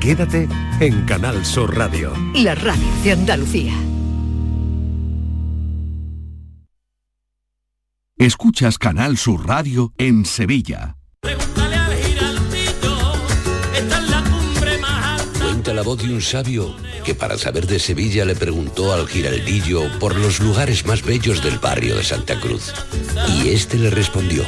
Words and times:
Quédate 0.00 0.48
en 0.80 1.04
Canal 1.04 1.44
Sur 1.44 1.76
Radio. 1.76 2.14
La 2.34 2.54
radio 2.54 2.82
de 3.04 3.12
Andalucía. 3.12 3.74
Escuchas 8.16 8.78
Canal 8.78 9.18
Sur 9.18 9.46
Radio 9.46 9.92
en 9.98 10.24
Sevilla. 10.24 10.96
Cuenta 15.38 15.74
la 15.74 15.82
voz 15.82 16.02
de 16.02 16.14
un 16.14 16.22
sabio 16.22 16.74
que 17.04 17.14
para 17.14 17.36
saber 17.36 17.66
de 17.66 17.78
Sevilla 17.78 18.24
le 18.24 18.34
preguntó 18.34 18.94
al 18.94 19.06
giraldillo 19.06 19.82
por 19.98 20.16
los 20.16 20.40
lugares 20.40 20.86
más 20.86 21.02
bellos 21.02 21.44
del 21.44 21.58
barrio 21.58 21.96
de 21.96 22.04
Santa 22.04 22.40
Cruz. 22.40 22.72
Y 23.28 23.50
este 23.50 23.76
le 23.76 23.90
respondió. 23.90 24.44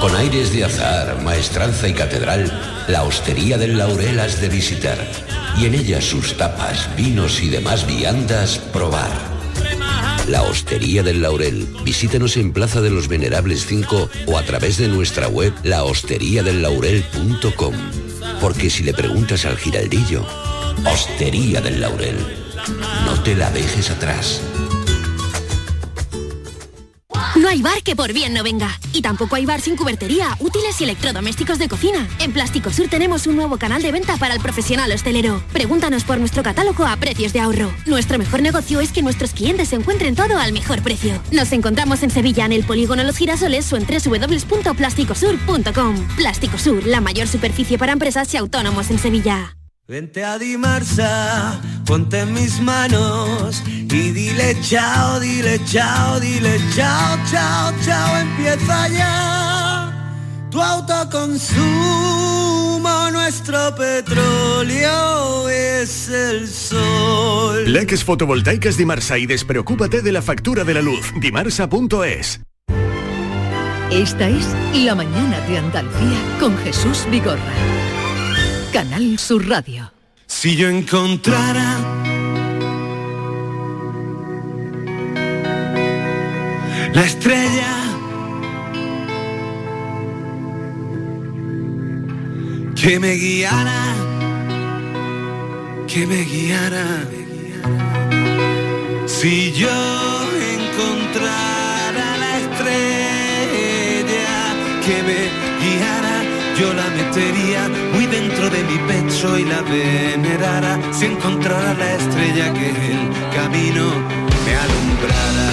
Con 0.00 0.16
aires 0.16 0.54
de 0.54 0.64
azar, 0.64 1.20
maestranza 1.22 1.86
y 1.86 1.92
catedral, 1.92 2.79
la 2.90 3.04
hostería 3.04 3.56
del 3.56 3.78
Laurel 3.78 4.18
has 4.18 4.40
de 4.40 4.48
visitar 4.48 4.98
y 5.56 5.66
en 5.66 5.74
ella 5.74 6.00
sus 6.00 6.36
tapas, 6.36 6.88
vinos 6.96 7.40
y 7.40 7.48
demás 7.48 7.86
viandas 7.86 8.58
probar. 8.58 9.10
La 10.26 10.42
Hostería 10.42 11.02
del 11.02 11.22
Laurel. 11.22 11.68
Visítenos 11.84 12.36
en 12.36 12.52
Plaza 12.52 12.80
de 12.80 12.90
los 12.90 13.08
Venerables 13.08 13.66
5 13.66 14.10
o 14.26 14.38
a 14.38 14.42
través 14.42 14.76
de 14.76 14.88
nuestra 14.88 15.28
web 15.28 15.52
lahosteriadellaurel.com. 15.62 17.74
Porque 18.40 18.70
si 18.70 18.82
le 18.82 18.92
preguntas 18.92 19.44
al 19.44 19.56
giraldillo, 19.56 20.26
Hostería 20.84 21.60
del 21.60 21.80
Laurel, 21.80 22.16
no 23.06 23.22
te 23.22 23.36
la 23.36 23.50
dejes 23.50 23.90
atrás. 23.90 24.40
Hay 27.50 27.60
bar 27.62 27.82
que 27.82 27.96
por 27.96 28.12
bien 28.12 28.32
no 28.32 28.44
venga. 28.44 28.78
Y 28.92 29.02
tampoco 29.02 29.34
hay 29.34 29.44
bar 29.44 29.60
sin 29.60 29.74
cubertería, 29.74 30.36
útiles 30.38 30.80
y 30.80 30.84
electrodomésticos 30.84 31.58
de 31.58 31.66
cocina. 31.66 32.08
En 32.20 32.32
Plástico 32.32 32.70
Sur 32.70 32.86
tenemos 32.86 33.26
un 33.26 33.34
nuevo 33.34 33.58
canal 33.58 33.82
de 33.82 33.90
venta 33.90 34.16
para 34.18 34.34
el 34.34 34.40
profesional 34.40 34.92
hostelero. 34.92 35.42
Pregúntanos 35.52 36.04
por 36.04 36.18
nuestro 36.18 36.44
catálogo 36.44 36.86
a 36.86 36.96
precios 36.96 37.32
de 37.32 37.40
ahorro. 37.40 37.72
Nuestro 37.86 38.18
mejor 38.18 38.40
negocio 38.40 38.80
es 38.80 38.92
que 38.92 39.02
nuestros 39.02 39.32
clientes 39.32 39.72
encuentren 39.72 40.14
todo 40.14 40.38
al 40.38 40.52
mejor 40.52 40.80
precio. 40.82 41.20
Nos 41.32 41.50
encontramos 41.50 42.04
en 42.04 42.10
Sevilla, 42.10 42.44
en 42.44 42.52
el 42.52 42.62
Polígono 42.62 43.02
Los 43.02 43.16
Girasoles 43.16 43.72
o 43.72 43.76
en 43.76 43.84
www.plásticosur.com. 43.84 46.08
Plástico 46.16 46.56
Sur, 46.56 46.86
la 46.86 47.00
mayor 47.00 47.26
superficie 47.26 47.78
para 47.78 47.90
empresas 47.90 48.32
y 48.32 48.36
autónomos 48.36 48.92
en 48.92 49.00
Sevilla. 49.00 49.56
Vente 49.88 50.22
a 50.22 50.38
ponte 51.90 52.20
en 52.20 52.32
mis 52.32 52.60
manos 52.60 53.62
y 53.66 54.12
dile 54.12 54.56
chao, 54.60 55.18
dile 55.18 55.60
chao, 55.64 56.20
dile 56.20 56.60
chao, 56.72 57.18
chao, 57.28 57.72
chao, 57.84 58.16
empieza 58.16 58.88
ya. 58.90 60.46
Tu 60.52 60.62
autoconsumo, 60.62 61.50
nuestro 63.10 63.74
petróleo 63.74 65.48
es 65.48 66.08
el 66.08 66.46
sol. 66.46 67.64
Leques 67.72 68.04
fotovoltaicas 68.04 68.76
Dimarsa 68.76 69.18
y 69.18 69.26
despreocúpate 69.26 70.00
de 70.00 70.12
la 70.12 70.22
factura 70.22 70.62
de 70.62 70.74
la 70.74 70.82
luz. 70.82 71.12
Dimarsa.es. 71.20 72.40
Esta 73.90 74.28
es 74.28 74.46
La 74.84 74.94
Mañana 74.94 75.40
de 75.48 75.58
Andalucía 75.58 76.20
con 76.38 76.56
Jesús 76.58 77.04
Vigorra. 77.10 77.52
Canal 78.72 79.18
Sur 79.18 79.48
Radio. 79.48 79.90
Si 80.30 80.56
yo 80.56 80.68
encontrara 80.68 81.76
la 86.94 87.04
estrella 87.04 87.74
que 92.80 92.98
me 93.00 93.12
guiara, 93.16 93.82
que 95.86 96.06
me 96.06 96.22
guiara. 96.24 96.86
Si 99.06 99.52
yo 99.52 99.68
encontrara 100.56 102.16
la 102.22 102.38
estrella 102.38 103.74
que 104.86 104.96
me 105.08 105.20
guiara, 105.60 106.16
yo 106.58 106.72
la 106.72 106.88
metería 106.96 107.68
muy 107.92 108.06
dentro 108.06 108.29
mi 108.62 108.78
pecho 108.88 109.38
y 109.38 109.44
la 109.44 109.60
venerara. 109.62 110.78
Si 110.92 111.06
encontrara 111.06 111.74
la 111.74 111.94
estrella 111.94 112.52
que 112.52 112.68
el 112.70 113.10
camino 113.34 113.84
me 114.44 114.54
alumbrara. 114.64 115.50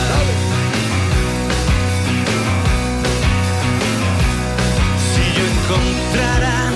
Si 5.12 5.24
yo 5.36 5.44
encontrara 5.56 6.67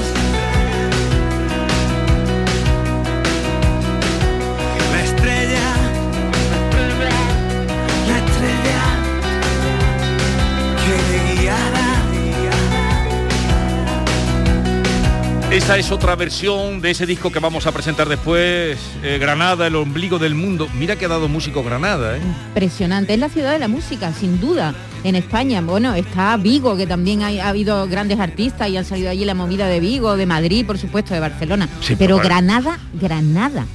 Esta 15.51 15.77
es 15.77 15.91
otra 15.91 16.15
versión 16.15 16.79
de 16.79 16.91
ese 16.91 17.05
disco 17.05 17.29
que 17.29 17.39
vamos 17.39 17.67
a 17.67 17.73
presentar 17.73 18.07
después, 18.07 18.79
eh, 19.03 19.17
Granada, 19.19 19.67
el 19.67 19.75
ombligo 19.75 20.17
del 20.17 20.33
mundo. 20.33 20.69
Mira 20.79 20.95
que 20.95 21.03
ha 21.05 21.09
dado 21.09 21.27
músico 21.27 21.61
Granada, 21.61 22.15
¿eh? 22.15 22.21
Impresionante, 22.49 23.13
es 23.13 23.19
la 23.19 23.27
ciudad 23.27 23.51
de 23.51 23.59
la 23.59 23.67
música, 23.67 24.13
sin 24.13 24.39
duda, 24.39 24.73
en 25.03 25.15
España. 25.15 25.59
Bueno, 25.59 25.93
está 25.93 26.37
Vigo, 26.37 26.77
que 26.77 26.87
también 26.87 27.21
hay- 27.23 27.39
ha 27.39 27.49
habido 27.49 27.85
grandes 27.89 28.17
artistas 28.21 28.69
y 28.69 28.77
han 28.77 28.85
salido 28.85 29.09
allí 29.09 29.25
la 29.25 29.33
movida 29.33 29.67
de 29.67 29.81
Vigo, 29.81 30.15
de 30.15 30.25
Madrid, 30.25 30.65
por 30.65 30.77
supuesto, 30.77 31.13
de 31.13 31.19
Barcelona. 31.19 31.67
Sí, 31.81 31.97
Pero 31.97 32.15
pero- 32.15 32.29
Granada, 32.29 32.79
Granada. 32.93 33.65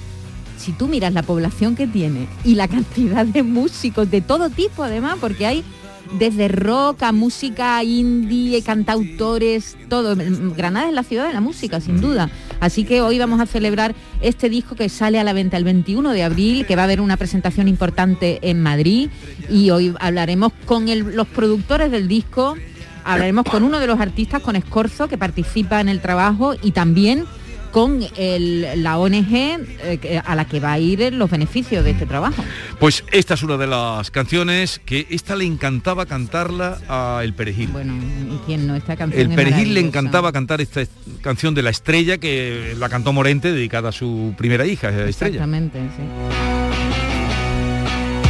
Si 0.56 0.72
tú 0.72 0.88
miras 0.88 1.12
la 1.12 1.22
población 1.22 1.76
que 1.76 1.86
tiene 1.86 2.26
y 2.42 2.54
la 2.54 2.68
cantidad 2.68 3.26
de 3.26 3.42
músicos 3.42 4.10
de 4.10 4.22
todo 4.22 4.48
tipo, 4.48 4.82
además, 4.82 5.16
porque 5.20 5.46
hay 5.46 5.62
desde 6.18 6.48
rock 6.48 7.02
a 7.02 7.12
música 7.12 7.82
indie, 7.84 8.62
cantautores, 8.62 9.76
todo. 9.88 10.16
Granada 10.56 10.88
es 10.88 10.94
la 10.94 11.02
ciudad 11.02 11.26
de 11.26 11.32
la 11.34 11.40
música, 11.40 11.80
sin 11.80 12.00
duda. 12.00 12.30
Así 12.60 12.84
que 12.84 13.00
hoy 13.00 13.18
vamos 13.18 13.40
a 13.40 13.46
celebrar 13.46 13.94
este 14.20 14.48
disco 14.48 14.74
que 14.76 14.88
sale 14.88 15.18
a 15.18 15.24
la 15.24 15.32
venta 15.32 15.56
el 15.56 15.64
21 15.64 16.12
de 16.12 16.22
abril, 16.22 16.66
que 16.66 16.76
va 16.76 16.82
a 16.82 16.84
haber 16.86 17.00
una 17.00 17.16
presentación 17.16 17.68
importante 17.68 18.38
en 18.42 18.62
Madrid. 18.62 19.10
Y 19.50 19.70
hoy 19.70 19.94
hablaremos 20.00 20.52
con 20.64 20.88
el- 20.88 21.14
los 21.16 21.26
productores 21.26 21.90
del 21.90 22.08
disco, 22.08 22.56
hablaremos 23.04 23.44
con 23.44 23.62
uno 23.62 23.78
de 23.78 23.86
los 23.86 24.00
artistas, 24.00 24.42
con 24.42 24.56
Escorzo, 24.56 25.08
que 25.08 25.18
participa 25.18 25.80
en 25.80 25.88
el 25.88 26.00
trabajo 26.00 26.54
y 26.62 26.70
también 26.72 27.24
con 27.76 28.00
el- 28.16 28.82
la 28.82 28.96
ONG 28.96 29.34
eh, 29.34 30.22
a 30.24 30.34
la 30.34 30.46
que 30.46 30.60
va 30.60 30.72
a 30.72 30.78
ir 30.78 31.12
los 31.12 31.28
beneficios 31.30 31.84
de 31.84 31.90
este 31.90 32.06
trabajo. 32.06 32.42
Pues 32.80 33.04
esta 33.12 33.34
es 33.34 33.42
una 33.42 33.58
de 33.58 33.66
las 33.66 34.10
canciones 34.10 34.80
que 34.86 35.06
esta 35.10 35.36
le 35.36 35.44
encantaba 35.44 36.06
cantarla 36.06 36.78
a 36.88 37.20
El 37.22 37.34
Perejil. 37.34 37.68
Bueno, 37.68 37.92
¿y 38.32 38.38
quién 38.46 38.66
no? 38.66 38.76
Esta 38.76 38.96
canción 38.96 39.20
El 39.20 39.30
es 39.30 39.36
Perejil 39.36 39.74
le 39.74 39.80
encantaba 39.80 40.32
cantar 40.32 40.62
esta 40.62 40.80
est- 40.80 40.90
canción 41.20 41.54
de 41.54 41.60
La 41.60 41.68
Estrella 41.68 42.16
que 42.16 42.74
la 42.78 42.88
cantó 42.88 43.12
Morente 43.12 43.52
dedicada 43.52 43.90
a 43.90 43.92
su 43.92 44.32
primera 44.38 44.64
hija, 44.64 44.88
Estrella. 44.88 45.34
Exactamente, 45.44 45.78
sí. 45.98 46.02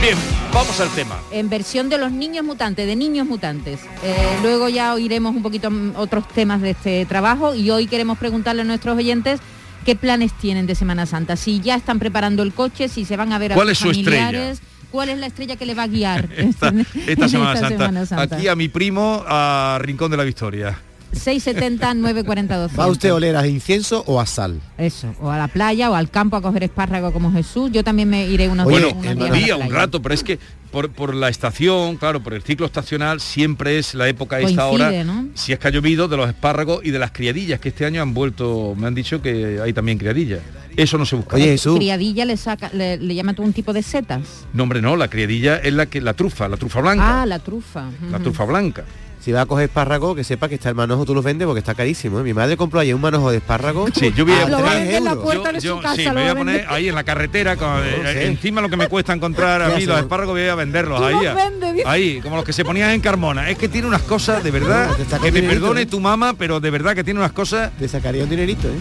Bien, 0.02 0.16
vamos 0.56 0.80
al 0.80 0.88
tema. 0.94 1.18
En 1.30 1.50
versión 1.50 1.90
de 1.90 1.98
los 1.98 2.10
niños 2.12 2.42
mutantes, 2.42 2.86
de 2.86 2.96
niños 2.96 3.26
mutantes. 3.26 3.78
Eh, 4.02 4.16
luego 4.40 4.70
ya 4.70 4.94
oiremos 4.94 5.36
un 5.36 5.42
poquito 5.42 5.70
otros 5.96 6.26
temas 6.28 6.62
de 6.62 6.70
este 6.70 7.04
trabajo 7.04 7.54
y 7.54 7.70
hoy 7.70 7.86
queremos 7.86 8.16
preguntarle 8.16 8.62
a 8.62 8.64
nuestros 8.64 8.96
oyentes 8.96 9.38
qué 9.84 9.96
planes 9.96 10.32
tienen 10.32 10.66
de 10.66 10.74
Semana 10.74 11.04
Santa. 11.04 11.36
Si 11.36 11.60
ya 11.60 11.74
están 11.74 11.98
preparando 11.98 12.42
el 12.42 12.54
coche, 12.54 12.88
si 12.88 13.04
se 13.04 13.18
van 13.18 13.34
a 13.34 13.38
ver 13.38 13.52
a 13.52 13.54
¿Cuál 13.54 13.68
sus 13.68 13.72
es 13.72 13.78
su 13.80 13.90
estrella? 13.90 14.24
familiares, 14.24 14.62
¿Cuál 14.90 15.10
es 15.10 15.18
la 15.18 15.26
estrella 15.26 15.56
que 15.56 15.66
le 15.66 15.74
va 15.74 15.82
a 15.82 15.88
guiar 15.88 16.26
Esta, 16.36 16.72
esta 17.06 17.28
Semana, 17.28 17.52
esta 17.52 17.68
Santa. 17.68 17.68
Semana 17.68 18.06
Santa? 18.06 18.36
Aquí 18.36 18.48
a 18.48 18.56
mi 18.56 18.68
primo 18.68 19.24
a 19.26 19.78
Rincón 19.82 20.10
de 20.10 20.16
la 20.16 20.24
Victoria. 20.24 20.78
670 21.16 21.94
940 21.94 22.56
200. 22.56 22.78
¿Va 22.84 22.88
usted 22.90 23.08
a 23.10 23.14
oler 23.14 23.36
a 23.36 23.46
incienso 23.46 24.04
o 24.06 24.20
a 24.20 24.26
sal? 24.26 24.60
Eso, 24.78 25.14
o 25.20 25.30
a 25.30 25.38
la 25.38 25.48
playa 25.48 25.90
o 25.90 25.94
al 25.94 26.10
campo 26.10 26.36
a 26.36 26.42
coger 26.42 26.64
espárrago 26.64 27.12
como 27.12 27.32
Jesús. 27.32 27.70
Yo 27.72 27.82
también 27.84 28.08
me 28.08 28.26
iré 28.28 28.48
unos 28.48 28.64
bueno, 28.64 28.90
un 28.90 29.02
días 29.02 29.16
a 29.16 29.28
la 29.28 29.30
día, 29.36 29.56
un 29.56 29.70
rato, 29.70 30.00
pero 30.02 30.14
es 30.14 30.22
que 30.22 30.38
por, 30.70 30.90
por 30.90 31.14
la 31.14 31.28
estación, 31.28 31.96
claro, 31.96 32.22
por 32.22 32.34
el 32.34 32.42
ciclo 32.42 32.66
estacional, 32.66 33.20
siempre 33.20 33.78
es 33.78 33.94
la 33.94 34.08
época 34.08 34.36
a 34.36 34.40
esta 34.40 34.68
Coincide, 34.68 34.86
hora, 35.00 35.04
¿no? 35.04 35.28
si 35.34 35.52
es 35.52 35.58
que 35.58 35.68
ha 35.68 35.70
llovido, 35.70 36.08
de 36.08 36.16
los 36.16 36.28
espárragos 36.28 36.84
y 36.84 36.90
de 36.90 36.98
las 36.98 37.12
criadillas, 37.12 37.60
que 37.60 37.70
este 37.70 37.86
año 37.86 38.02
han 38.02 38.12
vuelto, 38.14 38.74
me 38.76 38.86
han 38.86 38.94
dicho 38.94 39.22
que 39.22 39.60
hay 39.62 39.72
también 39.72 39.96
criadillas. 39.98 40.40
Eso 40.76 40.98
no 40.98 41.06
se 41.06 41.16
busca. 41.16 41.36
Criadilla 41.38 42.26
le 42.26 42.36
saca, 42.36 42.68
le, 42.74 42.98
le 42.98 43.14
llama 43.14 43.32
tú 43.32 43.42
un 43.42 43.54
tipo 43.54 43.72
de 43.72 43.82
setas. 43.82 44.44
No, 44.52 44.64
hombre, 44.64 44.82
no, 44.82 44.94
la 44.96 45.08
criadilla 45.08 45.56
es 45.56 45.72
la 45.72 45.86
que 45.86 46.02
la 46.02 46.12
trufa, 46.12 46.48
la 46.48 46.58
trufa 46.58 46.82
blanca, 46.82 47.22
Ah, 47.22 47.24
la 47.26 47.38
trufa. 47.38 47.88
la 48.10 48.18
trufa 48.18 48.44
blanca. 48.44 48.84
Si 49.26 49.32
va 49.32 49.40
a 49.40 49.46
coger 49.46 49.64
espárrago, 49.64 50.14
que 50.14 50.22
sepa 50.22 50.48
que 50.48 50.54
está 50.54 50.68
el 50.68 50.76
manojo, 50.76 51.04
tú 51.04 51.12
los 51.12 51.24
vendes 51.24 51.46
porque 51.46 51.58
está 51.58 51.74
carísimo. 51.74 52.20
¿eh? 52.20 52.22
Mi 52.22 52.32
madre 52.32 52.56
compró 52.56 52.78
ayer 52.78 52.94
un 52.94 53.00
manojo 53.00 53.32
de 53.32 53.38
espárrago. 53.38 53.88
Sí, 53.92 54.12
yo 54.14 54.24
voy 54.24 54.34
a, 54.34 54.44
a 54.44 54.48
Lo 54.48 54.58
a 54.58 54.76
en 54.80 55.02
la 55.04 55.10
euros. 55.10 55.24
puerta 55.24 55.50
de 55.50 55.60
su 55.60 55.66
Yo- 55.66 55.80
casa. 55.80 55.96
sí, 55.96 56.04
lo 56.04 56.12
me 56.14 56.20
voy 56.20 56.30
a 56.30 56.34
poner 56.36 56.66
ahí 56.68 56.88
en 56.88 56.94
la 56.94 57.02
carretera, 57.02 57.56
con- 57.56 57.80
eh, 57.84 58.00
No 58.04 58.08
encima 58.08 58.60
lo 58.60 58.68
que 58.68 58.76
me 58.76 58.86
cuesta 58.86 59.12
encontrar 59.12 59.62
a 59.62 59.70
¿Qué 59.74 59.80
mí 59.80 59.86
los 59.86 59.98
espárragos, 59.98 60.32
voy 60.32 60.46
a 60.46 60.54
venderlos 60.54 61.00
ahí. 61.02 61.14
los 61.24 61.86
ahí, 61.86 62.20
como 62.20 62.36
los 62.36 62.44
que 62.44 62.52
se 62.52 62.64
ponían 62.64 62.90
en 62.90 63.00
Carmona. 63.00 63.50
Es 63.50 63.58
que 63.58 63.68
tiene 63.68 63.88
unas 63.88 64.02
cosas, 64.02 64.44
de 64.44 64.52
verdad, 64.52 64.96
que 65.20 65.32
me 65.32 65.42
perdone 65.42 65.80
¿eh? 65.80 65.86
tu 65.86 65.98
mamá, 65.98 66.34
pero 66.34 66.60
de 66.60 66.70
verdad 66.70 66.94
que 66.94 67.02
tiene 67.02 67.18
unas 67.18 67.32
cosas... 67.32 67.72
Te 67.80 67.88
sacaría 67.88 68.22
un 68.22 68.30
dinerito, 68.30 68.68
¿eh? 68.68 68.78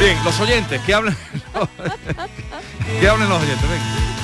Bien, 0.00 0.16
los 0.24 0.40
oyentes, 0.40 0.80
que 0.80 0.92
hablen, 0.94 1.14
que 3.00 3.08
hablen 3.08 3.28
los 3.28 3.40
oyentes, 3.40 3.70
venga. 3.70 4.15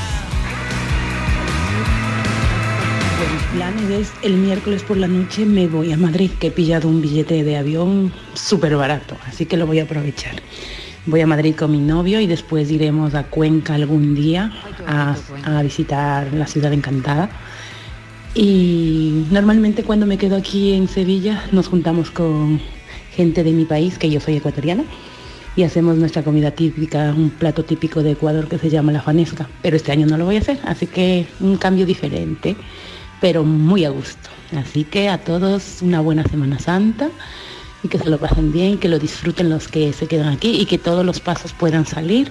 Planes 3.62 3.90
es 3.90 4.12
el 4.24 4.38
miércoles 4.38 4.82
por 4.82 4.96
la 4.96 5.06
noche 5.06 5.46
me 5.46 5.68
voy 5.68 5.92
a 5.92 5.96
Madrid, 5.96 6.32
que 6.40 6.48
he 6.48 6.50
pillado 6.50 6.88
un 6.88 7.00
billete 7.00 7.44
de 7.44 7.56
avión 7.56 8.12
súper 8.34 8.74
barato, 8.74 9.16
así 9.24 9.46
que 9.46 9.56
lo 9.56 9.68
voy 9.68 9.78
a 9.78 9.84
aprovechar. 9.84 10.34
Voy 11.06 11.20
a 11.20 11.28
Madrid 11.28 11.54
con 11.54 11.70
mi 11.70 11.78
novio 11.78 12.18
y 12.20 12.26
después 12.26 12.72
iremos 12.72 13.14
a 13.14 13.22
Cuenca 13.22 13.76
algún 13.76 14.16
día 14.16 14.52
a, 14.84 15.14
a 15.44 15.62
visitar 15.62 16.32
la 16.34 16.48
ciudad 16.48 16.72
encantada. 16.72 17.30
Y 18.34 19.26
normalmente 19.30 19.84
cuando 19.84 20.06
me 20.06 20.18
quedo 20.18 20.34
aquí 20.34 20.72
en 20.72 20.88
Sevilla 20.88 21.44
nos 21.52 21.68
juntamos 21.68 22.10
con 22.10 22.60
gente 23.14 23.44
de 23.44 23.52
mi 23.52 23.64
país, 23.64 23.96
que 23.96 24.10
yo 24.10 24.18
soy 24.18 24.38
ecuatoriana, 24.38 24.82
y 25.54 25.62
hacemos 25.62 25.96
nuestra 25.98 26.24
comida 26.24 26.50
típica, 26.50 27.14
un 27.16 27.30
plato 27.30 27.64
típico 27.64 28.02
de 28.02 28.12
Ecuador 28.12 28.48
que 28.48 28.58
se 28.58 28.70
llama 28.70 28.90
la 28.90 29.02
fanesca. 29.02 29.48
Pero 29.62 29.76
este 29.76 29.92
año 29.92 30.08
no 30.08 30.18
lo 30.18 30.24
voy 30.24 30.34
a 30.34 30.40
hacer, 30.40 30.58
así 30.64 30.88
que 30.88 31.26
un 31.38 31.58
cambio 31.58 31.86
diferente, 31.86 32.56
pero 33.22 33.44
muy 33.44 33.84
a 33.86 33.90
gusto. 33.90 34.28
Así 34.54 34.84
que 34.84 35.08
a 35.08 35.16
todos 35.16 35.80
una 35.80 36.00
buena 36.00 36.24
Semana 36.24 36.58
Santa 36.58 37.08
y 37.82 37.88
que 37.88 37.96
se 37.98 38.10
lo 38.10 38.18
pasen 38.18 38.52
bien, 38.52 38.78
que 38.78 38.88
lo 38.88 38.98
disfruten 38.98 39.48
los 39.48 39.68
que 39.68 39.92
se 39.94 40.06
quedan 40.08 40.28
aquí 40.28 40.60
y 40.60 40.66
que 40.66 40.76
todos 40.76 41.06
los 41.06 41.20
pasos 41.20 41.52
puedan 41.52 41.86
salir, 41.86 42.30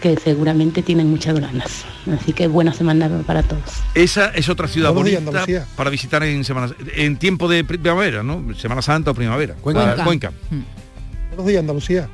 que 0.00 0.16
seguramente 0.16 0.82
tienen 0.82 1.10
muchas 1.10 1.40
ganas. 1.40 1.84
Así 2.14 2.32
que 2.34 2.46
buena 2.46 2.72
semana 2.74 3.08
para 3.26 3.42
todos. 3.42 3.64
Esa 3.94 4.26
es 4.28 4.48
otra 4.50 4.68
ciudad 4.68 4.92
Buenos 4.92 5.24
bonita 5.24 5.66
para 5.74 5.88
visitar 5.90 6.22
en 6.22 6.44
semana 6.44 6.72
en 6.94 7.16
tiempo 7.16 7.48
de 7.48 7.64
primavera, 7.64 8.22
¿no? 8.22 8.54
Semana 8.54 8.82
Santa 8.82 9.10
o 9.10 9.14
primavera. 9.14 9.54
Para- 9.64 10.04
Cuenca. 10.04 10.30
Buenos 11.30 11.46
días, 11.46 11.60
Andalucía. 11.60 12.08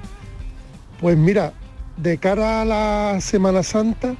Pues 1.00 1.19
mira, 1.19 1.52
de 1.96 2.17
cara 2.19 2.62
a 2.62 2.64
la 2.64 3.20
Semana 3.20 3.62
Santa, 3.64 4.14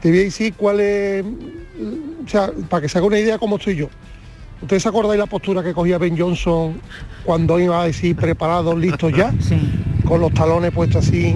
te 0.00 0.08
voy 0.10 0.18
a 0.20 0.22
decir 0.22 0.54
cuál 0.56 0.80
es, 0.80 1.24
o 1.24 2.28
sea, 2.28 2.50
para 2.68 2.82
que 2.82 2.88
se 2.88 2.98
haga 2.98 3.06
una 3.06 3.18
idea 3.18 3.38
cómo 3.38 3.56
estoy 3.56 3.76
yo. 3.76 3.88
¿Ustedes 4.62 4.82
se 4.82 4.88
acordáis 4.90 5.18
la 5.18 5.26
postura 5.26 5.62
que 5.62 5.72
cogía 5.72 5.96
Ben 5.98 6.18
Johnson 6.18 6.80
cuando 7.24 7.58
iba 7.58 7.80
a 7.82 7.86
decir 7.86 8.14
preparados, 8.16 8.76
listos 8.78 9.12
ya? 9.16 9.32
Con 10.04 10.20
los 10.20 10.34
talones 10.34 10.70
puestos 10.72 11.06
así 11.06 11.34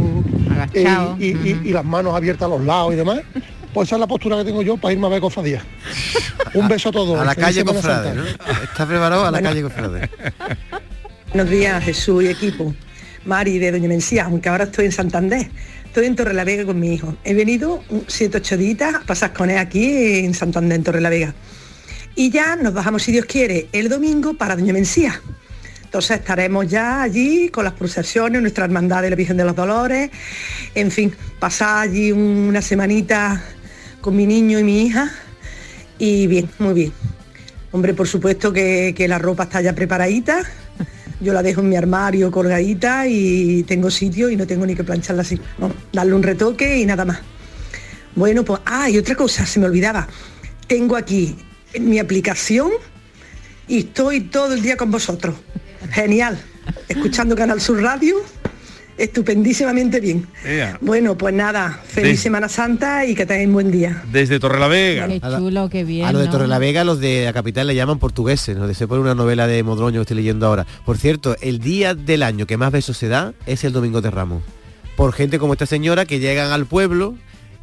eh, 0.75 0.87
y, 1.19 1.27
y- 1.29 1.61
y 1.65 1.73
las 1.73 1.85
manos 1.85 2.15
abiertas 2.15 2.47
a 2.47 2.49
los 2.51 2.61
lados 2.63 2.93
y 2.93 2.97
demás. 2.97 3.21
Pues 3.73 3.89
esa 3.89 3.97
es 3.97 4.01
la 4.01 4.07
postura 4.07 4.37
que 4.37 4.45
tengo 4.45 4.63
yo 4.63 4.77
para 4.77 4.93
irme 4.93 5.07
a 5.07 5.11
ver 5.11 5.21
cofradía. 5.21 5.63
Un 6.55 6.69
beso 6.69 6.91
a 6.91 6.93
todos. 6.93 7.19
A 7.19 7.25
la 7.25 7.35
calle 7.35 7.65
Cofrade. 7.65 8.15
¿no? 8.15 8.25
Está 8.25 8.87
preparado 8.87 9.23
a 9.23 9.31
la 9.31 9.31
Bueno. 9.41 9.49
calle 9.49 9.63
Cofrade. 9.63 10.11
Buenos 11.33 11.51
días, 11.51 11.83
Jesús 11.83 12.23
y 12.25 12.29
equipo. 12.29 12.75
Mari 13.25 13.59
de 13.59 13.73
Doña 13.73 13.89
Mencía, 13.89 14.27
aunque 14.27 14.49
ahora 14.49 14.65
estoy 14.65 14.85
en 14.87 14.93
Santander. 14.93 15.51
Estoy 15.95 16.07
en 16.09 16.17
Torrelavega 16.17 16.65
con 16.65 16.81
mi 16.81 16.93
hijo. 16.93 17.17
He 17.23 17.35
venido 17.35 17.81
un- 17.89 18.05
siete, 18.09 18.39
ocho 18.39 18.57
días 18.57 18.97
a 18.97 19.01
pasar 19.07 19.33
con 19.33 19.49
él 19.49 19.59
aquí 19.59 20.25
en 20.25 20.35
Santander, 20.35 20.75
en 20.79 20.83
Torrelavega. 20.83 21.33
Y 22.17 22.31
ya 22.31 22.57
nos 22.57 22.75
bajamos, 22.75 23.05
si 23.05 23.13
Dios 23.13 23.27
quiere, 23.27 23.69
el 23.71 23.89
domingo 23.89 24.35
para 24.35 24.57
Doña 24.57 24.73
Mencía. 24.73 25.23
Entonces 25.85 26.19
estaremos 26.19 26.67
ya 26.67 27.01
allí 27.01 27.49
con 27.49 27.63
las 27.63 27.75
procesiones, 27.75 28.41
nuestra 28.43 28.65
hermandad 28.65 29.03
de 29.03 29.11
la 29.11 29.15
Virgen 29.15 29.37
de 29.37 29.45
los 29.45 29.55
Dolores. 29.55 30.11
En 30.75 30.91
fin, 30.91 31.15
pasar 31.39 31.89
allí 31.89 32.11
una 32.11 32.61
semanita 32.61 33.41
con 34.01 34.17
mi 34.17 34.27
niño 34.27 34.59
y 34.59 34.65
mi 34.65 34.87
hija. 34.87 35.13
Y 36.01 36.27
bien, 36.27 36.51
muy 36.59 36.75
bien. 36.75 36.93
Hombre, 37.71 37.95
por 37.95 38.09
supuesto 38.09 38.53
que 38.53 39.07
la 39.09 39.21
ropa 39.21 39.45
está 39.45 39.61
ya 39.61 39.77
preparadita. 39.77 40.43
Yo 41.25 41.33
la 41.33 41.43
dejo 41.43 41.63
en 41.63 41.71
mi 41.71 41.77
armario 41.77 42.31
colgadita 42.31 43.07
y 43.09 43.63
tengo 43.63 43.91
sitio 43.91 44.29
y 44.29 44.37
no 44.37 44.47
tengo 44.47 44.67
ni 44.67 44.75
que 44.75 44.85
plancharla 44.85 45.23
así. 45.23 45.41
No, 45.57 45.73
darle 45.91 46.13
un 46.13 46.23
retoque 46.23 46.79
y 46.79 46.85
nada 46.85 47.07
más. 47.07 47.21
Bueno, 48.15 48.45
pues, 48.45 48.61
ah, 48.67 48.91
y 48.91 48.99
otra 48.99 49.15
cosa, 49.15 49.47
se 49.47 49.59
me 49.59 49.65
olvidaba. 49.65 50.07
Tengo 50.67 50.97
aquí 50.97 51.35
mi 51.81 51.99
aplicación 51.99 52.73
y 53.67 53.79
estoy 53.79 54.21
todo 54.21 54.53
el 54.53 54.61
día 54.61 54.77
con 54.77 54.91
vosotros. 54.91 55.35
Genial. 55.93 56.39
Escuchando 56.89 57.35
Canal 57.35 57.59
Sur 57.63 57.81
Radio, 57.81 58.17
estupendísimamente 58.99 60.01
bien. 60.01 60.27
Ea. 60.45 60.79
Bueno, 60.81 61.17
pues 61.17 61.35
nada, 61.35 61.81
feliz. 61.87 62.21
Semana 62.21 62.49
Santa 62.49 63.05
y 63.07 63.15
que 63.15 63.27
tengáis 63.27 63.51
buen 63.51 63.71
día. 63.71 64.03
Desde 64.11 64.39
Torrelavega. 64.39 65.09
Qué 65.09 65.21
chulo, 65.21 65.69
qué 65.69 65.85
bien. 65.85 66.07
A 66.07 66.13
lo 66.13 66.19
de 66.21 66.27
¿no? 66.27 66.33
Torrelavega, 66.33 66.85
los 66.85 67.01
de 67.01 67.25
la 67.25 67.33
capital 67.33 67.67
le 67.67 67.75
llaman 67.75 67.99
portugueses, 67.99 68.57
¿no? 68.57 68.73
Se 68.73 68.89
pone 68.89 69.01
una 69.01 69.15
novela 69.15 69.47
de 69.47 69.63
Modroño 69.63 70.01
que 70.01 70.03
estoy 70.03 70.17
leyendo 70.17 70.47
ahora. 70.47 70.67
Por 70.85 70.99
cierto, 70.99 71.37
el 71.41 71.59
día 71.59 71.95
del 71.95 72.23
año 72.23 72.47
que 72.47 72.57
más 72.57 72.73
besos 72.73 72.97
se 72.97 73.09
da 73.09 73.35
es 73.47 73.65
el 73.65 73.73
Domingo 73.73 74.01
de 74.01 74.11
Ramos. 74.11 74.43
Por 74.97 75.13
gente 75.13 75.39
como 75.39 75.55
esta 75.55 75.67
señora 75.67 76.05
que 76.05 76.21
llegan 76.21 76.53
al 76.53 76.67
pueblo 76.67 77.15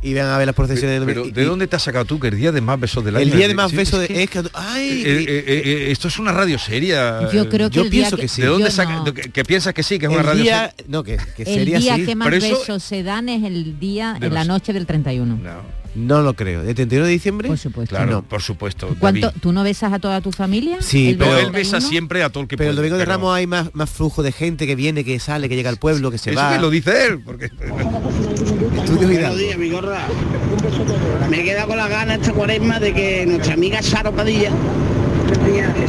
y 0.01 0.13
van 0.15 0.25
a 0.27 0.38
ver 0.38 0.48
las 0.48 0.56
procesiones 0.56 1.00
de 1.00 1.06
Pero, 1.06 1.25
¿de 1.25 1.44
dónde 1.45 1.68
te 1.68 1.75
has 1.75 1.83
sacado 1.83 2.06
tú 2.06 2.19
que 2.19 2.30
el 2.30 2.36
día 2.38 2.51
de 2.51 2.59
más 2.62 2.80
besos 2.80 3.03
del 3.06 3.15
año? 3.18 3.24
El 3.24 3.31
día 3.31 3.48
de 3.48 3.53
más 3.53 3.71
Sí, 3.71 3.77
besos 3.77 4.01
es 4.01 4.07
de- 4.09 4.13
que- 4.15 4.24
es 4.24 4.30
que... 4.30 4.42
¡Ay! 4.53 5.03
Eh, 5.06 5.25
eh, 5.27 5.44
eh, 5.65 5.88
esto 5.92 6.07
es 6.07 6.18
una 6.19 6.31
radio 6.31 6.57
seria. 6.57 7.30
Yo 7.31 7.48
creo 7.50 7.69
que 7.69 7.75
Yo 7.75 7.89
pienso 7.89 8.18
que 8.18 8.27
sí. 8.27 8.42
¿De 8.42 8.48
dónde 8.48 8.65
yo 8.69 8.71
saca- 8.71 9.03
no. 9.06 9.13
que, 9.13 9.21
que 9.31 9.44
piensas 9.45 9.74
que 9.74 9.83
sí, 9.83 10.00
que 10.00 10.06
es 10.07 10.12
El 10.12 10.18
una 10.18 10.24
radio 10.27 10.44
día- 10.44 10.69
seria? 10.75 10.86
no, 10.89 11.03
que, 11.03 11.18
que 11.36 11.44
El 11.44 11.48
sería 11.59 11.80
día 11.80 12.06
que 12.06 12.15
más 12.15 12.30
besos 12.31 12.83
se 12.83 13.03
dan 13.03 13.30
es 13.30 13.44
el 13.44 13.80
día, 13.80 14.18
De 14.19 14.27
en 14.27 14.33
la 14.33 14.44
noche 14.44 14.74
del 14.74 14.86
31. 14.86 15.39
No 15.94 16.21
lo 16.21 16.33
creo. 16.36 16.62
¿De 16.63 16.74
31 16.74 17.06
de 17.06 17.12
diciembre? 17.12 17.50
Por 17.50 17.57
supuesto. 17.57 17.94
Claro, 17.94 18.12
No. 18.12 18.24
por 18.24 18.42
supuesto. 18.42 18.95
¿Cuánto. 18.97 19.30
¿Tú 19.42 19.51
no 19.51 19.62
besas 19.62 19.92
a 19.92 20.00
toda 20.00 20.21
tu 20.21 20.31
familia? 20.31 20.77
Sí, 20.80 21.09
el 21.09 21.18
pero- 21.18 21.31
él 21.38 21.51
besa 21.51 21.71
31? 21.80 21.89
siempre 21.89 22.24
a 22.24 22.30
todo 22.30 22.44
el 22.44 22.47
que 22.47 22.56
Pero 22.56 22.69
el 22.69 22.77
Domingo 22.77 22.95
de 22.95 23.01
pero- 23.04 23.12
Ramos 23.18 23.36
hay 23.36 23.45
más, 23.45 23.69
más 23.75 23.89
flujo 23.89 24.24
de 24.24 24.31
gente 24.31 24.65
que 24.65 24.75
viene, 24.75 25.04
que 25.04 25.19
sale, 25.19 25.50
que 25.50 25.56
llega 25.57 25.69
al 25.69 25.77
pueblo, 25.77 26.09
que 26.09 26.18
se 26.18 26.31
Eso 26.31 26.39
va. 26.39 26.54
que 26.54 26.59
lo 26.62 26.69
dice 26.69 27.07
él, 27.07 27.19
porque... 27.24 27.50
Estudios 28.83 28.98
Buenos 29.06 29.12
Hidalgo. 29.19 29.38
días, 29.38 29.57
Vigorra. 29.57 30.00
Me 31.30 31.39
he 31.39 31.44
quedado 31.44 31.68
con 31.68 31.78
la 31.78 31.88
gana 31.88 32.16
esta 32.16 32.33
cuaresma 32.33 32.80
de 32.80 32.94
que 32.94 33.25
nuestra 33.25 33.54
amiga 33.54 33.81
Saro 33.81 34.12
Padilla, 34.12 34.51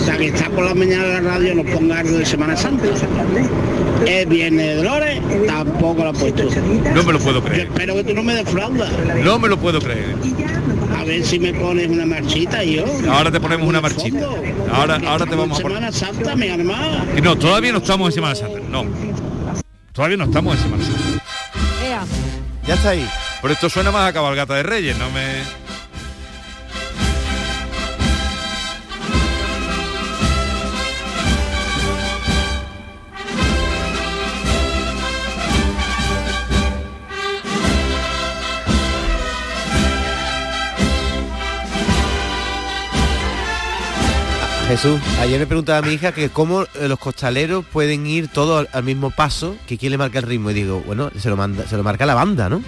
la 0.07 0.17
que 0.19 0.27
está 0.29 0.49
por 0.51 0.65
la 0.65 0.75
mañana 0.75 1.05
en 1.19 1.25
la 1.25 1.33
radio, 1.33 1.55
nos 1.55 1.67
ponga 1.67 1.99
algo 2.01 2.19
de 2.19 2.27
Semana 2.27 2.57
Santa. 2.57 2.85
Es 4.07 4.29
Viernes 4.29 4.67
de 4.67 4.75
Dolores, 4.77 5.21
tampoco 5.47 6.03
lo 6.05 6.11
ha 6.11 6.13
puesto. 6.13 6.45
No 6.95 7.03
me 7.05 7.13
lo 7.13 7.19
puedo 7.19 7.41
Yo 7.41 7.45
creer. 7.45 7.67
espero 7.69 7.95
que 7.95 8.05
tú 8.05 8.15
no 8.15 8.23
me 8.23 8.35
defraudas. 8.35 8.91
No 9.25 9.39
me 9.39 9.49
lo 9.49 9.57
puedo 9.59 9.81
creer. 9.81 10.17
A 10.97 11.05
ver 11.05 11.25
si 11.25 11.39
me 11.39 11.53
pones 11.55 11.89
una 11.89 12.07
marchita 12.07 12.63
y 12.65 12.77
yo. 12.77 12.85
Ahora 13.11 13.31
te 13.31 13.41
ponemos 13.41 13.69
una 13.69 13.81
marchita. 13.81 14.27
Ahora, 14.73 15.01
ahora 15.07 15.27
te 15.27 15.35
vamos 15.35 15.59
a 15.59 15.63
poner... 15.63 15.79
Semana 15.79 15.93
Santa, 15.93 16.37
mi 16.37 16.47
hermana. 16.49 17.05
No, 17.23 17.37
todavía 17.37 17.73
no 17.73 17.79
estamos 17.79 18.09
en 18.09 18.13
Semana 18.13 18.35
Santa. 18.35 18.61
No. 18.71 18.85
Todavía 19.93 20.17
no 20.17 20.25
estamos 20.25 20.57
en 20.57 20.63
Semana 20.63 20.85
Santa. 20.85 21.23
Ya 22.67 22.75
está 22.75 22.91
ahí. 22.91 23.09
Pero 23.41 23.55
esto 23.55 23.69
suena 23.69 23.91
más 23.91 24.09
a 24.09 24.13
cabalgata 24.13 24.55
de 24.55 24.63
Reyes, 24.63 24.97
no 24.97 25.11
me... 25.11 25.43
Jesús, 44.73 44.99
ayer 45.21 45.39
me 45.39 45.47
preguntaba 45.47 45.81
a 45.81 45.83
mi 45.83 45.93
hija 45.93 46.13
que 46.13 46.31
cómo 46.31 46.63
eh, 46.63 46.89
los 46.89 46.99
costaleros 46.99 47.63
pueden 47.63 48.07
ir 48.07 48.29
todos 48.29 48.67
al, 48.73 48.83
mismo 48.85 49.11
paso, 49.11 49.55
que 49.67 49.77
quién 49.77 49.93
le 49.93 49.99
marca 49.99 50.19
el 50.19 50.25
ritmo. 50.25 50.51
Y 50.51 50.55
digo, 50.55 50.83
bueno, 50.87 51.11
se 51.19 51.29
lo, 51.29 51.37
manda, 51.37 51.67
se 51.69 51.77
lo 51.77 51.83
marca 51.83 52.07
la 52.07 52.15
banda, 52.15 52.49
¿no? 52.49 52.63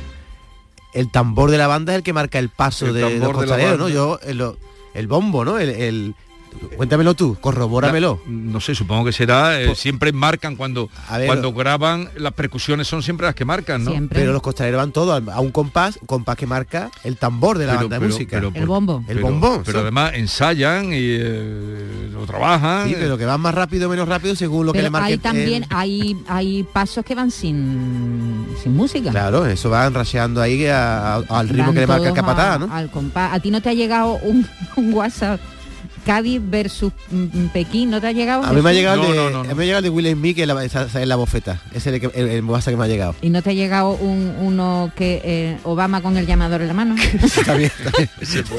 El 0.92 1.10
tambor 1.10 1.50
de 1.50 1.56
la 1.56 1.66
banda 1.66 1.94
es 1.94 1.96
el 1.96 2.02
que 2.02 2.12
marca 2.12 2.38
el 2.38 2.50
paso 2.50 2.88
El 2.88 2.92
de 2.94 3.00
los 3.00 3.10
tambor 3.12 3.28
de 3.28 3.34
costaleros, 3.34 3.78
¿no? 3.78 3.88
Yo, 3.88 4.18
el, 4.22 4.36
lo- 4.36 4.58
el 4.92 5.06
bombo, 5.06 5.46
¿no? 5.46 5.58
El, 5.58 5.70
el- 5.70 6.14
cuéntamelo 6.76 7.14
tú, 7.14 7.36
corrobóramelo. 7.40 8.20
No 8.26 8.60
sé, 8.60 8.74
supongo 8.74 9.04
que 9.04 9.12
será... 9.12 9.60
eh, 9.60 9.74
siempre 9.74 10.12
marcan 10.12 10.56
cuando, 10.56 10.88
ver, 11.12 11.26
cuando 11.26 11.52
graban, 11.52 12.08
las 12.16 12.32
percusiones 12.32 12.86
son 12.88 13.02
siempre 13.02 13.26
las 13.26 13.34
que 13.34 13.44
marcan, 13.44 13.84
¿no? 13.84 13.92
Pero 14.10 14.32
los 14.32 14.42
costaleros 14.42 14.78
van 14.78 14.92
todos 14.92 15.22
a 15.28 15.40
un 15.40 15.50
compás, 15.50 15.98
un 16.00 16.06
compás 16.06 16.36
que 16.36 16.46
marca 16.46 16.90
el 17.04 17.16
tambor 17.16 17.58
de 17.58 17.66
la 17.66 17.72
Pero- 17.74 17.88
banda 17.88 17.98
de 17.98 18.06
música. 18.06 18.36
pero 18.36 18.50
por- 18.52 18.60
El 18.60 19.20
bombón. 19.20 19.62
Pero 19.64 19.80
además 19.80 20.12
ensayan 20.14 20.86
y 20.92 20.96
eh, 20.98 22.08
lo 22.12 22.24
trabajan. 22.26 22.88
Sí, 22.88 22.96
pero 22.98 23.16
que 23.18 23.24
van 23.24 23.40
más 23.40 23.54
rápido 23.54 23.86
o 23.88 23.90
menos 23.90 24.08
rápido 24.08 24.34
según 24.34 24.66
lo 24.66 24.72
que 24.72 24.82
le 24.82 24.90
marque 24.90 25.06
hay 25.08 25.12
el- 25.14 25.20
también 25.20 25.66
hay 25.70 26.16
hay 26.28 26.62
pasos 26.64 27.04
que 27.04 27.14
van 27.14 27.30
sin 27.30 28.46
sin 28.62 28.74
música. 28.76 29.10
Claro, 29.10 29.46
eso 29.46 29.70
van 29.70 29.94
rasheando 29.94 30.40
ahí 30.40 30.66
a- 30.66 31.14
a- 31.16 31.22
al 31.28 31.48
ritmo 31.48 31.66
Van 31.66 31.74
que 31.74 31.80
le 31.80 31.86
marca 31.86 32.08
el 32.08 32.12
a- 32.12 32.58
¿no? 32.58 32.72
Al 32.74 32.90
compás. 32.90 33.32
A 33.32 33.40
ti 33.40 33.50
no 33.50 33.60
te 33.60 33.68
ha 33.70 33.74
llegado 33.74 34.14
un, 34.22 34.46
un 34.76 34.92
WhatsApp 34.94 35.40
Cádiz 36.04 36.40
versus 36.44 36.92
mm, 37.10 37.46
Pekín, 37.52 37.90
¿no 37.90 38.00
te 38.00 38.06
ha 38.08 38.12
llegado? 38.12 38.44
A 38.44 38.52
mí 38.52 38.60
me 38.62 38.70
ha 38.70 38.72
llegado 38.72 39.02
el 39.04 39.12
de, 39.12 39.18
a 39.36 39.42
mí 39.42 39.54
me 39.54 39.62
ha 39.62 39.66
llegado 39.66 39.78
el 39.78 39.84
de 39.84 39.90
Will 39.90 40.12
Smith 40.12 40.36
que 40.36 40.42
es 40.42 40.48
la, 40.48 40.64
esa- 40.64 40.84
esa 40.84 41.00
es 41.02 41.08
la 41.08 41.16
bofeta. 41.16 41.60
Ese 41.72 41.90
es 41.90 41.94
el, 41.94 42.00
que- 42.00 42.18
el, 42.20 42.28
el 42.28 42.44
WhatsApp 42.44 42.72
que 42.74 42.76
me 42.76 42.84
ha 42.84 42.88
llegado. 42.88 43.14
¿Y 43.22 43.30
no 43.30 43.42
te 43.42 43.50
ha 43.50 43.52
llegado 43.54 43.90
un, 43.92 44.34
uno 44.40 44.92
que 44.96 45.20
eh, 45.24 45.58
Obama 45.64 46.00
con 46.02 46.16
el 46.16 46.26
llamador 46.26 46.60
en 46.62 46.68
la 46.68 46.74
mano? 46.74 46.94
también, 47.46 47.72
también, 47.82 48.10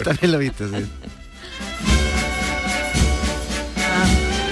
también 0.03 0.31
lo 0.31 0.37
he 0.37 0.41
visto, 0.41 0.67
sí. 0.69 0.85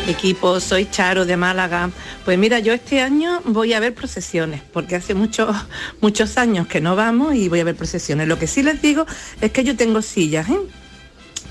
Equipo, 0.08 0.60
soy 0.60 0.86
Charo 0.90 1.26
de 1.26 1.38
Málaga. 1.38 1.90
Pues 2.26 2.38
mira, 2.38 2.60
yo 2.60 2.74
este 2.74 3.02
año 3.02 3.42
voy 3.46 3.72
a 3.74 3.80
ver 3.80 3.94
procesiones, 3.94 4.62
porque 4.74 4.96
hace 4.98 5.14
muchos 5.14 5.56
muchos 6.02 6.38
años 6.38 6.68
que 6.68 6.82
no 6.82 6.96
vamos 6.98 7.36
y 7.36 7.48
voy 7.48 7.62
a 7.62 7.64
ver 7.64 7.76
procesiones. 7.76 8.28
Lo 8.28 8.38
que 8.38 8.48
sí 8.48 8.64
les 8.64 8.82
digo 8.82 9.06
es 9.40 9.52
que 9.52 9.64
yo 9.64 9.78
tengo 9.78 10.02
sillas, 10.02 10.50
¿eh? 10.50 10.58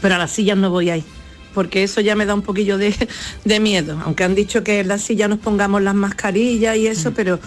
pero 0.03 0.17
a 0.17 0.19
las 0.19 0.31
sillas 0.33 0.59
no 0.59 0.69
voy 0.71 0.91
a 0.91 0.99
ir, 0.99 1.05
porque 1.53 1.83
eso 1.83 2.01
ya 2.01 2.17
me 2.17 2.27
da 2.27 2.35
un 2.35 2.43
poquillo 2.43 2.79
de, 2.79 2.95
de 3.45 3.61
miedo. 3.61 4.01
Aunque 4.05 4.25
han 4.25 4.35
dicho 4.35 4.63
que 4.63 4.81
en 4.81 4.89
las 4.89 5.03
sillas 5.03 5.29
nos 5.29 5.39
pongamos 5.39 5.83
las 5.83 5.95
mascarillas 5.95 6.77
y 6.77 6.87
eso, 6.87 7.13
pero 7.13 7.39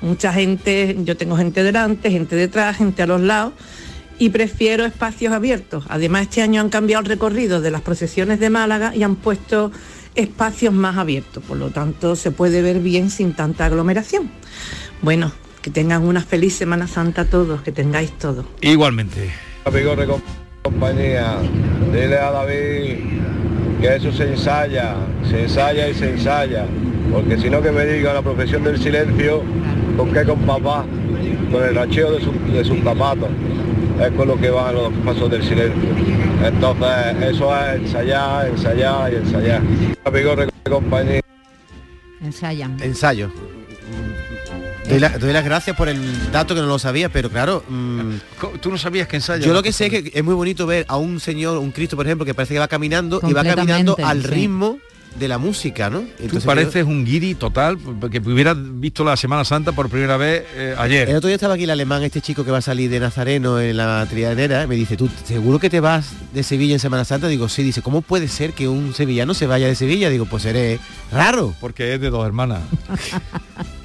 mucha 0.00 0.32
gente, 0.32 0.96
yo 1.04 1.16
tengo 1.16 1.36
gente 1.36 1.62
delante, 1.62 2.10
gente 2.10 2.36
detrás, 2.36 2.76
gente 2.76 3.02
a 3.02 3.06
los 3.06 3.20
lados 3.20 3.52
y 4.18 4.30
prefiero 4.30 4.84
espacios 4.84 5.32
abiertos. 5.32 5.84
Además, 5.88 6.22
este 6.22 6.42
año 6.42 6.60
han 6.60 6.68
cambiado 6.68 7.02
el 7.02 7.08
recorrido 7.08 7.60
de 7.60 7.70
las 7.70 7.80
procesiones 7.80 8.38
de 8.40 8.50
Málaga 8.50 8.94
y 8.94 9.02
han 9.02 9.16
puesto 9.16 9.72
espacios 10.14 10.74
más 10.74 10.96
abiertos, 10.96 11.42
por 11.42 11.56
lo 11.56 11.70
tanto 11.70 12.16
se 12.16 12.30
puede 12.30 12.62
ver 12.62 12.80
bien 12.80 13.10
sin 13.10 13.32
tanta 13.32 13.66
aglomeración. 13.66 14.30
Bueno, 15.00 15.32
que 15.62 15.70
tengan 15.70 16.02
una 16.02 16.20
feliz 16.20 16.54
Semana 16.54 16.86
Santa 16.86 17.24
todos, 17.24 17.62
que 17.62 17.72
tengáis 17.72 18.16
todo. 18.18 18.44
Igualmente. 18.60 19.32
Amigos 19.64 19.96
de 19.96 20.08
compañía, 20.62 21.38
dile 21.92 22.18
a 22.18 22.30
David 22.30 23.21
que 23.82 23.96
eso 23.96 24.12
se 24.12 24.28
ensaya, 24.30 24.94
se 25.28 25.42
ensaya 25.42 25.88
y 25.88 25.94
se 25.94 26.10
ensaya, 26.10 26.64
porque 27.12 27.36
si 27.36 27.50
no 27.50 27.60
que 27.60 27.72
me 27.72 27.84
diga 27.84 28.14
la 28.14 28.22
profesión 28.22 28.62
del 28.62 28.78
silencio, 28.78 29.42
¿con 29.96 30.12
qué 30.12 30.22
con 30.24 30.38
papá? 30.42 30.84
Con 31.50 31.64
el 31.64 31.74
racheo 31.74 32.12
de, 32.12 32.20
su- 32.20 32.32
de 32.52 32.64
sus 32.64 32.78
zapatos, 32.84 33.28
es 34.00 34.10
con 34.12 34.28
lo 34.28 34.36
que 34.36 34.50
van 34.50 34.74
los 34.76 34.92
pasos 35.04 35.28
del 35.30 35.42
silencio. 35.42 35.82
Entonces, 36.46 37.30
eso 37.30 37.52
es 37.56 37.80
ensayar, 37.82 38.46
ensayar 38.46 39.12
y 39.12 39.16
ensayar. 39.16 39.60
Amigos 40.04 40.36
de 40.36 40.48
compañía. 40.70 41.20
Ensayan. 42.24 42.76
Ensayo. 42.80 43.30
Doy, 44.92 45.00
la- 45.00 45.18
doy 45.18 45.32
las 45.32 45.44
gracias 45.44 45.76
por 45.76 45.88
el 45.88 46.30
dato 46.32 46.54
que 46.54 46.60
no 46.60 46.66
lo 46.66 46.78
sabía, 46.78 47.08
pero 47.08 47.30
claro... 47.30 47.64
mm, 47.68 48.12
Tú 48.60 48.70
no 48.70 48.78
sabías 48.78 49.08
que 49.08 49.16
ensaya. 49.16 49.44
Yo 49.44 49.52
lo 49.52 49.62
que 49.62 49.72
sé 49.72 49.86
es 49.86 49.90
que 50.02 50.10
es 50.14 50.24
muy 50.24 50.34
bonito 50.34 50.66
ver 50.66 50.84
a 50.88 50.96
un 50.96 51.20
señor, 51.20 51.58
un 51.58 51.70
Cristo, 51.72 51.96
por 51.96 52.06
ejemplo, 52.06 52.24
que 52.24 52.34
parece 52.34 52.54
que 52.54 52.60
va 52.60 52.68
caminando 52.68 53.20
y 53.28 53.32
va 53.32 53.42
caminando 53.44 53.96
al 54.02 54.22
sí. 54.22 54.28
ritmo 54.28 54.78
de 55.18 55.28
la 55.28 55.36
música, 55.36 55.90
¿no? 55.90 56.00
Tú 56.00 56.06
Entonces, 56.20 56.44
pareces 56.44 56.84
un 56.86 57.04
guiri 57.04 57.34
total, 57.34 57.76
porque 57.76 58.18
hubieras 58.24 58.56
visto 58.58 59.04
la 59.04 59.14
Semana 59.16 59.44
Santa 59.44 59.72
por 59.72 59.90
primera 59.90 60.16
vez 60.16 60.42
eh, 60.54 60.74
ayer. 60.78 61.10
El 61.10 61.16
otro 61.16 61.28
día 61.28 61.34
estaba 61.34 61.52
aquí 61.52 61.64
el 61.64 61.70
alemán, 61.70 62.02
este 62.02 62.22
chico 62.22 62.46
que 62.46 62.50
va 62.50 62.58
a 62.58 62.62
salir 62.62 62.88
de 62.90 62.98
Nazareno 62.98 63.60
en 63.60 63.76
la 63.76 64.06
trianera, 64.08 64.66
me 64.66 64.74
dice, 64.74 64.96
¿tú 64.96 65.10
seguro 65.26 65.58
que 65.58 65.68
te 65.68 65.80
vas 65.80 66.12
de 66.32 66.42
Sevilla 66.42 66.72
en 66.72 66.80
Semana 66.80 67.04
Santa? 67.04 67.28
Digo, 67.28 67.50
sí, 67.50 67.62
dice, 67.62 67.82
¿cómo 67.82 68.00
puede 68.00 68.26
ser 68.26 68.54
que 68.54 68.68
un 68.68 68.94
sevillano 68.94 69.34
se 69.34 69.46
vaya 69.46 69.66
de 69.66 69.74
Sevilla? 69.74 70.08
Digo, 70.08 70.24
pues 70.24 70.46
eres 70.46 70.80
raro. 71.12 71.54
Porque 71.60 71.92
es 71.94 72.00
de 72.00 72.08
dos 72.08 72.24
hermanas. 72.26 72.60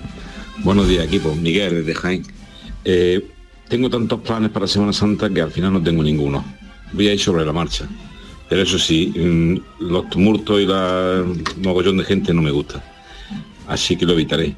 Buenos 0.64 0.88
días, 0.88 1.06
equipo. 1.06 1.36
Miguel, 1.36 1.86
desde 1.86 1.94
Jaén. 1.94 2.24
Eh, 2.84 3.26
tengo 3.70 3.90
tantos 3.90 4.22
planes 4.22 4.50
para 4.50 4.68
Semana 4.68 4.92
Santa 4.92 5.30
que 5.30 5.42
al 5.42 5.52
final 5.52 5.74
no 5.74 5.84
tengo 5.84 6.02
ninguno. 6.02 6.44
Voy 6.94 7.08
a 7.08 7.14
ir 7.14 7.20
sobre 7.20 7.46
la 7.46 7.54
marcha. 7.54 7.88
Pero 8.50 8.64
eso 8.64 8.80
sí, 8.80 9.14
mm, 9.16 9.84
los 9.84 10.10
tumultos 10.10 10.60
y 10.60 10.66
la 10.66 11.24
mogollón 11.62 11.98
de 11.98 12.06
gente 12.06 12.34
no 12.34 12.42
me 12.42 12.52
gusta. 12.52 12.84
Así 13.68 13.96
que 13.96 14.06
lo 14.06 14.14
evitaré. 14.14 14.56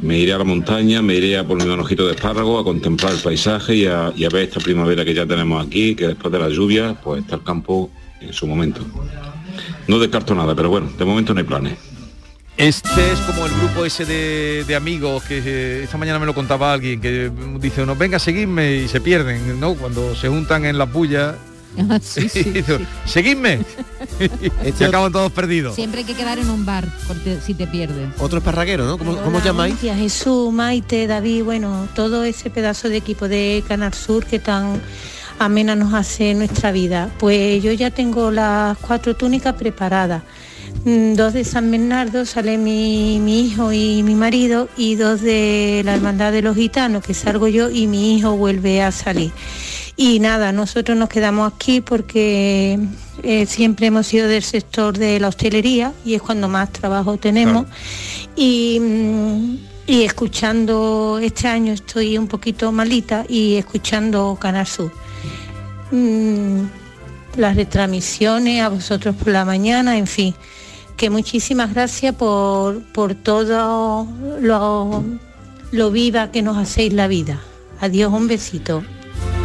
Me 0.00 0.18
iré 0.18 0.32
a 0.32 0.38
la 0.38 0.44
montaña, 0.44 1.02
me 1.02 1.14
iré 1.14 1.36
a 1.36 1.46
por 1.46 1.58
mi 1.58 1.68
manojito 1.68 2.06
de 2.06 2.14
espárrago, 2.14 2.58
a 2.58 2.64
contemplar 2.64 3.12
el 3.12 3.20
paisaje 3.20 3.74
y 3.74 3.86
a, 3.86 4.12
y 4.16 4.24
a 4.24 4.28
ver 4.28 4.44
esta 4.44 4.60
primavera 4.60 5.04
que 5.04 5.12
ya 5.12 5.26
tenemos 5.26 5.66
aquí, 5.66 5.94
que 5.94 6.06
después 6.06 6.32
de 6.32 6.38
la 6.38 6.48
lluvia, 6.48 6.98
pues 7.02 7.22
está 7.22 7.36
el 7.36 7.42
campo 7.42 7.90
en 8.20 8.32
su 8.32 8.46
momento. 8.46 8.80
No 9.88 9.98
descarto 9.98 10.34
nada, 10.34 10.54
pero 10.54 10.70
bueno, 10.70 10.90
de 10.96 11.04
momento 11.04 11.34
no 11.34 11.40
hay 11.40 11.46
planes. 11.46 11.89
Este 12.60 13.12
es 13.12 13.18
como 13.20 13.46
el 13.46 13.52
grupo 13.54 13.86
ese 13.86 14.04
de, 14.04 14.64
de 14.66 14.76
amigos 14.76 15.22
que 15.24 15.38
eh, 15.42 15.82
esta 15.84 15.96
mañana 15.96 16.18
me 16.18 16.26
lo 16.26 16.34
contaba 16.34 16.74
alguien 16.74 17.00
que 17.00 17.30
dice 17.58 17.82
uno, 17.82 17.96
venga, 17.96 18.18
seguidme 18.18 18.74
y 18.76 18.88
se 18.88 19.00
pierden, 19.00 19.58
¿no? 19.58 19.74
Cuando 19.74 20.14
se 20.14 20.28
juntan 20.28 20.66
en 20.66 20.76
la 20.76 20.84
puya. 20.84 21.36
sí, 22.02 22.28
sí, 22.28 22.42
Dice, 22.42 22.80
Seguidme. 23.06 23.60
y 24.66 24.72
se 24.72 24.84
acaban 24.84 25.10
todos 25.10 25.32
perdidos. 25.32 25.74
Siempre 25.74 26.00
hay 26.00 26.04
que 26.06 26.14
quedar 26.14 26.38
en 26.38 26.50
un 26.50 26.66
bar 26.66 26.84
por 27.06 27.16
te- 27.16 27.40
si 27.40 27.54
te 27.54 27.66
pierdes. 27.66 28.08
Otro 28.18 28.38
esparraguero, 28.38 28.84
¿no? 28.84 28.98
¿Cómo, 28.98 29.16
cómo 29.16 29.38
os 29.38 29.44
llamáis? 29.44 29.74
Gracias 29.74 29.96
Jesús, 29.98 30.52
Maite, 30.52 31.06
David, 31.06 31.44
bueno, 31.44 31.88
todo 31.94 32.24
ese 32.24 32.50
pedazo 32.50 32.90
de 32.90 32.98
equipo 32.98 33.26
de 33.26 33.64
Canal 33.68 33.94
Sur 33.94 34.26
que 34.26 34.38
tan 34.38 34.82
amena 35.38 35.76
nos 35.76 35.94
hace 35.94 36.34
nuestra 36.34 36.72
vida. 36.72 37.08
Pues 37.18 37.62
yo 37.62 37.72
ya 37.72 37.90
tengo 37.90 38.30
las 38.30 38.76
cuatro 38.78 39.16
túnicas 39.16 39.54
preparadas. 39.54 40.22
Mm, 40.84 41.14
Dos 41.14 41.34
de 41.34 41.44
San 41.44 41.70
Bernardo 41.70 42.24
sale 42.24 42.56
mi, 42.56 43.18
mi 43.20 43.46
hijo 43.46 43.72
y 43.72 44.02
mi 44.02 44.14
marido 44.14 44.68
y 44.76 44.94
dos 44.94 45.20
de 45.20 45.82
la 45.84 45.94
Hermandad 45.94 46.32
de 46.32 46.42
los 46.42 46.56
Gitanos 46.56 47.04
que 47.04 47.12
salgo 47.12 47.48
yo 47.48 47.70
y 47.70 47.86
mi 47.86 48.16
hijo 48.16 48.36
vuelve 48.36 48.82
a 48.82 48.90
salir. 48.90 49.32
Y 49.96 50.18
nada, 50.20 50.52
nosotros 50.52 50.96
nos 50.96 51.10
quedamos 51.10 51.52
aquí 51.52 51.82
porque 51.82 52.78
eh, 53.22 53.44
siempre 53.44 53.88
hemos 53.88 54.06
sido 54.06 54.28
del 54.28 54.42
sector 54.42 54.96
de 54.96 55.20
la 55.20 55.28
hostelería 55.28 55.92
y 56.06 56.14
es 56.14 56.22
cuando 56.22 56.48
más 56.48 56.72
trabajo 56.72 57.18
tenemos. 57.18 57.66
Y, 58.34 58.78
mm, 58.80 59.58
y 59.86 60.04
escuchando, 60.04 61.20
este 61.22 61.48
año 61.48 61.74
estoy 61.74 62.16
un 62.16 62.28
poquito 62.28 62.72
malita 62.72 63.26
y 63.28 63.56
escuchando 63.56 64.38
Canal 64.40 64.66
Sur. 64.66 64.90
Mm, 65.90 66.62
las 67.36 67.56
retransmisiones, 67.56 68.62
a 68.62 68.70
vosotros 68.70 69.14
por 69.16 69.28
la 69.28 69.44
mañana, 69.44 69.98
en 69.98 70.06
fin. 70.06 70.34
Que 71.00 71.08
muchísimas 71.08 71.72
gracias 71.72 72.14
por, 72.14 72.82
por 72.92 73.14
todo 73.14 74.06
lo, 74.42 75.02
lo 75.72 75.90
viva 75.90 76.30
que 76.30 76.42
nos 76.42 76.58
hacéis 76.58 76.92
la 76.92 77.08
vida. 77.08 77.38
Adiós, 77.80 78.12
un 78.12 78.28
besito. 78.28 78.82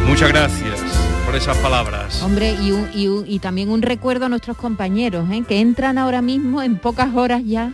Muchas 0.06 0.28
gracias 0.28 0.78
por 1.24 1.34
esas 1.34 1.56
palabras. 1.56 2.22
Hombre, 2.22 2.54
y, 2.62 2.72
un- 2.72 2.90
y 2.92 3.08
un- 3.08 3.24
y 3.26 3.38
también 3.38 3.70
un 3.70 3.80
recuerdo 3.80 4.26
a 4.26 4.28
nuestros 4.28 4.58
compañeros, 4.58 5.26
¿eh? 5.30 5.44
que 5.48 5.58
entran 5.60 5.96
ahora 5.96 6.20
mismo 6.20 6.60
en 6.60 6.76
pocas 6.76 7.14
horas 7.14 7.40
ya. 7.46 7.72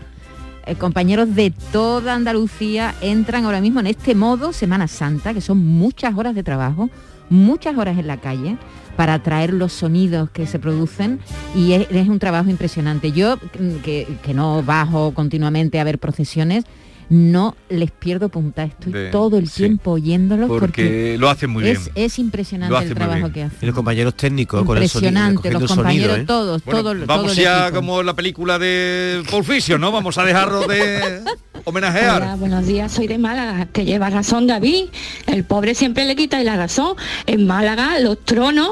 eh, 0.65 0.77
compañeros 0.77 1.35
de 1.35 1.53
toda 1.73 2.15
Andalucía 2.15 2.95
entran 3.01 3.47
ahora 3.47 3.61
mismo 3.61 3.81
en 3.81 3.89
este 3.89 4.15
modo 4.15 4.53
Semana 4.53 4.87
Santa, 4.87 5.35
que 5.35 5.41
son 5.41 5.59
muchas 5.59 6.17
horas 6.17 6.37
de 6.37 6.45
trabajo, 6.45 6.89
muchas 7.31 7.77
horas 7.77 7.99
en 7.99 8.07
la 8.07 8.19
calle 8.19 8.57
para 8.97 9.23
traer 9.23 9.53
los 9.55 9.73
sonidos 9.73 10.31
que 10.31 10.47
se 10.47 10.59
producen 10.59 11.21
y 11.55 11.73
es, 11.73 11.87
es 11.91 12.09
un 12.09 12.19
trabajo 12.19 12.51
impresionante. 12.51 13.13
Yo, 13.13 13.37
mm, 13.37 13.77
que, 13.83 14.07
que 14.23 14.35
no 14.35 14.63
bajo 14.63 15.13
continuamente 15.15 15.81
a 15.81 15.85
ver 15.85 15.99
procesiones, 15.99 16.65
no 17.09 17.57
les 17.69 17.91
pierdo 17.91 18.31
punta, 18.31 18.65
estoy 18.65 18.93
De- 18.93 19.11
todo 19.11 19.37
el 19.37 19.49
sí. 19.49 19.65
tiempo 19.65 19.91
oyéndolos 19.93 20.49
porque, 20.49 20.61
Porque 20.67 21.17
lo 21.19 21.29
hacen 21.29 21.51
muy 21.51 21.65
bien. 21.65 21.77
es, 21.77 21.91
es 21.95 22.19
impresionante 22.19 22.75
el 22.87 22.95
trabajo 22.95 23.31
que 23.31 23.43
hacen. 23.43 23.59
Y 23.61 23.67
los 23.67 23.75
compañeros 23.75 24.15
técnicos 24.17 24.65
con 24.65 24.79
el 24.79 24.89
sonido. 24.89 25.11
Los 25.13 25.45
el 25.45 25.51
sonido, 25.53 25.69
compañeros 25.77 26.19
¿eh? 26.21 26.25
todos, 26.27 26.65
Bueno, 26.65 26.81
todo, 26.83 26.95
todo 26.95 27.07
vamos 27.07 27.37
ya 27.37 27.65
equipo. 27.65 27.81
como 27.81 28.03
la 28.03 28.15
película 28.15 28.59
de 28.59 29.23
Fiction, 29.45 29.79
¿no? 29.81 29.93
Vamos 29.93 30.17
a 30.17 30.25
dejarlo 30.25 30.67
de 30.67 31.21
homenajear. 31.65 32.23
Hola, 32.23 32.37
buenos 32.37 32.67
días, 32.67 32.93
soy 32.93 33.07
de 33.07 33.19
Málaga, 33.19 33.67
que 33.67 33.85
lleva 33.85 34.11
razón 34.11 34.47
David, 34.47 34.87
el 35.27 35.45
pobre 35.45 35.75
siempre 35.75 36.05
le 36.05 36.17
quita 36.17 36.43
la 36.43 36.57
razón. 36.57 36.97
En 37.27 37.47
Málaga 37.47 37.99
los 38.01 38.25
tronos 38.25 38.71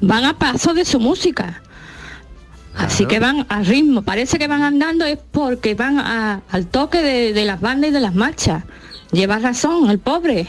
van 0.00 0.24
a 0.24 0.38
paso 0.38 0.74
de 0.74 0.84
su 0.84 1.00
música. 1.00 1.62
Así 2.76 3.06
que 3.06 3.18
van 3.20 3.46
a 3.48 3.62
ritmo, 3.62 4.02
parece 4.02 4.38
que 4.38 4.48
van 4.48 4.62
andando 4.62 5.06
es 5.06 5.18
porque 5.32 5.74
van 5.74 5.98
a- 5.98 6.42
al 6.50 6.66
toque 6.66 7.00
de, 7.00 7.32
de 7.32 7.44
las 7.46 7.60
bandas 7.60 7.88
y 7.90 7.92
de 7.92 8.00
las 8.00 8.14
marchas. 8.14 8.64
Lleva 9.12 9.38
razón, 9.38 9.88
el 9.90 9.98
pobre. 9.98 10.46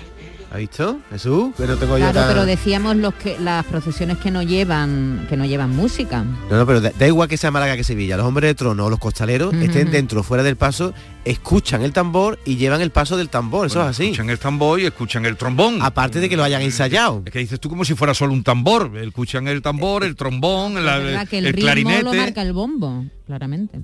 ¿Has 0.57 0.61
visto? 0.61 0.99
Jesús, 1.11 1.51
no 1.59 1.75
tengo 1.75 1.97
yo 1.99 2.05
Claro, 2.05 2.13
tan- 2.19 2.27
pero 2.29 2.45
decíamos 2.47 2.95
los 2.95 3.13
que 3.13 3.37
las 3.39 3.63
procesiones 3.65 4.17
que 4.17 4.31
no 4.31 4.41
llevan 4.41 5.27
que 5.29 5.37
no 5.37 5.45
llevan 5.45 5.75
música. 5.75 6.23
No, 6.49 6.57
no, 6.57 6.65
pero 6.65 6.81
da, 6.81 6.91
da 6.97 7.05
igual 7.05 7.27
que 7.29 7.37
sea 7.37 7.51
Málaga 7.51 7.75
que 7.77 7.83
Sevilla. 7.83 8.17
Los 8.17 8.25
hombres 8.25 8.49
de 8.49 8.55
trono 8.55 8.85
o 8.85 8.89
los 8.89 8.97
costaleros 8.97 9.53
estén 9.53 9.91
dentro 9.91 10.21
o 10.21 10.23
fuera 10.23 10.41
del 10.41 10.55
paso, 10.55 10.95
escuchan 11.25 11.83
el 11.83 11.93
tambor 11.93 12.39
y 12.43 12.55
llevan 12.55 12.81
el 12.81 12.89
paso 12.89 13.17
del 13.17 13.29
tambor. 13.29 13.67
Eso 13.67 13.81
es 13.83 13.87
así. 13.89 14.05
Escuchan 14.05 14.31
el 14.31 14.39
tambor 14.39 14.79
y 14.79 14.87
escuchan 14.87 15.27
el 15.27 15.37
trombón. 15.37 15.79
Aparte 15.83 16.19
de 16.19 16.27
que 16.27 16.35
lo 16.35 16.43
hayan 16.43 16.63
ensayado. 16.63 17.21
Es 17.23 17.31
que 17.31 17.37
dices 17.37 17.59
tú 17.59 17.69
como 17.69 17.85
si 17.85 17.93
fuera 17.93 18.15
solo 18.15 18.33
un 18.33 18.43
tambor. 18.43 18.97
Escuchan 18.97 19.47
el 19.47 19.61
tambor, 19.61 20.03
el 20.03 20.15
trombón, 20.15 20.83
la- 20.83 20.97
verdad 20.97 21.27
que 21.27 21.37
el, 21.37 21.45
el 21.45 21.53
ritmo 21.53 21.69
lo 21.69 21.73
clarinete. 21.83 22.17
marca 22.17 22.41
el 22.41 22.53
bombo, 22.53 23.05
claramente. 23.27 23.79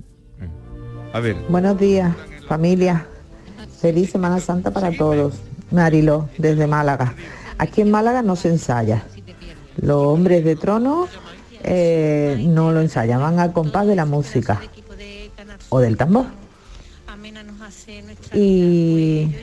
A 1.12 1.20
ver. 1.20 1.36
Buenos 1.48 1.78
días, 1.78 2.12
familia. 2.48 3.06
Feliz 3.80 4.10
Semana 4.10 4.40
Santa 4.40 4.72
para 4.72 4.90
todos. 4.90 5.34
Marilo, 5.70 6.28
desde 6.38 6.66
Málaga. 6.66 7.14
Aquí 7.58 7.80
en 7.80 7.90
Málaga 7.90 8.22
no 8.22 8.36
se 8.36 8.48
ensaya. 8.48 9.04
Los 9.76 10.02
hombres 10.06 10.44
de 10.44 10.56
trono 10.56 11.08
eh, 11.62 12.44
no 12.48 12.72
lo 12.72 12.80
ensayan, 12.80 13.20
van 13.20 13.38
al 13.38 13.52
compás 13.52 13.86
de 13.86 13.96
la 13.96 14.04
música 14.04 14.60
o 15.70 15.80
del 15.80 15.96
tambor. 15.96 16.26
Y 18.32 19.34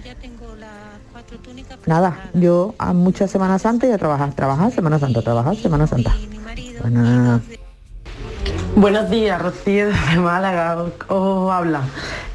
nada, 1.86 2.30
yo 2.34 2.76
a 2.78 2.94
muchas 2.94 3.32
Semanas 3.32 3.64
Santa 3.64 3.88
y 3.88 3.92
a 3.92 3.98
trabajar, 3.98 4.34
trabajar, 4.34 4.72
Semana 4.72 5.00
Santa, 5.00 5.22
trabajar, 5.22 5.56
Semana 5.56 5.88
Santa. 5.88 6.16
Buenas. 6.82 7.42
Buenos 8.76 9.10
días, 9.10 9.42
Rocío 9.42 9.88
desde 9.88 10.20
Málaga, 10.20 10.86
os, 11.08 11.52
habla. 11.52 11.82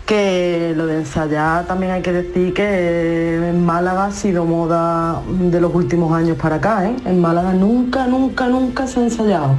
Que 0.04 0.75
lo 0.76 0.86
de 0.86 0.98
ensayar 0.98 1.66
también 1.66 1.92
hay 1.92 2.02
que 2.02 2.12
decir 2.12 2.54
que 2.54 3.48
en 3.48 3.64
Málaga 3.64 4.06
ha 4.06 4.10
sido 4.12 4.44
moda 4.44 5.20
de 5.26 5.60
los 5.60 5.75
últimos 5.75 6.12
años 6.12 6.36
para 6.36 6.56
acá, 6.56 6.86
¿eh? 6.86 6.94
En 7.06 7.20
Málaga 7.20 7.52
nunca, 7.52 8.06
nunca, 8.06 8.46
nunca 8.46 8.86
se 8.86 9.00
ha 9.00 9.02
ensayado. 9.04 9.56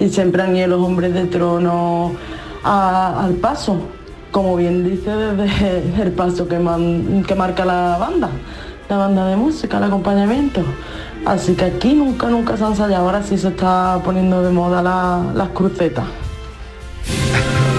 Y 0.00 0.08
siempre 0.08 0.42
han 0.42 0.56
ido 0.56 0.66
los 0.68 0.80
hombres 0.80 1.14
de 1.14 1.26
trono 1.26 2.12
al 2.64 3.34
paso, 3.34 3.76
como 4.32 4.56
bien 4.56 4.82
dice 4.82 5.10
desde 5.10 6.02
el 6.02 6.12
paso 6.12 6.48
que 6.48 6.58
marca 6.58 7.64
la 7.64 7.96
banda, 8.00 8.30
la 8.88 8.96
banda 8.96 9.26
de 9.26 9.36
música, 9.36 9.78
el 9.78 9.84
acompañamiento. 9.84 10.62
Así 11.24 11.54
que 11.54 11.64
aquí 11.64 11.94
nunca, 11.94 12.28
nunca 12.28 12.56
se 12.56 12.64
ha 12.64 12.68
ensayado, 12.68 13.06
ahora 13.06 13.22
sí 13.22 13.38
se 13.38 13.48
está 13.48 14.00
poniendo 14.04 14.42
de 14.42 14.50
moda 14.52 14.82
la- 14.82 15.32
las 15.34 15.48
crucetas. 15.50 16.04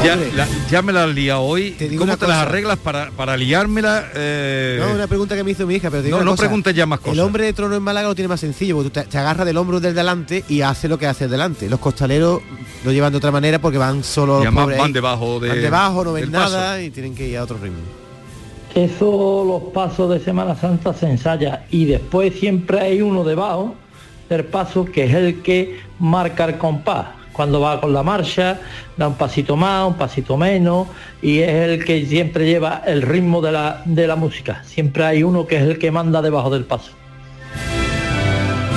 Ya, 0.03 0.15
la- 0.15 0.47
ya 0.69 0.81
me 0.83 0.93
la 0.93 1.07
liado 1.07 1.41
hoy. 1.41 1.71
digo 1.71 2.05
¿Cómo 2.05 2.15
te 2.15 2.27
las 2.27 2.37
arreglas 2.37 2.77
para, 2.77 3.09
para 3.11 3.35
liármela? 3.37 4.05
eh, 4.13 4.79
No, 4.79 4.93
una 4.93 5.07
pregunta 5.07 5.35
que 5.35 5.43
me 5.43 5.51
hizo 5.51 5.65
mi 5.65 5.75
hija, 5.75 5.89
pero 5.89 6.01
te 6.03 6.07
digo 6.07 6.17
No, 6.17 6.21
una 6.21 6.25
no 6.25 6.31
cosa. 6.33 6.43
preguntes 6.43 6.75
ya 6.75 6.85
más 6.85 6.99
cosas. 6.99 7.13
El 7.13 7.19
hombre 7.21 7.45
de 7.45 7.53
trono 7.53 7.75
en 7.75 7.81
Málaga 7.81 8.07
lo 8.09 8.13
tiene 8.15 8.27
más 8.27 8.39
sencillo, 8.39 8.75
porque 8.75 8.89
tú 8.91 8.99
te, 9.01 9.07
te 9.07 9.17
agarras 9.17 9.47
del 9.47 9.57
hombro 9.57 9.79
del 9.79 9.95
delante 9.95 10.43
y 10.47 10.61
hace 10.61 10.87
lo 10.87 10.99
que 10.99 11.07
hace 11.07 11.25
el 11.25 11.31
delante. 11.31 11.67
Los 11.69 11.79
costaleros 11.79 12.41
lo 12.83 12.91
llevan 12.91 13.13
de 13.13 13.17
otra 13.17 13.31
manera 13.31 13.59
porque 13.59 13.79
van 13.79 14.03
solo 14.03 14.33
Y 14.33 14.37
los 14.37 14.45
además 14.47 14.63
pobres 14.65 14.77
van 14.77 14.87
ahí. 14.87 14.93
debajo 14.93 15.39
de- 15.39 15.49
Van 15.49 15.61
debajo, 15.61 16.03
no 16.03 16.13
ven 16.13 16.31
paso. 16.31 16.55
nada 16.55 16.81
y 16.83 16.89
tienen 16.91 17.15
que 17.15 17.27
ir 17.27 17.37
a 17.39 17.43
otro 17.43 17.57
ritmo. 17.57 17.79
Eso 18.75 19.45
los 19.47 19.73
pasos 19.73 20.09
de 20.09 20.19
Semana 20.19 20.53
Santa 20.53 20.93
se 20.93 21.09
ensaya 21.09 21.63
y 21.71 21.85
después 21.85 22.37
siempre 22.37 22.81
hay 22.81 23.01
uno 23.01 23.23
debajo 23.23 23.73
del 24.27 24.43
paso 24.43 24.83
que 24.83 25.05
es 25.05 25.13
el 25.13 25.41
que 25.41 25.79
marca 25.97 26.43
el 26.43 26.57
compás. 26.57 27.05
Cuando 27.31 27.61
va 27.61 27.79
con 27.79 27.93
la 27.93 28.03
marcha, 28.03 28.59
da 28.97 29.07
un 29.07 29.13
pasito 29.13 29.55
más, 29.55 29.87
un 29.87 29.93
pasito 29.93 30.35
menos 30.35 30.89
y 31.21 31.39
es 31.39 31.69
el 31.69 31.85
que 31.85 32.05
siempre 32.05 32.45
lleva 32.45 32.81
el 32.85 33.01
ritmo 33.01 33.41
de 33.41 33.53
la, 33.53 33.81
de 33.85 34.07
la 34.07 34.17
música. 34.17 34.61
Siempre 34.65 35.05
hay 35.05 35.23
uno 35.23 35.47
que 35.47 35.55
es 35.55 35.61
el 35.61 35.79
que 35.79 35.89
manda 35.89 36.21
debajo 36.21 36.49
del 36.49 36.65
paso. 36.65 36.91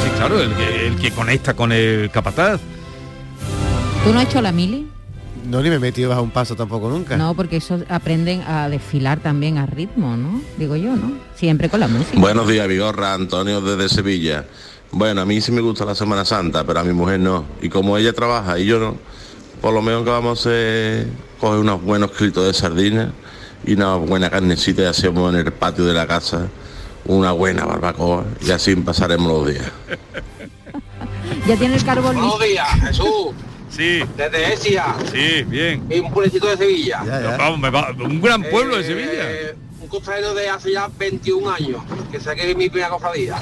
Sí, 0.05 0.11
claro, 0.17 0.41
el 0.41 0.55
que, 0.55 0.87
el 0.87 0.97
que 0.97 1.11
conecta 1.11 1.55
con 1.55 1.73
el 1.73 2.09
capataz. 2.13 2.61
¿Tú 4.05 4.13
no 4.13 4.21
has 4.21 4.29
hecho 4.29 4.41
la 4.41 4.53
mili? 4.53 4.87
No, 5.49 5.63
ni 5.63 5.71
me 5.71 5.77
he 5.77 5.79
metido 5.79 6.11
bajo 6.11 6.21
un 6.21 6.31
paso 6.31 6.55
tampoco 6.55 6.91
nunca. 6.91 7.17
No, 7.17 7.35
porque 7.35 7.57
eso 7.57 7.81
aprenden 7.89 8.43
a 8.43 8.69
desfilar 8.69 9.21
también 9.21 9.57
a 9.57 9.65
ritmo, 9.65 10.15
¿no? 10.15 10.43
Digo 10.59 10.77
yo, 10.77 10.95
¿no? 10.95 11.13
Siempre 11.37 11.71
con 11.71 11.81
la 11.81 11.89
música. 11.89 12.19
Buenos 12.21 12.47
días, 12.47 12.69
Vigorra, 12.69 13.15
Antonio 13.15 13.63
desde 13.63 13.89
Sevilla. 13.89 14.45
Bueno, 14.91 15.23
a 15.23 15.25
mí 15.25 15.41
sí 15.41 15.51
me 15.51 15.63
gusta 15.63 15.87
la 15.87 15.95
Semana 15.95 16.27
Santa, 16.27 16.65
pero 16.65 16.81
a 16.81 16.85
mi 16.85 16.93
mujer 16.93 17.21
no. 17.21 17.47
Y 17.63 17.71
como 17.71 17.97
ella 17.97 18.13
trabaja 18.13 18.59
y 18.59 18.67
yo 18.67 18.79
no, 18.79 18.97
por 19.63 19.73
lo 19.73 19.81
menos 19.81 20.05
que 20.05 20.11
vamos 20.11 20.47
a 20.47 20.51
coger 21.41 21.61
unos 21.61 21.83
buenos 21.83 22.11
clitos 22.11 22.47
de 22.47 22.53
sardina 22.53 23.13
y 23.65 23.73
una 23.73 23.97
buena 23.97 24.29
carnecita 24.29 24.83
y 24.83 24.85
hacemos 24.85 25.33
en 25.33 25.41
el 25.41 25.53
patio 25.53 25.87
de 25.87 25.95
la 25.95 26.07
casa 26.07 26.49
una 27.07 27.33
buena 27.33 27.65
barbacoa 27.65 28.25
y 28.47 28.51
así 28.51 28.77
pasaremos 28.77 29.27
los 29.33 29.47
días. 29.49 29.65
Ya 31.47 31.57
tiene 31.57 31.77
el 31.77 31.85
carbón. 31.85 32.17
Buenos 32.17 32.41
días, 32.41 32.69
Jesús. 32.87 33.35
Sí. 33.79 34.03
Desde 34.17 34.53
Esia. 34.53 34.95
Sí, 35.13 35.43
bien. 35.45 35.87
Y 35.89 36.01
un 36.01 36.13
pueblecito 36.13 36.49
de 36.49 36.57
Sevilla. 36.57 37.03
Vamos, 37.39 37.59
me 37.61 37.71
va- 37.71 37.95
un 37.99 38.21
gran 38.21 38.43
pueblo 38.43 38.77
de 38.77 38.83
Eh, 38.83 38.85
Sevilla. 38.85 39.25
Un 39.81 39.87
costalero 39.89 40.35
de 40.35 40.49
hace 40.51 40.73
ya 40.73 40.89
21 40.99 41.49
años, 41.51 41.81
que 42.11 42.19
sé 42.21 42.35
que 42.35 42.51
es 42.51 42.57
mi 42.57 42.69
primera 42.69 42.91
cofradía. 42.91 43.37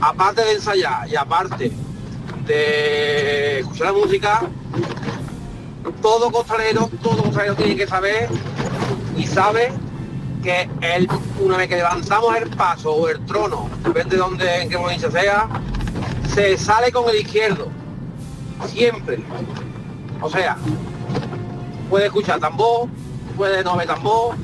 Aparte 0.00 0.44
de 0.44 0.52
ensayar 0.52 1.08
y 1.08 1.16
aparte 1.16 1.72
de 2.46 3.60
escuchar 3.60 3.86
la 3.88 3.92
música, 3.94 4.42
todo 6.02 6.30
costalero, 6.30 6.90
todo 7.02 7.22
costalero 7.24 7.54
tiene 7.56 7.74
que 7.76 7.86
saber 7.86 8.28
y 9.16 9.26
sabe 9.26 9.72
que 10.42 10.68
el, 10.82 11.08
una 11.40 11.56
vez 11.56 11.68
que 11.68 11.76
levantamos 11.76 12.36
el 12.36 12.48
paso 12.50 12.92
o 12.92 13.08
el 13.08 13.24
trono, 13.26 13.68
depende 13.84 14.16
de 14.16 14.22
dónde, 14.22 14.62
en 14.62 14.68
qué 14.68 14.76
provincia 14.76 15.10
sea, 15.10 15.48
se 16.34 16.56
sale 16.58 16.92
con 16.92 17.08
el 17.08 17.16
izquierdo. 17.16 17.68
Siempre. 18.66 19.18
O 20.20 20.30
sea, 20.30 20.56
puede 21.88 22.06
escuchar 22.06 22.40
tambor, 22.40 22.88
puede 23.36 23.62
no 23.62 23.72
haber 23.72 23.86
tambor, 23.86 24.34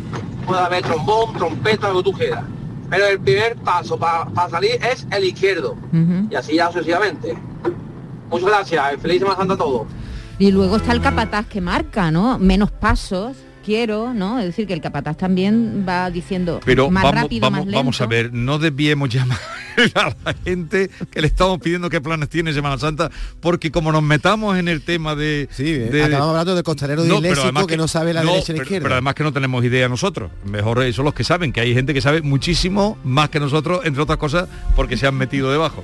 puede 0.47 0.61
haber 0.61 0.83
trombón, 0.83 1.35
trompeta, 1.35 1.89
lo 1.91 1.99
que 1.99 2.11
tú 2.11 2.13
quieras. 2.13 2.45
Pero 2.91 3.07
el 3.07 3.19
primer 3.21 3.57
paso 3.57 3.99
para 3.99 4.49
salir 4.51 4.73
es 4.85 5.07
el 5.11 5.25
izquierdo. 5.25 5.77
Y 6.31 6.35
así 6.35 6.57
ya 6.57 6.69
sucesivamente. 6.69 7.37
Muchas 8.31 8.49
gracias. 8.49 9.01
Feliz 9.01 9.21
Semana 9.21 9.37
Santa 9.39 9.55
a 9.55 9.57
todos. 9.57 9.87
Y 10.39 10.51
luego 10.51 10.77
está 10.77 10.93
el 10.93 11.01
capataz 11.01 11.47
que 11.47 11.61
marca, 11.61 12.11
¿no? 12.11 12.39
Menos 12.39 12.71
pasos, 12.71 13.37
quiero, 13.65 14.13
¿no? 14.15 14.39
Es 14.39 14.47
decir, 14.47 14.67
que 14.67 14.75
el 14.75 14.81
capataz 14.81 15.17
también 15.17 15.85
va 15.89 16.11
diciendo 16.11 16.61
Pero 16.65 16.91
más 16.91 17.05
vamos, 17.05 17.23
rápido, 17.23 17.41
vamos, 17.43 17.59
más 17.59 17.67
lento. 17.67 17.79
vamos 17.79 18.01
a 18.01 18.07
ver, 18.07 18.33
no 18.33 18.59
desviemos 18.59 19.09
ya 19.09 19.25
más 19.25 19.41
a 19.95 20.15
la 20.25 20.35
gente 20.45 20.91
que 21.11 21.21
le 21.21 21.27
estamos 21.27 21.59
pidiendo 21.59 21.91
qué 21.91 22.01
planes 22.01 22.29
tiene 22.29 22.53
Semana 22.53 22.79
Santa, 22.79 23.11
porque 23.41 23.73
como 23.73 23.91
nos 23.91 24.03
metamos 24.03 24.57
en 24.59 24.69
el 24.69 24.83
tema 24.83 25.15
de... 25.17 25.49
de- 25.57 26.03
acabamos 26.05 26.31
hablando 26.31 26.55
de 26.55 26.63
costalero 26.63 27.05
No, 27.05 27.17
además 27.19 27.67
que 27.67 27.77
no 27.77 27.89
sabe 27.89 28.13
la 28.13 28.23
derecha 28.23 28.53
y 28.53 28.57
la 28.57 28.63
izquierda. 28.63 28.85
Pero 28.85 28.95
además 28.95 29.15
que 29.15 29.25
no 29.25 29.33
tenemos 29.33 29.65
idea 29.65 29.89
nosotros. 29.89 30.31
Mejor 30.45 30.83
eh, 30.83 30.93
son 30.93 31.07
los 31.07 31.15
que 31.15 31.25
saben, 31.25 31.53
que 31.53 31.61
hay 31.61 31.75
gente 31.75 31.93
que 31.95 32.01
sabe 32.01 32.23
muchísimo 32.23 32.99
más 33.05 33.31
que 33.31 33.41
nosotros, 33.41 33.81
entre 33.85 34.03
otras 34.03 34.19
cosas, 34.19 34.49
porque 34.77 34.97
se 34.97 35.07
han 35.07 35.15
metido 35.17 35.51
debajo. 35.51 35.83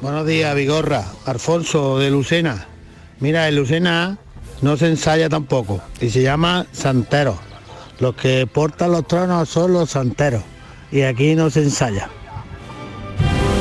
Buenos 0.00 0.26
días, 0.26 0.54
Vigorra. 0.54 1.04
Alfonso 1.26 1.98
de 1.98 2.10
Lucena. 2.10 2.66
Mira, 3.20 3.48
en 3.48 3.56
Lucena 3.56 4.16
no 4.62 4.76
se 4.76 4.88
ensaya 4.88 5.28
tampoco 5.28 5.80
y 6.00 6.10
se 6.10 6.22
llama 6.22 6.66
santero. 6.72 7.38
Los 8.00 8.14
que 8.14 8.46
portan 8.46 8.92
los 8.92 9.06
tronos 9.06 9.48
son 9.48 9.72
los 9.72 9.90
santeros 9.90 10.42
y 10.92 11.02
aquí 11.02 11.34
no 11.34 11.50
se 11.50 11.62
ensaya. 11.62 12.08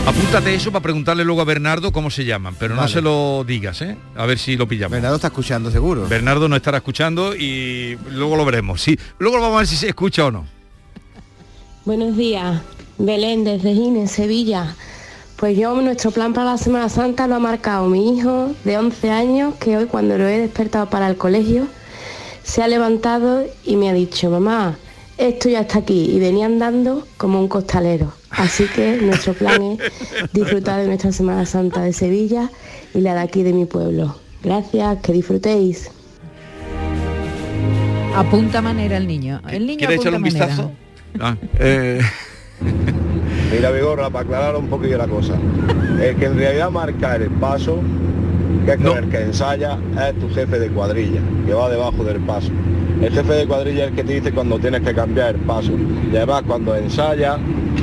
Apúntate 0.06 0.56
eso 0.56 0.72
para 0.72 0.84
preguntarle 0.84 1.26
luego 1.26 1.42
a 1.42 1.46
Bernardo 1.46 1.92
cómo 1.92 2.10
se 2.10 2.24
llaman, 2.24 2.56
pero 2.58 2.76
no 2.76 2.82
Vale. 2.82 2.94
se 2.94 3.02
lo 3.02 3.44
digas, 3.46 3.82
¿eh? 3.82 3.98
A 4.16 4.26
ver 4.26 4.40
si 4.40 4.56
lo 4.56 4.66
pillamos. 4.68 4.94
Bernardo 4.94 5.18
está 5.18 5.28
escuchando 5.28 5.70
seguro. 5.70 6.08
Bernardo 6.08 6.48
no 6.48 6.56
estará 6.56 6.78
escuchando 6.78 7.36
y 7.36 7.98
luego 8.12 8.38
lo 8.38 8.46
veremos. 8.46 8.82
Sí, 8.82 8.98
luego 9.20 9.42
vamos 9.42 9.56
a 9.56 9.60
ver 9.60 9.68
si 9.68 9.76
se 9.76 9.90
escucha 9.90 10.26
o 10.26 10.32
no. 10.32 10.46
Buenos 11.84 12.16
días, 12.16 12.62
Belén 12.98 13.44
desde 13.44 13.74
Gine, 13.74 14.08
Sevilla. 14.08 14.76
Pues 15.38 15.56
yo, 15.56 15.80
nuestro 15.82 16.10
plan 16.10 16.34
para 16.34 16.52
la 16.54 16.58
Semana 16.58 16.90
Santa 16.90 17.28
lo 17.28 17.36
ha 17.36 17.40
marcado 17.40 17.88
mi 17.88 18.18
hijo 18.18 18.56
de 18.64 18.80
11 18.80 19.12
años, 19.12 19.54
que 19.60 19.78
hoy 19.78 19.86
cuando 19.86 20.18
lo 20.18 20.28
he 20.28 20.40
despertado 20.40 20.90
para 20.90 21.08
el 21.08 21.16
colegio, 21.16 21.68
se 22.42 22.64
ha 22.64 22.68
levantado 22.68 23.46
y 23.64 23.76
me 23.76 23.88
ha 23.90 23.94
dicho, 23.94 24.32
mamá, 24.32 24.80
esto 25.20 25.48
ya 25.48 25.62
está 25.62 25.80
aquí, 25.80 26.10
y 26.12 26.20
venía 26.20 26.48
andando 26.48 27.06
como 27.18 27.40
un 27.40 27.48
costalero. 27.48 28.12
Así 28.32 28.66
que 28.66 28.98
nuestro 28.98 29.34
plan 29.36 29.78
es 29.80 30.34
disfrutar 30.34 30.82
de 30.82 30.88
nuestra 30.88 31.12
Semana 31.12 31.46
Santa 31.46 31.82
de 31.82 31.94
Sevilla 31.94 32.50
y 32.96 33.02
la 33.02 33.14
de 33.14 33.20
aquí 33.20 33.44
de 33.44 33.54
mi 33.54 33.66
pueblo. 33.66 34.16
Gracias, 34.42 34.98
que 35.04 35.14
disfrutéis. 35.14 35.92
Apunta 38.16 38.64
manera 38.64 38.98
el 38.98 39.06
niño. 39.06 39.40
El 39.48 39.68
niño 39.68 39.78
¿Quieres 39.78 40.04
un 40.04 40.20
manera. 40.20 40.48
vistazo? 40.48 40.72
Ah, 41.20 41.36
eh, 41.60 42.02
Mira, 43.52 43.72
Vigorra, 43.72 44.10
para 44.10 44.26
aclarar 44.26 44.56
un 44.58 44.68
poquillo 44.68 44.98
la 44.98 45.08
cosa. 45.08 45.34
El 46.02 46.16
que 46.18 46.26
en 46.26 46.38
realidad 46.38 46.70
marca 46.70 47.16
el 47.16 47.30
paso, 47.32 47.80
que 48.66 48.74
es 48.74 48.78
con 48.78 48.98
el 48.98 49.10
que 49.10 49.22
ensaya, 49.22 49.78
es 50.06 50.20
tu 50.20 50.30
jefe 50.30 50.60
de 50.60 50.70
cuadrilla, 50.70 51.22
que 51.46 51.54
va 51.54 51.70
debajo 51.70 52.04
del 52.04 52.20
paso. 52.20 52.52
El 53.02 53.14
jefe 53.14 53.34
de 53.34 53.46
cuadrilla 53.46 53.86
es 53.86 53.90
el 53.92 53.96
que 53.96 54.04
te 54.04 54.14
dice 54.14 54.32
cuando 54.32 54.58
tienes 54.58 54.82
que 54.82 54.94
cambiar 54.94 55.36
el 55.36 55.42
paso. 55.42 55.72
Y 56.12 56.16
además 56.16 56.44
cuando 56.48 56.76
ensaya, 56.76 57.38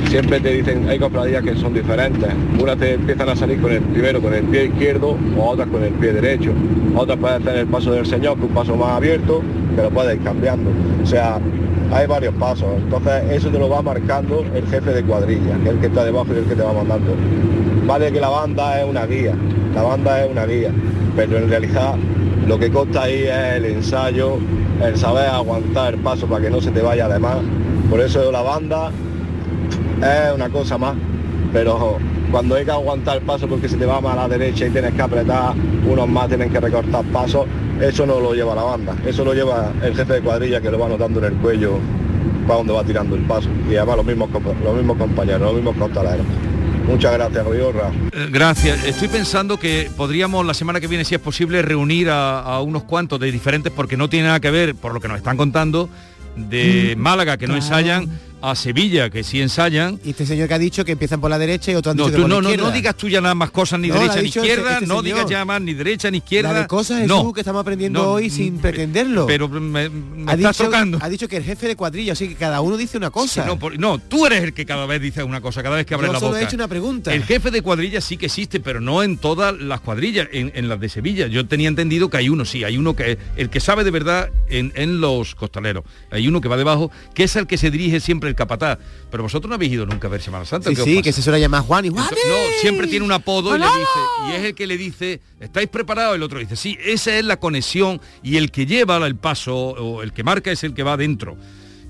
siempre 0.09 0.41
te 0.41 0.53
dicen, 0.53 0.89
hay 0.89 0.99
cofradías 0.99 1.41
que 1.41 1.55
son 1.55 1.73
diferentes. 1.73 2.29
Unas 2.59 2.77
te 2.77 2.95
empiezan 2.95 3.29
a 3.29 3.35
salir 3.35 3.61
con 3.61 3.71
el 3.71 3.81
primero 3.81 4.21
con 4.21 4.33
el 4.33 4.43
pie 4.43 4.65
izquierdo, 4.65 5.17
o 5.37 5.43
otras 5.43 5.69
con 5.69 5.83
el 5.83 5.93
pie 5.93 6.13
derecho. 6.13 6.51
Otras 6.95 7.17
pueden 7.17 7.41
hacer 7.41 7.57
el 7.59 7.67
paso 7.67 7.91
del 7.91 8.05
Señor, 8.05 8.37
que 8.37 8.45
un 8.45 8.53
paso 8.53 8.75
más 8.75 8.89
abierto, 8.89 9.41
que 9.75 9.81
lo 9.81 9.89
puedes 9.89 10.17
ir 10.17 10.23
cambiando. 10.23 10.69
O 11.01 11.05
sea, 11.05 11.39
hay 11.93 12.07
varios 12.07 12.33
pasos. 12.35 12.67
Entonces 12.77 13.23
eso 13.31 13.49
te 13.49 13.57
lo 13.57 13.69
va 13.69 13.81
marcando 13.81 14.45
el 14.53 14.67
jefe 14.67 14.91
de 14.91 15.03
cuadrilla, 15.03 15.57
que 15.63 15.69
es 15.69 15.75
el 15.75 15.79
que 15.79 15.87
está 15.87 16.03
debajo 16.03 16.27
y 16.33 16.39
el 16.39 16.45
que 16.45 16.55
te 16.55 16.61
va 16.61 16.73
mandando. 16.73 17.15
Vale 17.85 18.11
que 18.11 18.19
la 18.19 18.29
banda 18.29 18.81
es 18.81 18.89
una 18.89 19.05
guía, 19.05 19.33
la 19.75 19.81
banda 19.83 20.25
es 20.25 20.31
una 20.31 20.45
guía, 20.45 20.71
pero 21.15 21.37
en 21.37 21.49
realidad 21.49 21.95
lo 22.47 22.59
que 22.59 22.69
consta 22.69 23.03
ahí 23.03 23.23
es 23.23 23.55
el 23.55 23.65
ensayo, 23.65 24.37
el 24.83 24.97
saber 24.97 25.27
aguantar 25.27 25.93
el 25.93 25.99
paso 25.99 26.27
para 26.27 26.43
que 26.43 26.49
no 26.49 26.61
se 26.61 26.71
te 26.71 26.81
vaya 26.81 27.07
de 27.07 27.19
más. 27.19 27.37
Por 27.89 28.01
eso 28.01 28.31
la 28.31 28.41
banda 28.41 28.91
es 30.01 30.33
una 30.33 30.49
cosa 30.49 30.77
más, 30.77 30.95
pero 31.53 31.97
cuando 32.31 32.55
hay 32.55 32.65
que 32.65 32.71
aguantar 32.71 33.17
el 33.17 33.23
paso 33.23 33.47
porque 33.47 33.69
se 33.69 33.77
te 33.77 33.85
va 33.85 34.01
más 34.01 34.13
a 34.13 34.21
la 34.21 34.27
derecha 34.27 34.65
y 34.65 34.69
tienes 34.69 34.93
que 34.93 35.01
apretar, 35.01 35.53
unos 35.89 36.07
más 36.07 36.27
tienen 36.27 36.49
que 36.49 36.59
recortar 36.59 37.03
pasos, 37.05 37.45
eso 37.79 38.05
no 38.05 38.19
lo 38.19 38.33
lleva 38.33 38.55
la 38.55 38.63
banda, 38.63 38.95
eso 39.05 39.23
lo 39.23 39.33
lleva 39.33 39.71
el 39.83 39.95
jefe 39.95 40.13
de 40.13 40.21
cuadrilla 40.21 40.61
que 40.61 40.71
lo 40.71 40.79
va 40.79 40.89
notando 40.89 41.19
en 41.19 41.33
el 41.33 41.39
cuello 41.39 41.77
para 42.47 42.57
donde 42.57 42.73
va 42.73 42.83
tirando 42.83 43.15
el 43.15 43.21
paso. 43.23 43.49
Y 43.69 43.75
además 43.75 43.97
los 43.97 44.05
mismos, 44.05 44.29
los 44.63 44.75
mismos 44.75 44.97
compañeros, 44.97 45.41
los 45.41 45.53
mismos 45.55 45.75
costaleros. 45.77 46.25
Muchas 46.87 47.13
gracias, 47.13 47.51
Vigorra. 47.51 47.91
Eh, 48.11 48.27
Gracias. 48.31 48.85
Estoy 48.85 49.07
pensando 49.07 49.57
que 49.57 49.89
podríamos 49.97 50.45
la 50.45 50.53
semana 50.53 50.79
que 50.79 50.87
viene, 50.87 51.03
si 51.03 51.15
es 51.15 51.21
posible, 51.21 51.61
reunir 51.61 52.09
a, 52.09 52.39
a 52.39 52.61
unos 52.61 52.83
cuantos 52.83 53.19
de 53.19 53.31
diferentes, 53.31 53.71
porque 53.71 53.97
no 53.97 54.09
tiene 54.09 54.27
nada 54.27 54.39
que 54.39 54.51
ver, 54.51 54.75
por 54.75 54.93
lo 54.93 54.99
que 54.99 55.07
nos 55.07 55.17
están 55.17 55.35
contando, 55.35 55.89
de 56.35 56.95
Málaga, 56.97 57.37
que 57.37 57.47
no 57.47 57.55
ensayan, 57.55 58.09
a 58.49 58.55
Sevilla, 58.55 59.09
que 59.09 59.23
sí 59.23 59.41
ensayan. 59.41 59.99
Y 60.03 60.11
este 60.11 60.25
señor 60.25 60.47
que 60.47 60.53
ha 60.53 60.59
dicho 60.59 60.83
que 60.85 60.93
empiezan 60.93 61.21
por 61.21 61.29
la 61.29 61.37
derecha 61.37 61.71
y 61.71 61.75
otro 61.75 61.91
han 61.91 61.97
No, 61.97 62.05
dicho 62.05 62.15
tú 62.17 62.17
que 62.17 62.21
por 62.23 62.29
no, 62.29 62.35
la 62.35 62.41
no, 62.41 62.49
izquierda. 62.49 62.67
no 62.69 62.75
digas 62.75 62.95
tú 62.97 63.09
ya 63.09 63.21
nada 63.21 63.35
más 63.35 63.51
cosas 63.51 63.79
ni 63.79 63.87
No, 63.89 63.95
derecha 63.95 64.15
ni 64.17 64.21
dicho 64.23 64.39
este- 64.41 64.51
izquierda, 64.53 64.73
este 64.75 64.85
no 64.87 65.01
señor. 65.01 65.03
digas 65.17 65.29
ya 65.29 65.45
más 65.45 65.61
ni 65.61 65.73
derecha 65.73 66.11
ni 66.11 66.17
izquierda. 66.17 66.53
La 66.53 66.59
de 66.61 66.67
cosas 66.67 67.01
Jesús 67.01 67.23
no. 67.23 67.33
que 67.33 67.41
estamos 67.41 67.61
aprendiendo 67.61 68.03
No, 68.03 68.11
hoy 68.11 68.29
sin 68.29 68.57
pretenderlo. 68.59 69.25
Pero 69.25 69.47
me, 69.49 69.89
me 69.89 70.31
ha, 70.31 70.35
estás 70.35 70.57
dicho, 70.57 70.63
tocando. 70.65 70.99
ha 71.01 71.09
dicho 71.09 71.27
que 71.27 71.37
el 71.37 71.43
jefe 71.43 71.67
de 71.67 71.75
cuadrilla, 71.75 72.13
así 72.13 72.27
que 72.29 72.35
cada 72.35 72.61
uno 72.61 72.77
dice 72.77 72.97
una 72.97 73.09
cosa. 73.11 73.43
Sí, 73.43 73.47
no, 73.47 73.57
por- 73.57 73.77
no, 73.79 73.97
tú 73.99 74.25
eres 74.25 74.43
el 74.43 74.53
que 74.53 74.65
cada 74.65 74.85
vez 74.85 75.01
dice 75.01 75.23
una 75.23 75.41
cosa, 75.41 75.63
cada 75.63 75.75
vez 75.77 75.85
que 75.85 75.93
abres 75.93 76.09
Yo 76.09 76.13
la 76.13 76.19
solo 76.19 76.31
boca. 76.31 76.41
he 76.41 76.43
hecho 76.45 76.55
una 76.55 76.67
pregunta. 76.67 77.13
El 77.13 77.23
jefe 77.23 77.51
de 77.51 77.61
cuadrilla 77.61 78.01
sí 78.01 78.17
que 78.17 78.27
existe, 78.27 78.59
pero 78.59 78.79
no 78.81 79.03
en 79.03 79.17
todas 79.17 79.57
las 79.59 79.81
cuadrillas, 79.81 80.27
en, 80.31 80.51
en 80.55 80.69
las 80.69 80.79
de 80.79 80.89
Sevilla. 80.89 81.27
Yo 81.27 81.47
tenía 81.47 81.67
entendido 81.67 82.09
que 82.09 82.17
hay 82.17 82.29
uno, 82.29 82.45
sí, 82.45 82.63
hay 82.63 82.77
uno 82.77 82.95
que 82.95 83.17
el 83.37 83.49
que 83.49 83.59
sabe 83.59 83.83
de 83.83 83.91
verdad 83.91 84.29
en, 84.49 84.71
en 84.75 85.01
los 85.01 85.35
costaleros. 85.35 85.83
Hay 86.11 86.27
uno 86.27 86.41
que 86.41 86.47
va 86.47 86.57
debajo, 86.57 86.91
que 87.13 87.23
es 87.23 87.35
el 87.35 87.47
que 87.47 87.57
se 87.57 87.71
dirige 87.71 87.99
siempre 87.99 88.34
el 88.35 88.37
capataz. 88.37 88.77
Pero 89.09 89.23
vosotros 89.23 89.49
no 89.49 89.55
habéis 89.55 89.71
ido 89.73 89.85
nunca 89.85 90.07
a 90.07 90.11
ver 90.11 90.21
Semana 90.21 90.45
Santa. 90.45 90.69
Sí, 90.69 90.75
¿qué 90.75 90.81
os 90.81 90.85
sí, 90.87 91.01
que 91.01 91.13
se 91.13 91.21
suele 91.21 91.39
llamar 91.39 91.61
Juan 91.63 91.85
y 91.85 91.89
Juan. 91.89 92.05
No, 92.05 92.35
siempre 92.61 92.87
tiene 92.87 93.05
un 93.05 93.11
apodo 93.11 93.55
y 93.55 93.59
le 93.59 93.65
dice, 93.65 93.99
y 94.29 94.31
es 94.35 94.43
el 94.43 94.55
que 94.55 94.67
le 94.67 94.77
dice, 94.77 95.21
¿estáis 95.39 95.67
preparados? 95.69 96.15
El 96.15 96.23
otro 96.23 96.39
dice, 96.39 96.55
sí, 96.55 96.77
esa 96.83 97.17
es 97.17 97.25
la 97.25 97.37
conexión 97.39 98.01
y 98.21 98.37
el 98.37 98.51
que 98.51 98.65
lleva 98.65 98.97
el 99.07 99.15
paso 99.15 99.55
o 99.55 100.01
el 100.03 100.13
que 100.13 100.23
marca 100.23 100.51
es 100.51 100.63
el 100.63 100.73
que 100.73 100.83
va 100.83 100.93
adentro. 100.93 101.37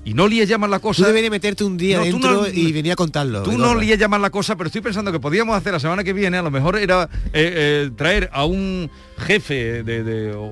Y 0.04 0.14
no 0.14 0.28
líes 0.28 0.48
llamar 0.48 0.70
la 0.70 0.78
cosa. 0.78 1.02
Tú 1.02 1.08
deberías 1.08 1.32
meterte 1.32 1.64
un 1.64 1.76
día 1.76 1.98
No, 1.98 2.04
dentro 2.04 2.30
no- 2.42 2.46
y 2.46 2.70
venir 2.70 2.92
a 2.92 2.94
contarlo. 2.94 3.42
Tú 3.42 3.58
no 3.58 3.74
líes 3.74 3.98
llamar 3.98 4.20
la 4.20 4.30
cosa, 4.30 4.54
pero 4.56 4.68
estoy 4.68 4.80
pensando 4.80 5.10
que 5.10 5.18
podíamos 5.18 5.56
hacer 5.56 5.72
la 5.72 5.80
semana 5.80 6.04
que 6.04 6.12
viene, 6.12 6.36
a 6.38 6.42
lo 6.42 6.50
mejor 6.52 6.78
era 6.78 7.08
eh, 7.32 7.88
eh, 7.88 7.90
traer 7.96 8.30
a 8.32 8.44
un 8.44 8.88
jefe 9.18 9.82
de, 9.82 10.04
de- 10.04 10.32
o- 10.32 10.44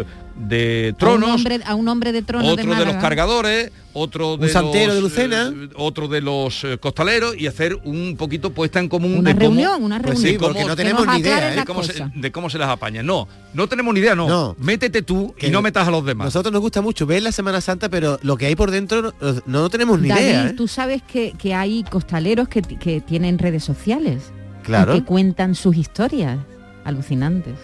o- 0.00 0.04
de 0.42 0.88
A 0.88 0.92
un 0.92 0.98
tronos, 0.98 1.30
hombre, 1.36 1.60
a 1.64 1.74
un 1.74 1.88
hombre 1.88 2.12
de 2.12 2.22
trono 2.22 2.44
de 2.44 2.52
otro 2.62 2.74
de, 2.74 2.84
los 2.84 2.96
cargadores, 2.96 3.70
otro 3.92 4.36
de 4.36 4.48
santero 4.48 4.86
los, 4.88 4.94
de 4.96 5.00
Lucena. 5.02 5.52
eh, 5.54 5.68
otro 5.76 6.08
de 6.08 6.20
los 6.20 6.64
eh, 6.64 6.78
costaleros 6.78 7.36
y 7.38 7.46
hacer 7.46 7.78
un 7.84 8.16
poquito 8.18 8.50
puesta 8.52 8.80
en 8.80 8.88
común 8.88 9.18
Una 9.18 9.30
de 9.30 9.34
cómo- 9.36 9.40
reunión, 9.56 9.82
una 9.84 10.00
Pues 10.00 10.18
sí, 10.18 10.24
reunión. 10.24 10.42
porque 10.42 10.58
cómo- 10.60 10.68
no 10.68 10.76
tenemos 10.76 11.06
ni 11.06 11.18
idea. 11.20 11.52
¿eh? 11.52 11.56
de 11.56 11.64
cómo, 11.64 11.82
se, 11.82 12.04
de 12.14 12.32
cómo 12.32 12.50
se 12.50 12.58
las 12.58 12.68
apañan. 12.70 13.06
No, 13.06 13.28
no 13.54 13.68
tenemos 13.68 13.94
ni 13.94 14.00
idea, 14.00 14.14
no. 14.14 14.28
No. 14.28 14.56
Métete 14.58 15.02
tú 15.02 15.34
Que 15.38 15.46
y 15.46 15.50
no 15.50 15.62
metas 15.62 15.86
a 15.86 15.90
los 15.90 16.04
demás. 16.04 16.24
Nosotros 16.26 16.52
nos 16.52 16.60
gusta 16.62 16.80
mucho 16.80 17.06
ver 17.06 17.22
la 17.22 17.32
Semana 17.32 17.60
Santa, 17.60 17.88
pero 17.88 18.18
lo 18.22 18.36
que 18.36 18.46
hay 18.46 18.56
por 18.56 18.70
dentro 18.70 19.14
no, 19.20 19.42
no 19.46 19.70
tenemos 19.70 20.00
ni 20.00 20.08
David, 20.08 20.22
idea. 20.22 20.46
¿eh? 20.48 20.52
tú 20.54 20.66
sabes 20.68 21.02
que, 21.02 21.32
que 21.38 21.54
hay 21.54 21.84
costaleros 21.84 22.48
que, 22.48 22.62
que 22.62 23.00
tienen 23.00 23.38
redes 23.38 23.62
sociales. 23.64 24.32
Claro. 24.64 24.94
y 24.94 25.00
que 25.00 25.04
cuentan 25.04 25.54
sus 25.56 25.76
historias. 25.76 26.38
Alucinantes. 26.84 27.54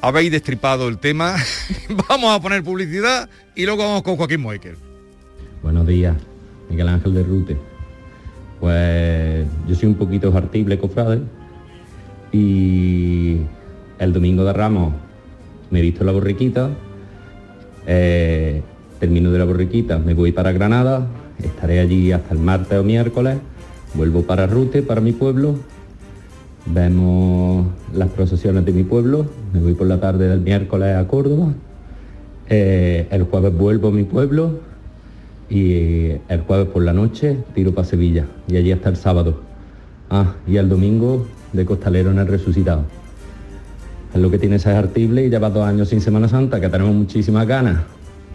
Habéis 0.00 0.30
destripado 0.30 0.88
el 0.88 0.98
tema. 0.98 1.36
vamos 2.08 2.34
a 2.34 2.40
poner 2.40 2.62
publicidad 2.62 3.28
y 3.54 3.66
luego 3.66 3.82
vamos 3.82 4.02
con 4.02 4.16
Joaquín 4.16 4.40
Moecker. 4.40 4.76
Buenos 5.62 5.86
días, 5.86 6.16
Miguel 6.70 6.88
Ángel 6.88 7.14
de 7.14 7.22
Rute. 7.24 7.56
Pues 8.60 9.46
yo 9.66 9.74
soy 9.74 9.88
un 9.88 9.96
poquito 9.96 10.36
hartible, 10.36 10.78
cofrade, 10.78 11.22
y 12.32 13.38
el 13.98 14.12
domingo 14.12 14.44
de 14.44 14.52
Ramos 14.52 14.94
me 15.70 15.80
he 15.80 15.82
visto 15.82 16.04
la 16.04 16.12
borriquita, 16.12 16.70
eh, 17.86 18.62
termino 18.98 19.30
de 19.30 19.38
la 19.38 19.44
borriquita, 19.44 19.98
me 19.98 20.14
voy 20.14 20.32
para 20.32 20.52
Granada, 20.52 21.06
estaré 21.42 21.80
allí 21.80 22.12
hasta 22.12 22.34
el 22.34 22.40
martes 22.40 22.78
o 22.78 22.84
miércoles, 22.84 23.38
vuelvo 23.94 24.22
para 24.22 24.46
Rute, 24.46 24.82
para 24.82 25.00
mi 25.00 25.12
pueblo, 25.12 25.56
vemos 26.66 27.66
las 27.94 28.08
procesiones 28.10 28.64
de 28.64 28.72
mi 28.72 28.84
pueblo, 28.84 29.26
me 29.52 29.60
voy 29.60 29.74
por 29.74 29.86
la 29.86 30.00
tarde 30.00 30.28
del 30.28 30.40
miércoles 30.40 30.96
a 30.96 31.06
Córdoba, 31.06 31.52
eh, 32.48 33.06
el 33.10 33.24
jueves 33.24 33.56
vuelvo 33.56 33.88
a 33.88 33.90
mi 33.90 34.04
pueblo 34.04 34.60
y 35.50 36.12
el 36.28 36.40
jueves 36.46 36.68
por 36.68 36.82
la 36.82 36.92
noche 36.92 37.38
tiro 37.54 37.74
para 37.74 37.86
Sevilla 37.86 38.26
y 38.48 38.56
allí 38.56 38.72
hasta 38.72 38.88
el 38.88 38.96
sábado. 38.96 39.40
Ah, 40.10 40.34
y 40.46 40.56
el 40.56 40.68
domingo 40.68 41.26
de 41.52 41.64
costalero 41.64 42.10
en 42.10 42.18
el 42.18 42.26
resucitado. 42.26 42.84
Es 44.14 44.20
lo 44.20 44.30
que 44.30 44.38
tiene 44.38 44.56
ese 44.56 44.70
artible 44.70 45.26
y 45.26 45.30
lleva 45.30 45.50
dos 45.50 45.66
años 45.66 45.90
sin 45.90 46.00
Semana 46.00 46.28
Santa, 46.28 46.60
que 46.60 46.68
tenemos 46.68 46.94
muchísimas 46.94 47.46
ganas. 47.46 47.82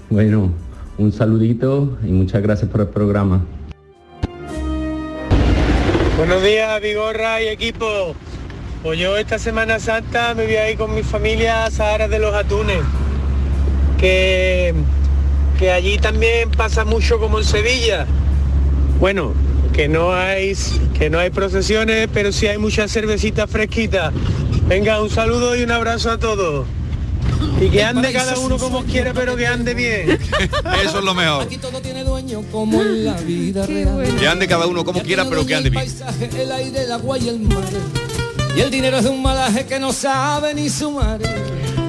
Bueno, 0.10 0.52
un 1.00 1.12
saludito 1.12 1.98
y 2.08 2.12
muchas 2.12 2.44
gracias 2.44 2.70
por 2.70 2.82
el 2.82 2.88
programa. 2.88 3.42
Buenos 6.26 6.42
días, 6.42 6.82
Vigorra 6.82 7.42
y 7.42 7.50
equipo. 7.50 8.16
Pues 8.82 8.98
yo 8.98 9.18
esta 9.18 9.38
Semana 9.38 9.78
Santa 9.78 10.34
me 10.34 10.46
voy 10.46 10.56
a 10.56 10.72
ir 10.72 10.78
con 10.78 10.96
mi 10.96 11.04
familia 11.04 11.66
a 11.66 11.70
Sahara 11.70 12.08
de 12.08 12.18
los 12.18 12.34
Atunes, 12.34 12.80
que, 14.00 14.74
que 15.60 15.70
allí 15.70 15.98
también 15.98 16.50
pasa 16.50 16.86
mucho 16.86 17.20
como 17.20 17.40
en 17.40 17.44
Sevilla. 17.44 18.06
Bueno, 19.02 19.34
que 19.74 19.90
no 19.90 20.14
hay 20.14 20.54
que 20.98 21.10
no 21.10 21.20
hay 21.20 21.30
procesiones, 21.30 22.08
pero 22.14 22.32
sí 22.32 22.48
hay 22.48 22.58
mucha 22.58 22.88
cervecita 22.88 23.46
fresquita. 23.46 24.14
Venga, 24.66 25.02
un 25.02 25.10
saludo 25.10 25.58
y 25.58 25.64
un 25.64 25.72
abrazo 25.72 26.10
a 26.10 26.20
todos. 26.20 26.66
Y 27.62 27.70
que 27.70 27.84
ande 27.84 28.12
cada 28.12 28.38
uno 28.40 28.58
como 28.58 28.84
quiera, 28.84 29.14
pero 29.14 29.36
que 29.36 29.48
ande 29.48 29.74
bien. 29.74 30.12
Eso 30.84 31.00
es 31.00 31.06
lo 31.06 31.14
mejor. 31.14 31.44
Aquí 31.44 31.58
todo 31.58 31.82
tiene 31.82 32.04
dueño 32.04 32.44
como 32.52 32.82
en 32.82 33.06
la 33.06 33.14
vida 33.14 33.66
real. 33.66 34.16
Que 34.20 34.28
ande 34.28 34.48
cada 34.48 34.68
uno 34.68 34.84
como 34.84 35.02
quiera, 35.02 35.28
pero 35.30 35.46
que 35.46 35.56
ande 35.56 35.70
bien. 35.70 35.86
el 36.38 36.52
aire, 36.52 36.84
el 36.84 36.92
agua 36.92 37.18
y 37.18 37.30
el 37.30 37.40
mar. 37.40 37.64
Y 38.56 38.62
el 38.62 38.70
dinero 38.70 38.98
es 38.98 39.04
de 39.04 39.10
un 39.10 39.22
malaje 39.22 39.66
que 39.66 39.80
no 39.80 39.92
sabe 39.92 40.54
ni 40.54 40.70
sumar. 40.70 41.20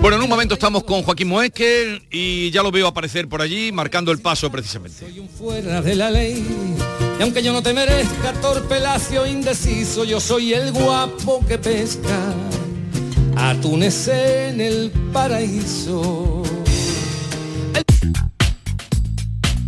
Bueno, 0.01 0.19
en 0.19 0.23
un 0.23 0.29
momento 0.29 0.55
estamos 0.55 0.85
con 0.85 1.03
Joaquín 1.03 1.29
Moecker 1.29 2.03
y 2.11 2.51
ya 2.51 2.63
lo 2.63 2.71
veo 2.71 2.87
aparecer 2.87 3.27
por 3.27 3.41
allí, 3.41 3.73
marcando 3.73 4.13
el 4.13 4.19
paso 4.19 4.51
precisamente. 4.51 5.07
Fuera 5.39 5.81
de 5.81 5.95
la 5.95 6.11
ley. 6.11 6.45
Y 7.19 7.23
aunque 7.23 7.43
yo 7.43 7.53
no 7.53 7.63
te 7.63 7.73
merezca, 7.73 8.33
torpe, 8.41 8.81
lacio, 8.81 9.27
indeciso, 9.27 10.05
yo 10.05 10.21
soy 10.21 10.53
el 10.53 10.73
guapo 10.73 11.45
que 11.47 11.57
pesca. 11.57 12.35
Atunes 13.37 14.09
en 14.09 14.61
el 14.61 14.91
paraíso. 15.13 16.43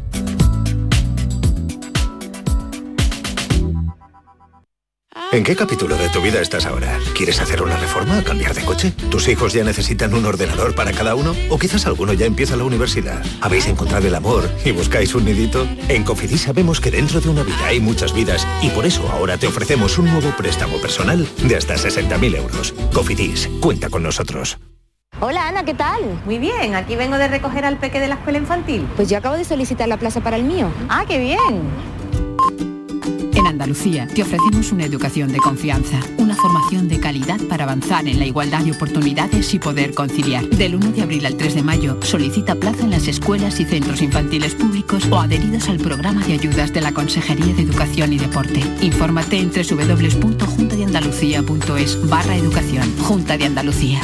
¿En 5.33 5.43
qué 5.43 5.55
capítulo 5.55 5.97
de 5.97 6.09
tu 6.09 6.21
vida 6.21 6.41
estás 6.41 6.67
ahora? 6.67 6.99
¿Quieres 7.15 7.41
hacer 7.41 7.63
una 7.63 7.75
reforma? 7.75 8.23
¿Cambiar 8.23 8.53
de 8.53 8.63
coche? 8.63 8.91
¿Tus 9.09 9.27
hijos 9.27 9.51
ya 9.51 9.63
necesitan 9.63 10.13
un 10.13 10.27
ordenador 10.27 10.75
para 10.75 10.91
cada 10.91 11.15
uno? 11.15 11.33
¿O 11.49 11.57
quizás 11.57 11.87
alguno 11.87 12.13
ya 12.13 12.27
empieza 12.27 12.55
la 12.55 12.65
universidad? 12.65 13.19
¿Habéis 13.41 13.65
encontrado 13.65 14.07
el 14.07 14.13
amor 14.13 14.47
y 14.63 14.69
buscáis 14.73 15.15
un 15.15 15.25
nidito? 15.25 15.67
En 15.89 16.03
Cofidis 16.03 16.41
sabemos 16.41 16.79
que 16.79 16.91
dentro 16.91 17.19
de 17.19 17.29
una 17.29 17.41
vida 17.41 17.65
hay 17.65 17.79
muchas 17.79 18.13
vidas 18.13 18.47
y 18.61 18.69
por 18.69 18.85
eso 18.85 19.09
ahora 19.11 19.39
te 19.39 19.47
ofrecemos 19.47 19.97
un 19.97 20.11
nuevo 20.11 20.29
préstamo 20.37 20.77
personal 20.77 21.27
de 21.43 21.55
hasta 21.55 21.77
60.000 21.77 22.37
euros. 22.37 22.75
Cofidis, 22.93 23.49
cuenta 23.59 23.89
con 23.89 24.03
nosotros. 24.03 24.59
Hola 25.19 25.47
Ana, 25.47 25.65
¿qué 25.65 25.73
tal? 25.73 26.21
Muy 26.25 26.37
bien, 26.37 26.75
aquí 26.75 26.95
vengo 26.95 27.17
de 27.17 27.27
recoger 27.27 27.65
al 27.65 27.77
peque 27.77 27.99
de 27.99 28.07
la 28.07 28.15
escuela 28.15 28.37
infantil. 28.37 28.87
Pues 28.95 29.09
yo 29.09 29.17
acabo 29.17 29.35
de 29.35 29.45
solicitar 29.45 29.87
la 29.87 29.97
plaza 29.97 30.21
para 30.21 30.35
el 30.35 30.43
mío. 30.43 30.69
Ah, 30.89 31.05
qué 31.07 31.17
bien. 31.17 31.92
Andalucía 33.53 34.07
te 34.07 34.23
ofrecemos 34.23 34.71
una 34.71 34.85
educación 34.85 35.31
de 35.31 35.37
confianza, 35.37 35.99
una 36.17 36.35
formación 36.35 36.87
de 36.87 36.99
calidad 36.99 37.39
para 37.47 37.65
avanzar 37.65 38.07
en 38.07 38.17
la 38.17 38.25
igualdad 38.25 38.61
de 38.61 38.71
oportunidades 38.71 39.53
y 39.53 39.59
poder 39.59 39.93
conciliar. 39.93 40.49
Del 40.49 40.73
1 40.75 40.91
de 40.91 41.03
abril 41.03 41.23
al 41.27 41.37
3 41.37 41.53
de 41.53 41.61
mayo 41.61 41.99
solicita 42.01 42.55
plaza 42.55 42.81
en 42.83 42.89
las 42.89 43.07
escuelas 43.07 43.59
y 43.59 43.65
centros 43.65 44.01
infantiles 44.01 44.55
públicos 44.55 45.03
o 45.11 45.19
adheridos 45.19 45.69
al 45.69 45.77
programa 45.77 46.25
de 46.25 46.33
ayudas 46.33 46.73
de 46.73 46.81
la 46.81 46.93
Consejería 46.93 47.53
de 47.53 47.61
Educación 47.61 48.11
y 48.11 48.17
Deporte. 48.17 48.63
Infórmate 48.81 49.37
en 49.37 49.51
www.juntadeandalucía.es 49.51 52.09
barra 52.09 52.35
educación. 52.35 52.91
Junta 52.97 53.37
de 53.37 53.45
Andalucía. 53.45 54.01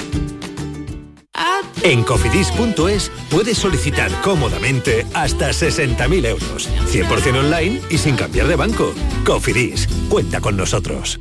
En 1.83 2.03
cofidis.es 2.03 3.11
puedes 3.29 3.57
solicitar 3.57 4.11
cómodamente 4.21 5.05
hasta 5.13 5.49
60.000 5.49 6.25
euros, 6.25 6.69
100% 6.91 7.39
online 7.39 7.81
y 7.89 7.97
sin 7.97 8.15
cambiar 8.15 8.47
de 8.47 8.55
banco. 8.55 8.93
Cofidis, 9.25 9.87
cuenta 10.09 10.41
con 10.41 10.57
nosotros. 10.57 11.19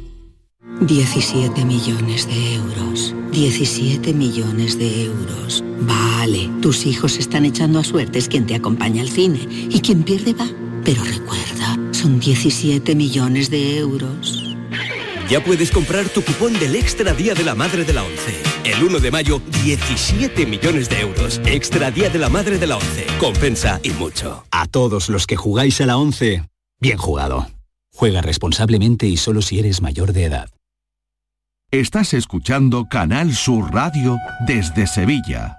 17 0.80 1.64
millones 1.64 2.28
de 2.28 2.54
euros. 2.54 3.14
17 3.32 4.12
millones 4.12 4.78
de 4.78 5.04
euros. 5.04 5.64
Vale, 5.80 6.50
tus 6.60 6.86
hijos 6.86 7.18
están 7.18 7.44
echando 7.44 7.78
a 7.78 7.84
suertes 7.84 8.28
quien 8.28 8.46
te 8.46 8.54
acompaña 8.54 9.02
al 9.02 9.08
cine 9.08 9.40
y 9.48 9.80
quien 9.80 10.02
pierde 10.02 10.34
va. 10.34 10.48
Pero 10.84 11.02
recuerda, 11.04 11.78
son 11.92 12.20
17 12.20 12.94
millones 12.94 13.50
de 13.50 13.78
euros. 13.78 14.47
Ya 15.28 15.44
puedes 15.44 15.70
comprar 15.70 16.08
tu 16.08 16.24
cupón 16.24 16.58
del 16.58 16.74
Extra 16.74 17.12
Día 17.12 17.34
de 17.34 17.44
la 17.44 17.54
Madre 17.54 17.84
de 17.84 17.92
la 17.92 18.02
ONCE. 18.02 18.42
El 18.64 18.82
1 18.82 18.98
de 18.98 19.10
mayo, 19.10 19.42
17 19.62 20.46
millones 20.46 20.88
de 20.88 21.00
euros. 21.00 21.38
Extra 21.44 21.90
Día 21.90 22.08
de 22.08 22.18
la 22.18 22.30
Madre 22.30 22.56
de 22.56 22.66
la 22.66 22.78
ONCE. 22.78 23.06
Compensa 23.20 23.78
y 23.82 23.90
mucho. 23.90 24.46
A 24.50 24.66
todos 24.66 25.10
los 25.10 25.26
que 25.26 25.36
jugáis 25.36 25.82
a 25.82 25.86
la 25.86 25.98
11, 25.98 26.44
bien 26.80 26.96
jugado. 26.96 27.46
Juega 27.92 28.22
responsablemente 28.22 29.06
y 29.06 29.18
solo 29.18 29.42
si 29.42 29.58
eres 29.58 29.82
mayor 29.82 30.14
de 30.14 30.24
edad. 30.24 30.48
Estás 31.70 32.14
escuchando 32.14 32.86
Canal 32.88 33.34
Sur 33.34 33.74
Radio 33.74 34.16
desde 34.46 34.86
Sevilla. 34.86 35.58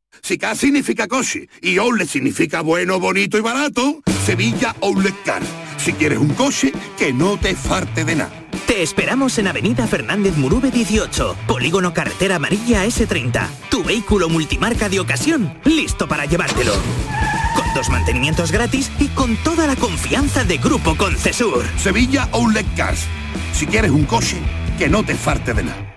si 0.21 0.37
K 0.37 0.55
significa 0.55 1.07
coche 1.07 1.49
y 1.61 1.77
Outlet 1.77 2.07
significa 2.07 2.61
bueno, 2.61 2.99
bonito 2.99 3.37
y 3.37 3.41
barato, 3.41 4.01
Sevilla 4.25 4.75
Outlet 4.81 5.15
Car. 5.23 5.41
Si 5.77 5.93
quieres 5.93 6.19
un 6.19 6.29
coche, 6.35 6.71
que 6.97 7.11
no 7.11 7.37
te 7.37 7.55
farte 7.55 8.05
de 8.05 8.15
nada. 8.15 8.31
Te 8.67 8.83
esperamos 8.83 9.37
en 9.39 9.47
Avenida 9.47 9.87
Fernández 9.87 10.37
Murube 10.37 10.71
18, 10.71 11.35
Polígono 11.47 11.93
Carretera 11.93 12.35
Amarilla 12.35 12.85
S30. 12.85 13.47
Tu 13.69 13.83
vehículo 13.83 14.29
multimarca 14.29 14.87
de 14.87 14.99
ocasión, 14.99 15.59
listo 15.65 16.07
para 16.07 16.25
llevártelo. 16.25 16.73
Con 17.55 17.73
dos 17.73 17.89
mantenimientos 17.89 18.51
gratis 18.51 18.91
y 18.99 19.07
con 19.09 19.35
toda 19.43 19.67
la 19.67 19.75
confianza 19.75 20.43
de 20.45 20.57
Grupo 20.59 20.95
Concesur. 20.95 21.65
Sevilla 21.77 22.29
Outlet 22.31 22.67
Cars. 22.75 23.07
Si 23.53 23.65
quieres 23.65 23.91
un 23.91 24.05
coche, 24.05 24.37
que 24.77 24.87
no 24.87 25.03
te 25.03 25.15
farte 25.15 25.53
de 25.53 25.63
nada. 25.63 25.90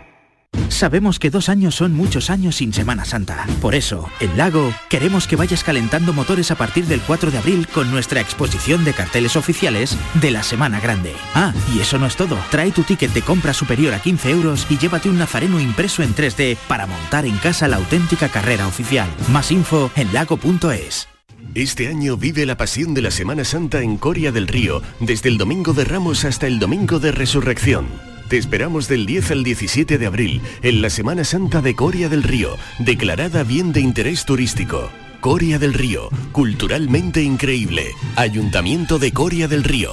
Sabemos 0.68 1.18
que 1.18 1.30
dos 1.30 1.48
años 1.48 1.74
son 1.74 1.92
muchos 1.92 2.30
años 2.30 2.56
sin 2.56 2.72
Semana 2.72 3.04
Santa. 3.04 3.46
Por 3.60 3.74
eso, 3.74 4.08
en 4.20 4.36
Lago, 4.36 4.72
queremos 4.88 5.26
que 5.26 5.36
vayas 5.36 5.64
calentando 5.64 6.12
motores 6.12 6.50
a 6.50 6.56
partir 6.56 6.86
del 6.86 7.00
4 7.00 7.30
de 7.30 7.38
abril 7.38 7.68
con 7.68 7.90
nuestra 7.90 8.20
exposición 8.20 8.84
de 8.84 8.92
carteles 8.92 9.36
oficiales 9.36 9.96
de 10.20 10.30
la 10.30 10.42
Semana 10.42 10.80
Grande. 10.80 11.12
Ah, 11.34 11.52
y 11.74 11.80
eso 11.80 11.98
no 11.98 12.06
es 12.06 12.16
todo. 12.16 12.38
Trae 12.50 12.72
tu 12.72 12.82
ticket 12.82 13.12
de 13.12 13.22
compra 13.22 13.54
superior 13.54 13.94
a 13.94 14.00
15 14.00 14.30
euros 14.30 14.66
y 14.68 14.78
llévate 14.78 15.08
un 15.08 15.18
nazareno 15.18 15.60
impreso 15.60 16.02
en 16.02 16.14
3D 16.14 16.56
para 16.68 16.86
montar 16.86 17.26
en 17.26 17.36
casa 17.38 17.68
la 17.68 17.76
auténtica 17.76 18.28
carrera 18.28 18.66
oficial. 18.66 19.08
Más 19.28 19.50
info 19.50 19.90
en 19.96 20.12
lago.es. 20.12 21.08
Este 21.54 21.88
año 21.88 22.16
vive 22.16 22.46
la 22.46 22.56
pasión 22.56 22.94
de 22.94 23.02
la 23.02 23.10
Semana 23.10 23.44
Santa 23.44 23.80
en 23.80 23.96
Coria 23.96 24.32
del 24.32 24.48
Río, 24.48 24.82
desde 24.98 25.28
el 25.28 25.38
Domingo 25.38 25.72
de 25.72 25.84
Ramos 25.84 26.24
hasta 26.24 26.46
el 26.46 26.58
Domingo 26.58 26.98
de 26.98 27.12
Resurrección. 27.12 28.13
Te 28.28 28.38
esperamos 28.38 28.88
del 28.88 29.04
10 29.04 29.32
al 29.32 29.44
17 29.44 29.98
de 29.98 30.06
abril 30.06 30.40
en 30.62 30.80
la 30.80 30.88
Semana 30.88 31.24
Santa 31.24 31.60
de 31.60 31.76
Coria 31.76 32.08
del 32.08 32.22
Río, 32.22 32.56
declarada 32.78 33.44
bien 33.44 33.72
de 33.72 33.80
interés 33.80 34.24
turístico. 34.24 34.90
Coria 35.20 35.58
del 35.58 35.74
Río, 35.74 36.08
culturalmente 36.32 37.22
increíble. 37.22 37.84
Ayuntamiento 38.16 38.98
de 38.98 39.12
Coria 39.12 39.46
del 39.46 39.62
Río. 39.62 39.92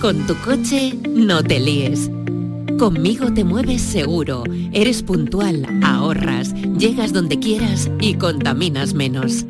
Con 0.00 0.26
tu 0.26 0.36
coche 0.36 0.94
no 1.08 1.42
te 1.42 1.60
líes. 1.60 2.10
Conmigo 2.78 3.32
te 3.32 3.42
mueves 3.42 3.80
seguro, 3.80 4.44
eres 4.72 5.02
puntual, 5.02 5.66
ahorras, 5.82 6.52
llegas 6.76 7.14
donde 7.14 7.38
quieras 7.38 7.90
y 8.00 8.14
contaminas 8.14 8.92
menos. 8.92 9.46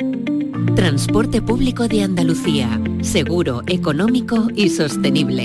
Transporte 0.73 1.41
público 1.41 1.87
de 1.87 2.03
Andalucía, 2.03 2.81
seguro, 3.03 3.63
económico 3.69 4.49
y 4.57 4.71
sostenible. 4.71 5.45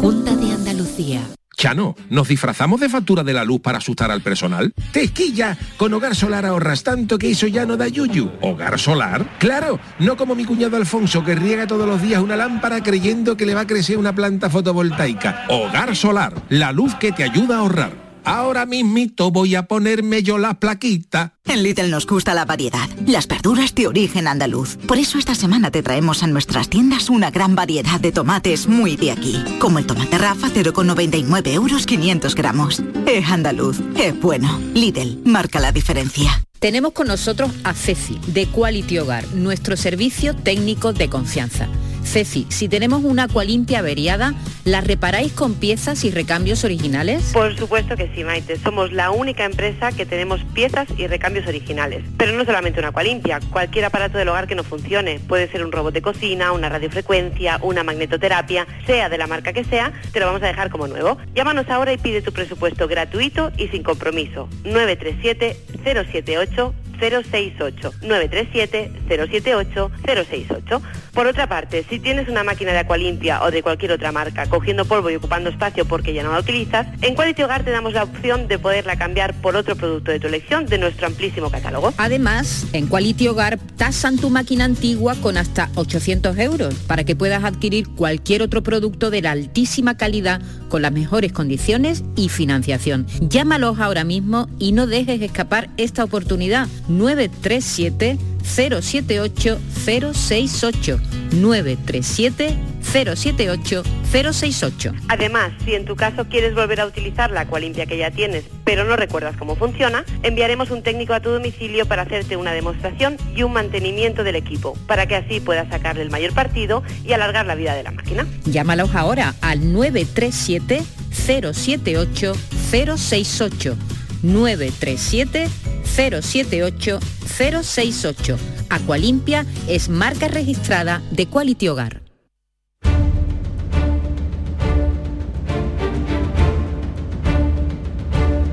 Junta 0.00 0.34
de 0.34 0.50
Andalucía. 0.50 1.20
Chano, 1.56 1.94
¿nos 2.08 2.26
disfrazamos 2.26 2.80
de 2.80 2.88
factura 2.88 3.22
de 3.22 3.32
la 3.32 3.44
luz 3.44 3.60
para 3.60 3.78
asustar 3.78 4.10
al 4.10 4.22
personal? 4.22 4.72
¡Tequilla! 4.92 5.56
Con 5.76 5.94
Hogar 5.94 6.16
Solar 6.16 6.46
ahorras 6.46 6.82
tanto 6.82 7.16
que 7.16 7.30
eso 7.30 7.46
ya 7.46 7.64
no 7.64 7.76
da 7.76 7.86
yuyu. 7.86 8.28
¿Hogar 8.40 8.80
Solar? 8.80 9.36
¡Claro! 9.38 9.78
No 10.00 10.16
como 10.16 10.34
mi 10.34 10.44
cuñado 10.44 10.76
Alfonso 10.76 11.22
que 11.22 11.36
riega 11.36 11.68
todos 11.68 11.86
los 11.86 12.02
días 12.02 12.20
una 12.20 12.34
lámpara 12.34 12.82
creyendo 12.82 13.36
que 13.36 13.46
le 13.46 13.54
va 13.54 13.60
a 13.60 13.66
crecer 13.68 13.98
una 13.98 14.14
planta 14.14 14.50
fotovoltaica. 14.50 15.44
Hogar 15.48 15.94
Solar, 15.94 16.34
la 16.48 16.72
luz 16.72 16.96
que 16.96 17.12
te 17.12 17.22
ayuda 17.22 17.56
a 17.56 17.60
ahorrar. 17.60 18.09
Ahora 18.24 18.66
mismito 18.66 19.30
voy 19.30 19.54
a 19.54 19.64
ponerme 19.64 20.22
yo 20.22 20.38
la 20.38 20.54
plaquita. 20.54 21.34
En 21.44 21.62
Lidl 21.62 21.90
nos 21.90 22.06
gusta 22.06 22.34
la 22.34 22.44
variedad, 22.44 22.88
las 23.06 23.26
verduras 23.26 23.74
de 23.74 23.86
origen 23.86 24.28
andaluz. 24.28 24.76
Por 24.86 24.98
eso 24.98 25.18
esta 25.18 25.34
semana 25.34 25.70
te 25.70 25.82
traemos 25.82 26.22
a 26.22 26.26
nuestras 26.26 26.68
tiendas 26.68 27.10
una 27.10 27.30
gran 27.30 27.54
variedad 27.54 28.00
de 28.00 28.12
tomates 28.12 28.66
muy 28.68 28.96
de 28.96 29.12
aquí. 29.12 29.42
Como 29.58 29.78
el 29.78 29.86
tomate 29.86 30.18
Rafa 30.18 30.48
0,99 30.48 31.48
euros 31.52 31.86
500 31.86 32.34
gramos. 32.34 32.82
Es 33.06 33.28
andaluz, 33.28 33.80
es 33.96 34.18
bueno. 34.20 34.60
Lidl, 34.74 35.20
marca 35.24 35.60
la 35.60 35.72
diferencia. 35.72 36.44
Tenemos 36.60 36.92
con 36.92 37.06
nosotros 37.06 37.50
a 37.64 37.72
Ceci, 37.72 38.20
de 38.26 38.46
Quality 38.46 38.98
Hogar, 38.98 39.26
nuestro 39.28 39.78
servicio 39.78 40.36
técnico 40.36 40.92
de 40.92 41.08
confianza. 41.08 41.68
Ceci, 42.04 42.46
si 42.48 42.68
tenemos 42.68 43.04
una 43.04 43.24
Aqualimpia 43.24 43.78
averiada, 43.78 44.34
¿la 44.64 44.80
reparáis 44.80 45.32
con 45.32 45.54
piezas 45.54 46.04
y 46.04 46.10
recambios 46.10 46.64
originales? 46.64 47.30
Por 47.32 47.56
supuesto 47.56 47.96
que 47.96 48.10
sí, 48.14 48.24
Maite. 48.24 48.58
Somos 48.58 48.92
la 48.92 49.10
única 49.10 49.44
empresa 49.44 49.92
que 49.92 50.06
tenemos 50.06 50.40
piezas 50.54 50.88
y 50.96 51.06
recambios 51.06 51.46
originales. 51.46 52.04
Pero 52.16 52.32
no 52.32 52.44
solamente 52.44 52.80
una 52.80 52.88
Aqualimpia, 52.88 53.40
cualquier 53.50 53.84
aparato 53.84 54.18
del 54.18 54.28
hogar 54.28 54.48
que 54.48 54.54
no 54.54 54.64
funcione. 54.64 55.20
Puede 55.20 55.50
ser 55.50 55.64
un 55.64 55.72
robot 55.72 55.94
de 55.94 56.02
cocina, 56.02 56.52
una 56.52 56.68
radiofrecuencia, 56.68 57.58
una 57.62 57.84
magnetoterapia, 57.84 58.66
sea 58.86 59.08
de 59.08 59.18
la 59.18 59.26
marca 59.26 59.52
que 59.52 59.64
sea, 59.64 59.92
te 60.12 60.20
lo 60.20 60.26
vamos 60.26 60.42
a 60.42 60.46
dejar 60.46 60.70
como 60.70 60.88
nuevo. 60.88 61.18
Llámanos 61.34 61.68
ahora 61.68 61.92
y 61.92 61.98
pide 61.98 62.22
tu 62.22 62.32
presupuesto 62.32 62.88
gratuito 62.88 63.52
y 63.56 63.68
sin 63.68 63.82
compromiso. 63.82 64.48
937 64.64 65.56
078 65.84 66.74
068 67.00 67.94
937 68.02 68.92
078 69.08 69.90
068. 70.04 70.82
Por 71.14 71.26
otra 71.26 71.48
parte, 71.48 71.84
si 71.88 71.98
tienes 71.98 72.28
una 72.28 72.44
máquina 72.44 72.72
de 72.72 72.78
Aqualimpia 72.78 73.42
o 73.42 73.50
de 73.50 73.62
cualquier 73.62 73.92
otra 73.92 74.12
marca 74.12 74.46
cogiendo 74.46 74.84
polvo 74.84 75.10
y 75.10 75.16
ocupando 75.16 75.50
espacio 75.50 75.84
porque 75.84 76.14
ya 76.14 76.22
no 76.22 76.32
la 76.32 76.38
utilizas, 76.38 76.86
en 77.02 77.14
Quality 77.14 77.42
Hogar 77.42 77.64
te 77.64 77.70
damos 77.70 77.94
la 77.94 78.04
opción 78.04 78.46
de 78.46 78.58
poderla 78.58 78.96
cambiar 78.96 79.34
por 79.40 79.56
otro 79.56 79.74
producto 79.74 80.12
de 80.12 80.20
tu 80.20 80.28
elección 80.28 80.66
de 80.66 80.78
nuestro 80.78 81.08
amplísimo 81.08 81.50
catálogo. 81.50 81.92
Además, 81.96 82.66
en 82.72 82.86
Quality 82.86 83.28
Hogar 83.28 83.58
tasan 83.76 84.18
tu 84.18 84.30
máquina 84.30 84.64
antigua 84.64 85.16
con 85.16 85.36
hasta 85.36 85.68
800 85.74 86.38
euros 86.38 86.74
para 86.86 87.04
que 87.04 87.16
puedas 87.16 87.42
adquirir 87.44 87.88
cualquier 87.88 88.42
otro 88.42 88.62
producto 88.62 89.10
de 89.10 89.22
la 89.22 89.32
altísima 89.32 89.96
calidad 89.96 90.40
con 90.68 90.82
las 90.82 90.92
mejores 90.92 91.32
condiciones 91.32 92.04
y 92.16 92.28
financiación. 92.28 93.06
Llámalos 93.20 93.80
ahora 93.80 94.04
mismo 94.04 94.48
y 94.58 94.72
no 94.72 94.86
dejes 94.86 95.20
escapar 95.20 95.68
esta 95.76 96.04
oportunidad. 96.04 96.68
937 96.90 98.18
078 98.42 99.58
068 99.84 101.00
937 101.32 102.56
078 102.82 103.82
068. 104.10 104.92
Además, 105.08 105.52
si 105.64 105.74
en 105.74 105.84
tu 105.84 105.94
caso 105.94 106.26
quieres 106.28 106.54
volver 106.54 106.80
a 106.80 106.86
utilizar 106.86 107.30
la 107.30 107.42
Aqualimpia 107.42 107.86
que 107.86 107.96
ya 107.96 108.10
tienes, 108.10 108.44
pero 108.64 108.84
no 108.84 108.96
recuerdas 108.96 109.36
cómo 109.36 109.54
funciona, 109.54 110.04
enviaremos 110.22 110.70
un 110.70 110.82
técnico 110.82 111.14
a 111.14 111.20
tu 111.20 111.30
domicilio 111.30 111.86
para 111.86 112.02
hacerte 112.02 112.36
una 112.36 112.52
demostración 112.52 113.16
y 113.36 113.44
un 113.44 113.52
mantenimiento 113.52 114.24
del 114.24 114.36
equipo, 114.36 114.76
para 114.86 115.06
que 115.06 115.14
así 115.14 115.38
puedas 115.40 115.68
sacarle 115.68 116.02
el 116.02 116.10
mayor 116.10 116.32
partido 116.34 116.82
y 117.04 117.12
alargar 117.12 117.46
la 117.46 117.54
vida 117.54 117.74
de 117.74 117.84
la 117.84 117.92
máquina. 117.92 118.26
Llámalos 118.44 118.94
ahora 118.94 119.34
al 119.40 119.72
937 119.72 120.82
078 121.12 122.34
068 122.70 123.76
937 124.22 125.48
078 125.84 126.98
068. 127.26 128.38
Aqualimpia 128.68 129.46
es 129.68 129.88
marca 129.88 130.28
registrada 130.28 131.02
de 131.10 131.26
Quality 131.26 131.68
Hogar. 131.68 132.02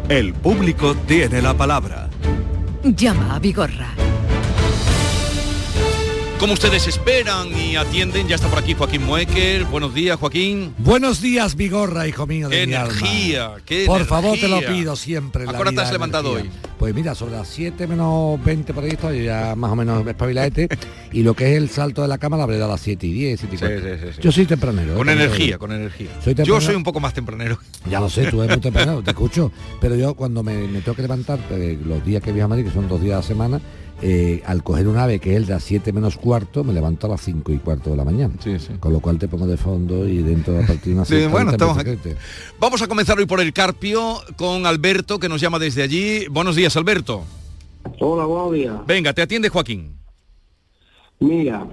El 0.09 0.33
público 0.33 0.95
tiene 1.05 1.41
la 1.41 1.53
palabra. 1.53 2.09
Llama 2.83 3.35
a 3.35 3.39
Vigorra. 3.39 3.96
Como 6.39 6.53
ustedes 6.53 6.87
esperan 6.87 7.47
y 7.57 7.75
atienden. 7.75 8.27
Ya 8.27 8.35
está 8.35 8.47
por 8.47 8.59
aquí 8.59 8.73
Joaquín 8.73 9.03
Muecker. 9.05 9.63
Buenos 9.65 9.93
días, 9.93 10.17
Joaquín. 10.19 10.73
Buenos 10.77 11.21
días, 11.21 11.55
Vigorra, 11.55 12.07
hijo 12.07 12.27
mío 12.27 12.47
de 12.49 12.57
Qué 12.61 12.67
mi 12.67 12.73
alma. 12.73 12.93
energía, 12.93 13.51
qué 13.65 13.85
Por 13.87 14.05
favor, 14.05 14.37
te 14.37 14.47
lo 14.47 14.59
pido 14.61 14.95
siempre. 14.95 15.43
¿A 15.47 15.51
qué 15.51 15.57
hora 15.57 15.71
te 15.71 15.81
has 15.81 15.91
levantado 15.91 16.33
energía. 16.37 16.51
hoy? 16.63 16.69
Pues 16.77 16.93
mira, 16.93 17.15
sobre 17.15 17.31
las 17.33 17.47
7 17.47 17.87
menos 17.87 18.43
20 18.43 18.71
por 18.73 18.83
ahí 18.83 18.91
estoy 18.91 19.23
ya 19.23 19.55
más 19.55 19.71
o 19.71 19.75
menos 19.75 20.05
espabiladete 20.05 20.69
y 21.11 21.23
lo 21.23 21.33
que 21.33 21.51
es 21.53 21.57
el 21.57 21.69
salto 21.71 22.03
de 22.03 22.07
la 22.07 22.19
cama 22.19 22.37
la 22.37 22.43
habré 22.43 22.57
dado 22.59 22.69
a 22.71 22.75
las 22.75 22.81
7 22.81 23.07
y 23.07 23.13
10, 23.13 23.39
7 23.39 23.55
y 23.55 23.57
Sí, 23.57 23.65
cuarto. 23.65 23.81
sí, 23.81 23.89
sí, 24.07 24.13
sí. 24.17 24.21
Yo 24.21 24.31
soy 24.31 24.45
tempranero. 24.45 24.93
¿eh? 24.93 24.95
Con 24.97 25.09
energía, 25.09 25.57
con 25.57 25.71
energía. 25.71 26.09
Soy 26.23 26.33
Yo 26.33 26.43
tempranero. 26.43 26.61
soy 26.61 26.75
un 26.75 26.83
poco 26.83 26.99
más 26.99 27.13
tempranero. 27.15 27.57
Ya 27.89 27.99
lo 27.99 28.09
sé, 28.11 28.29
tú 28.29 28.43
eres 28.43 28.55
muy 28.57 28.61
temprano, 28.61 29.01
te 29.01 29.09
escucho. 29.09 29.51
Pero 29.81 29.95
yo 29.95 30.13
cuando 30.13 30.43
me, 30.43 30.67
me 30.67 30.81
tengo 30.81 30.95
que 30.95 31.01
levantar, 31.01 31.39
eh, 31.49 31.79
los 31.83 32.05
días 32.05 32.21
que 32.21 32.31
viajo 32.31 32.45
a 32.45 32.49
Madrid, 32.49 32.65
que 32.65 32.71
son 32.73 32.87
dos 32.87 33.01
días 33.01 33.13
a 33.15 33.17
la 33.17 33.23
semana, 33.23 33.59
eh, 34.01 34.43
al 34.45 34.63
coger 34.63 34.87
un 34.87 34.97
ave 34.97 35.19
que 35.19 35.31
es 35.31 35.37
el 35.37 35.45
de 35.47 35.53
las 35.53 35.63
7 35.63 35.91
menos 35.91 36.17
cuarto, 36.17 36.63
me 36.63 36.73
levanto 36.73 37.07
a 37.07 37.11
las 37.11 37.21
5 37.21 37.51
y 37.51 37.57
cuarto 37.57 37.89
de 37.89 37.97
la 37.97 38.03
mañana. 38.03 38.33
Con 38.79 38.93
lo 38.93 38.99
cual 38.99 39.17
te 39.17 39.27
pongo 39.27 39.47
de 39.47 39.57
fondo 39.57 40.07
y 40.07 40.21
dentro 40.21 40.53
de 40.53 40.63
a 40.63 40.67
partir 40.67 40.93
de 40.93 40.93
una 40.93 41.05
Sí, 41.05 41.25
bueno, 41.27 41.51
estamos. 41.51 41.77
Vamos 42.59 42.81
a 42.81 42.87
comenzar 42.87 43.17
hoy 43.17 43.25
por 43.25 43.41
el 43.41 43.53
Carpio 43.53 44.17
con 44.35 44.65
Alberto, 44.65 45.19
que 45.19 45.29
nos 45.29 45.41
llama 45.41 45.59
desde 45.59 45.81
allí. 45.81 46.27
Buenos 46.27 46.55
días, 46.55 46.77
Alberto. 46.77 47.23
Hola, 47.99 48.25
buenos 48.25 48.53
días. 48.53 48.75
Venga, 48.85 49.13
te 49.13 49.21
atiende 49.21 49.49
Joaquín. 49.49 49.97
Mira, 51.19 51.65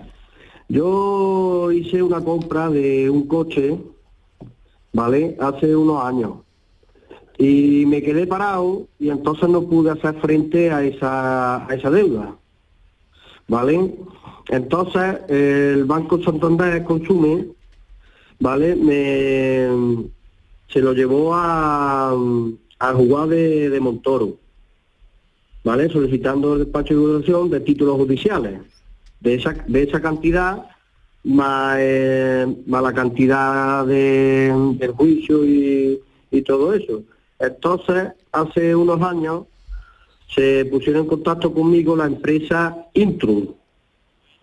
yo 0.69 1.71
hice 1.73 2.03
una 2.03 2.23
compra 2.23 2.71
de 2.71 3.11
un 3.11 3.29
coche, 3.29 3.79
¿vale? 4.93 5.37
Hace 5.41 5.77
unos 5.77 6.03
años. 6.05 6.33
Y 7.39 7.85
me 7.87 8.03
quedé 8.03 8.27
parado 8.27 8.87
y 8.99 9.11
entonces 9.11 9.49
no 9.49 9.63
pude 9.63 9.91
hacer 9.91 10.15
frente 10.21 10.71
a 10.71 10.85
esa, 10.85 11.67
a 11.67 11.75
esa 11.75 11.91
deuda. 11.91 12.37
¿Vale? 13.49 13.95
Entonces 14.49 15.21
el 15.29 15.85
Banco 15.85 16.23
Santander 16.23 16.85
Consume, 16.85 17.47
¿vale? 18.39 18.77
Me, 18.77 20.09
se 20.69 20.81
lo 20.81 20.93
llevó 20.93 21.35
a, 21.35 22.15
a 22.79 22.93
jugar 22.95 23.29
de, 23.29 23.79
Montoro. 23.81 24.37
¿vale? 25.63 25.89
Solicitando 25.89 26.55
el 26.55 26.61
despacho 26.61 26.95
de 26.95 27.01
divulgación 27.01 27.51
de 27.51 27.61
títulos 27.61 27.97
judiciales. 27.97 28.61
De 29.21 29.35
esa, 29.35 29.53
de 29.67 29.83
esa 29.83 30.03
cantidad, 30.03 30.67
más, 31.25 31.77
eh, 31.81 32.47
más 32.67 32.83
la 32.83 32.93
cantidad 32.93 33.87
de, 33.87 34.53
del 34.79 34.91
juicio 34.93 35.45
y, 35.47 36.01
y 36.31 36.43
todo 36.43 36.75
eso. 36.75 37.03
Entonces, 37.39 38.13
hace 38.33 38.75
unos 38.75 39.01
años, 39.03 39.45
se 40.35 40.65
pusieron 40.65 41.03
en 41.03 41.09
contacto 41.09 41.53
conmigo 41.53 41.97
la 41.97 42.07
empresa 42.07 42.87
Intrum, 42.95 43.49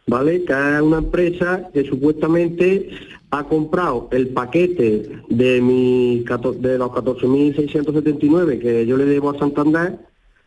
¿vale? 0.07 0.43
Que 0.43 0.53
es 0.53 0.81
una 0.81 0.99
empresa 0.99 1.69
que 1.73 1.83
supuestamente 1.83 2.89
ha 3.31 3.43
comprado 3.43 4.09
el 4.11 4.29
paquete 4.29 5.23
de, 5.29 5.61
mi, 5.61 6.19
de 6.19 6.77
los 6.77 6.89
14.679 6.91 8.59
que 8.59 8.85
yo 8.85 8.97
le 8.97 9.05
debo 9.05 9.31
a 9.31 9.39
Santander, 9.39 9.99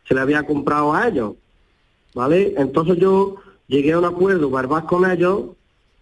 se 0.06 0.14
le 0.14 0.20
había 0.20 0.46
comprado 0.46 0.92
a 0.92 1.08
ellos, 1.08 1.34
¿vale? 2.14 2.54
Entonces 2.56 2.98
yo 2.98 3.36
llegué 3.68 3.92
a 3.92 3.98
un 3.98 4.04
acuerdo 4.04 4.50
verbal 4.50 4.84
con 4.84 5.10
ellos 5.10 5.44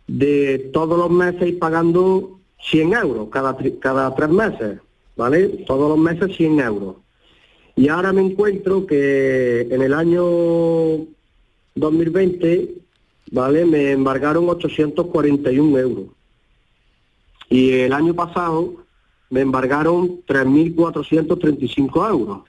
de 0.08 0.70
todos 0.72 0.98
los 0.98 1.10
meses 1.10 1.48
ir 1.48 1.58
pagando 1.58 2.38
100 2.60 2.92
euros 2.94 3.28
cada, 3.30 3.56
cada 3.80 4.14
tres 4.14 4.28
meses, 4.28 4.80
¿vale? 5.16 5.48
Todos 5.66 5.88
los 5.90 5.98
meses 5.98 6.36
100 6.36 6.60
euros. 6.60 6.96
Y 7.76 7.88
ahora 7.88 8.12
me 8.12 8.22
encuentro 8.22 8.86
que 8.86 9.62
en 9.62 9.82
el 9.82 9.94
año 9.94 11.06
2020, 11.74 12.74
¿vale? 13.30 13.64
Me 13.64 13.92
embargaron 13.92 14.48
841 14.48 15.78
euros. 15.78 16.04
Y 17.48 17.72
el 17.72 17.92
año 17.92 18.14
pasado 18.14 18.74
me 19.30 19.40
embargaron 19.40 20.22
3.435 20.26 22.10
euros, 22.10 22.40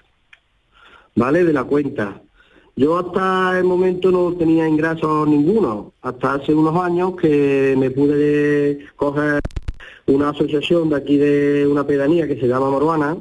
¿vale? 1.15 1.43
De 1.43 1.53
la 1.53 1.63
cuenta. 1.63 2.21
Yo 2.75 2.97
hasta 2.97 3.59
el 3.59 3.65
momento 3.65 4.11
no 4.11 4.33
tenía 4.33 4.67
ingresos 4.67 5.27
ninguno, 5.27 5.93
hasta 6.01 6.33
hace 6.33 6.53
unos 6.53 6.75
años 6.83 7.15
que 7.15 7.75
me 7.77 7.91
pude 7.91 8.87
coger 8.95 9.39
una 10.07 10.29
asociación 10.29 10.89
de 10.89 10.95
aquí 10.95 11.17
de 11.17 11.67
una 11.67 11.85
pedanía 11.85 12.27
que 12.27 12.39
se 12.39 12.47
llama 12.47 12.69
Moruana, 12.69 13.17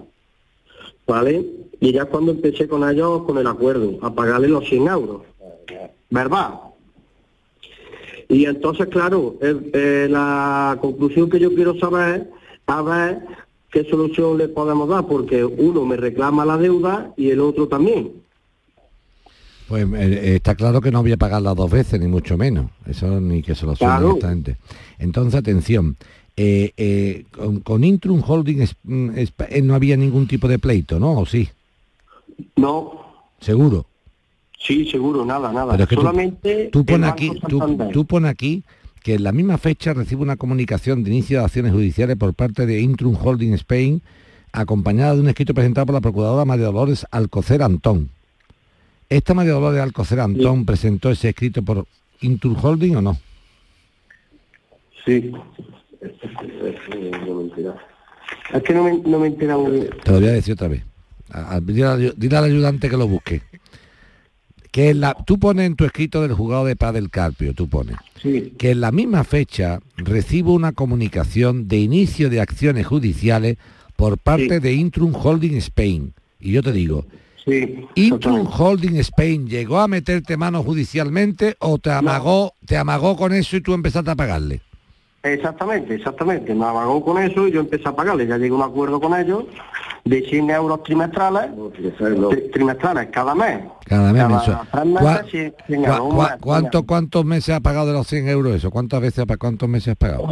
¿vale? 1.07 1.45
Y 1.81 1.93
ya 1.93 2.05
cuando 2.07 2.33
empecé 2.33 2.69
con 2.69 2.89
ellos 2.89 3.23
con 3.25 3.39
el 3.39 3.47
acuerdo, 3.47 3.99
a 4.03 4.15
pagarle 4.15 4.49
los 4.49 4.69
100 4.69 4.89
euros, 4.89 5.23
¿verdad? 6.11 6.55
Y 8.29 8.47
entonces, 8.47 8.87
claro, 8.89 9.37
eh, 9.43 9.55
eh, 9.75 10.09
la 10.11 10.79
conclusión 10.81 11.29
que 11.29 11.39
yo 11.39 11.55
quiero 11.55 11.79
saber, 11.79 12.31
a 12.67 12.83
ver 12.83 13.19
qué 13.71 13.85
solución 13.85 14.39
le 14.39 14.49
podemos 14.49 14.89
dar, 14.89 15.07
porque 15.07 15.45
uno 15.45 15.85
me 15.85 15.97
reclama 15.97 16.45
la 16.45 16.57
deuda 16.57 17.13
y 17.17 17.31
el 17.31 17.41
otro 17.41 17.69
también. 17.69 18.11
Pues 19.69 19.87
eh, 19.95 20.37
está 20.37 20.55
claro 20.55 20.81
que 20.81 20.91
no 20.91 21.03
voy 21.03 21.13
a 21.13 21.17
pagarla 21.17 21.55
dos 21.55 21.71
veces, 21.71 22.01
ni 22.01 22.07
mucho 22.07 22.37
menos. 22.37 22.71
Eso 22.87 23.21
ni 23.21 23.43
que 23.43 23.55
se 23.55 23.65
lo 23.67 23.75
suene 23.77 23.93
Claro. 23.95 24.07
directamente. 24.09 24.57
Entonces, 24.99 25.35
atención. 25.35 25.97
Eh, 26.37 26.73
eh, 26.77 27.25
con, 27.31 27.61
con 27.61 27.85
Intrum 27.85 28.23
Holding 28.27 28.63
es- 28.63 28.77
mm, 28.85 29.11
es- 29.19 29.33
eh, 29.49 29.63
no 29.63 29.75
había 29.75 29.97
ningún 29.97 30.27
tipo 30.27 30.49
de 30.49 30.59
pleito, 30.59 30.99
¿no? 30.99 31.13
¿O 31.19 31.27
sí? 31.27 31.49
No, 32.57 33.01
Seguro. 33.41 33.87
sí, 34.59 34.89
seguro, 34.91 35.25
nada, 35.25 35.53
nada. 35.53 35.73
Pero 35.73 35.83
es 35.85 35.89
que 35.89 35.95
tú- 35.97 36.01
Solamente 36.03 36.69
Tú 36.73 36.85
Banco 36.85 37.07
aquí, 37.07 37.31
tú, 37.49 38.07
tú 38.07 38.27
aquí 38.27 38.63
que 39.03 39.15
en 39.15 39.25
la 39.25 39.33
misma 39.33 39.59
fecha 39.59 39.93
recibe 39.95 40.23
una 40.23 40.37
comunicación 40.37 41.03
de 41.03 41.11
inicio 41.11 41.39
de 41.41 41.45
acciones 41.45 41.73
judiciales 41.73 42.17
por 42.17 42.33
parte 42.35 42.67
de 42.67 42.81
Intrum 42.81 43.17
Holding 43.21 43.53
Spain, 43.55 44.01
acompañada 44.53 45.15
de 45.15 45.21
un 45.21 45.29
escrito 45.29 45.55
presentado 45.55 45.87
por 45.87 45.95
la 45.97 46.01
procuradora 46.01 46.45
María 46.45 46.67
Dolores 46.67 47.05
Alcocer 47.11 47.63
Antón. 47.63 48.11
¿Esta 49.09 49.35
María 49.35 49.53
Dolores 49.53 49.81
Alcocer 49.83 50.21
Antón 50.21 50.65
presentó 50.65 51.11
ese 51.11 51.31
escrito 51.31 51.63
por 51.63 51.87
Intrum 52.21 52.57
Holding 52.63 52.97
o 52.97 53.03
no? 53.03 53.19
Sí. 55.05 55.33
No 56.03 57.35
me 57.35 57.43
he 57.43 57.45
enterado. 57.45 57.77
Es 58.53 58.63
que 58.63 58.75
no 58.75 58.85
me, 58.85 58.99
no 58.99 59.19
me 59.19 59.27
he 59.27 59.31
enterado 59.31 59.61
muy 59.63 59.73
bien. 59.73 59.91
Te 60.03 60.11
lo 60.11 60.21
voy 60.21 60.29
a 60.29 60.33
decir 60.33 60.55
otra 60.55 60.69
vez. 60.69 60.83
A- 61.31 61.55
a- 61.57 61.61
Dile 61.61 61.85
al, 61.85 62.15
dile 62.17 62.37
al 62.37 62.45
ayudante 62.45 62.89
que 62.91 62.97
lo 62.97 63.07
busque. 63.09 63.43
Que 64.71 64.91
en 64.91 65.01
la, 65.01 65.15
tú 65.27 65.39
pones 65.39 65.67
en 65.67 65.77
tu 65.77 65.85
escrito 65.85 66.23
del 66.23 66.33
juzgado 66.33 66.65
de 66.65 66.77
paz 66.77 66.95
del 66.95 67.11
Carpio, 67.11 67.53
tú 67.55 67.69
pones 67.69 67.97
que 68.57 68.71
en 68.71 68.81
la 68.81 68.91
misma 68.93 69.25
fecha 69.25 69.81
recibo 69.97 70.55
una 70.55 70.73
comunicación 70.73 71.67
de 71.69 71.79
inicio 71.79 72.31
de 72.31 72.41
acciones 72.41 72.87
judiciales 72.87 73.59
por 73.97 74.17
parte 74.17 74.61
de 74.61 74.73
Intrum 74.73 75.13
Holding 75.15 75.57
Spain. 75.57 76.15
Y 76.41 76.53
yo 76.53 76.63
te 76.63 76.73
digo, 76.73 77.05
Sí. 77.45 77.85
¿Intrum 77.97 78.47
Holding 78.47 78.97
Spain 78.99 79.49
llegó 79.49 79.81
a 79.81 79.89
meterte 79.89 80.37
mano 80.37 80.63
judicialmente 80.63 81.57
o 81.59 81.79
te 81.79 81.91
amagó, 81.91 82.55
te 82.65 82.77
amagó 82.77 83.17
con 83.17 83.33
eso 83.33 83.57
y 83.57 83.61
tú 83.61 83.75
empezaste 83.75 84.13
a 84.13 84.15
pagarle? 84.15 84.61
Exactamente, 85.23 85.95
exactamente. 85.95 86.53
Me 86.55 86.65
apagó 86.65 87.05
con 87.05 87.17
eso 87.23 87.47
y 87.47 87.53
yo 87.53 87.61
empecé 87.61 87.89
a 87.89 87.95
pagarle. 87.95 88.27
Ya 88.27 88.37
llegué 88.39 88.51
a 88.51 88.55
un 88.55 88.63
acuerdo 88.63 89.01
con 89.01 89.19
ellos 89.19 89.45
de 90.05 90.21
100 90.23 90.51
euros 90.51 90.83
trimestrales, 90.83 91.51
tri- 91.53 92.51
trimestrales 92.53 93.09
cada 93.13 93.33
mes. 93.35 93.61
Cada 93.87 94.13
mes 94.13 94.23
Cada 94.23 94.29
mensual. 94.37 94.69
tres 94.73 94.85
meses, 94.87 95.03
¿Cuá- 95.03 95.25
100, 95.31 95.55
100 95.67 95.81
cuá- 95.83 95.89
euros, 95.97 96.01
un 96.11 96.17
cuá- 96.17 96.31
mes, 96.31 96.39
cuánto- 96.41 96.87
¿Cuántos 96.87 97.25
meses 97.25 97.55
ha 97.55 97.61
pagado 97.61 97.87
de 97.87 97.93
los 97.93 98.07
100 98.09 98.29
euros 98.29 98.57
eso? 98.57 98.71
¿Cuántas 98.73 99.01
veces, 99.01 99.25
cuántos 99.39 99.69
meses 99.69 99.89
has 99.93 99.97
pagado? 99.97 100.27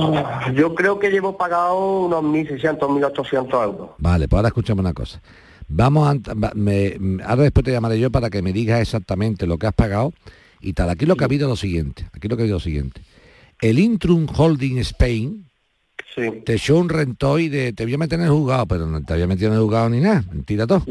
Yo 0.54 0.74
creo 0.74 0.98
que 0.98 1.10
llevo 1.10 1.36
pagado 1.36 2.06
unos 2.06 2.24
1.600, 2.24 2.88
1.800 2.90 3.62
euros. 3.62 3.90
Vale, 3.98 4.26
pues 4.26 4.38
ahora 4.38 4.48
escúchame 4.48 4.80
una 4.80 4.92
cosa. 4.92 5.20
Vamos 5.68 6.08
a, 6.26 6.34
me- 6.56 6.96
ahora 7.24 7.42
después 7.44 7.64
te 7.64 7.70
llamaré 7.70 8.00
yo 8.00 8.10
para 8.10 8.28
que 8.28 8.42
me 8.42 8.52
digas 8.52 8.80
exactamente 8.80 9.46
lo 9.46 9.56
que 9.56 9.68
has 9.68 9.72
pagado 9.72 10.12
y 10.60 10.72
tal. 10.72 10.90
Aquí 10.90 11.06
lo 11.06 11.14
que 11.14 11.22
ha 11.22 11.26
habido 11.26 11.46
es 11.46 11.50
lo 11.50 11.56
siguiente. 11.56 12.06
Aquí 12.12 12.26
lo 12.26 12.36
que 12.36 12.42
ha 12.42 12.44
habido 12.44 12.56
es 12.56 12.64
lo 12.64 12.64
siguiente. 12.64 13.02
El 13.60 13.78
Intrum 13.78 14.26
Holding 14.34 14.78
Spain 14.78 15.46
te 16.44 16.54
echó 16.54 16.78
un 16.78 16.88
rentoy 16.88 17.48
de 17.48 17.72
te 17.72 17.84
voy 17.84 17.94
a 17.94 17.98
meter 17.98 18.18
en 18.18 18.26
el 18.26 18.32
juzgado, 18.32 18.66
pero 18.66 18.86
no 18.86 19.02
te 19.02 19.12
había 19.12 19.26
metido 19.26 19.48
en 19.48 19.54
el 19.54 19.62
juzgado 19.62 19.90
ni 19.90 20.00
nada. 20.00 20.24
Mentira 20.32 20.66
todo. 20.66 20.84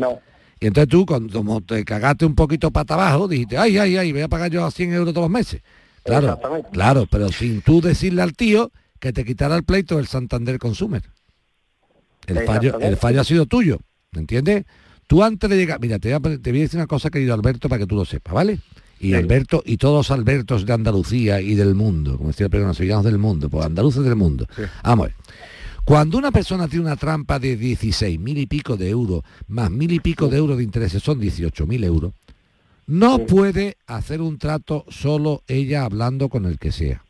Y 0.59 0.67
entonces 0.67 0.89
tú, 0.89 1.05
cuando, 1.05 1.37
como 1.37 1.61
te 1.61 1.83
cagaste 1.85 2.25
un 2.25 2.35
poquito 2.35 2.71
pata 2.71 2.95
abajo, 2.95 3.27
dijiste, 3.27 3.57
ay, 3.57 3.77
ay, 3.77 3.97
ay, 3.97 4.11
voy 4.11 4.21
a 4.21 4.27
pagar 4.27 4.51
yo 4.51 4.65
a 4.65 4.71
100 4.71 4.93
euros 4.93 5.13
todos 5.13 5.25
los 5.25 5.31
meses. 5.31 5.61
Claro, 6.03 6.39
claro, 6.71 7.07
pero 7.09 7.31
sin 7.31 7.61
tú 7.61 7.81
decirle 7.81 8.21
al 8.21 8.33
tío 8.33 8.71
que 8.99 9.13
te 9.13 9.23
quitara 9.23 9.55
el 9.55 9.63
pleito 9.63 9.97
del 9.97 10.07
Santander 10.07 10.57
Consumer. 10.59 11.03
El 12.27 12.45
fallo, 12.45 12.79
el 12.79 12.97
fallo 12.97 13.21
ha 13.21 13.23
sido 13.23 13.45
tuyo, 13.45 13.79
¿me 14.11 14.21
entiendes? 14.21 14.65
Tú 15.07 15.23
antes 15.23 15.49
de 15.49 15.57
llegar, 15.57 15.79
mira, 15.79 15.97
te 15.97 16.13
voy, 16.13 16.33
a, 16.33 16.37
te 16.39 16.51
voy 16.51 16.59
a 16.59 16.63
decir 16.63 16.77
una 16.77 16.87
cosa, 16.87 17.09
querido 17.09 17.33
Alberto, 17.33 17.69
para 17.69 17.79
que 17.79 17.87
tú 17.87 17.95
lo 17.95 18.05
sepas, 18.05 18.33
¿vale? 18.33 18.59
Y 18.99 19.13
Alberto, 19.13 19.63
y 19.65 19.77
todos 19.77 20.09
los 20.09 20.11
Albertos 20.11 20.65
de 20.65 20.73
Andalucía 20.73 21.39
y 21.39 21.55
del 21.55 21.73
mundo, 21.73 22.17
como 22.17 22.29
decía 22.29 22.45
el 22.45 22.49
programa, 22.49 22.73
sevillanos 22.73 23.05
del 23.05 23.17
mundo, 23.17 23.49
pues 23.49 23.65
andaluces 23.65 24.03
del 24.03 24.15
mundo. 24.15 24.45
Vamos 24.83 25.05
a 25.05 25.07
ver. 25.07 25.15
Cuando 25.85 26.17
una 26.17 26.31
persona 26.31 26.67
tiene 26.67 26.85
una 26.85 26.97
trampa 26.97 27.39
de 27.39 27.55
16 27.57 28.19
mil 28.19 28.37
y 28.37 28.45
pico 28.45 28.77
de 28.77 28.89
euros, 28.89 29.23
más 29.47 29.71
mil 29.71 29.91
y 29.91 29.99
pico 29.99 30.27
de 30.27 30.37
euros 30.37 30.57
de 30.57 30.63
intereses, 30.63 31.01
son 31.01 31.19
18 31.19 31.65
mil 31.65 31.83
euros, 31.83 32.13
No 32.85 33.25
puede 33.25 33.77
hacer 33.87 34.21
un 34.21 34.37
trato 34.37 34.85
solo 34.89 35.43
ella 35.47 35.85
hablando 35.85 36.29
con 36.29 36.45
el 36.45 36.59
que 36.59 36.71
sea. 36.71 37.03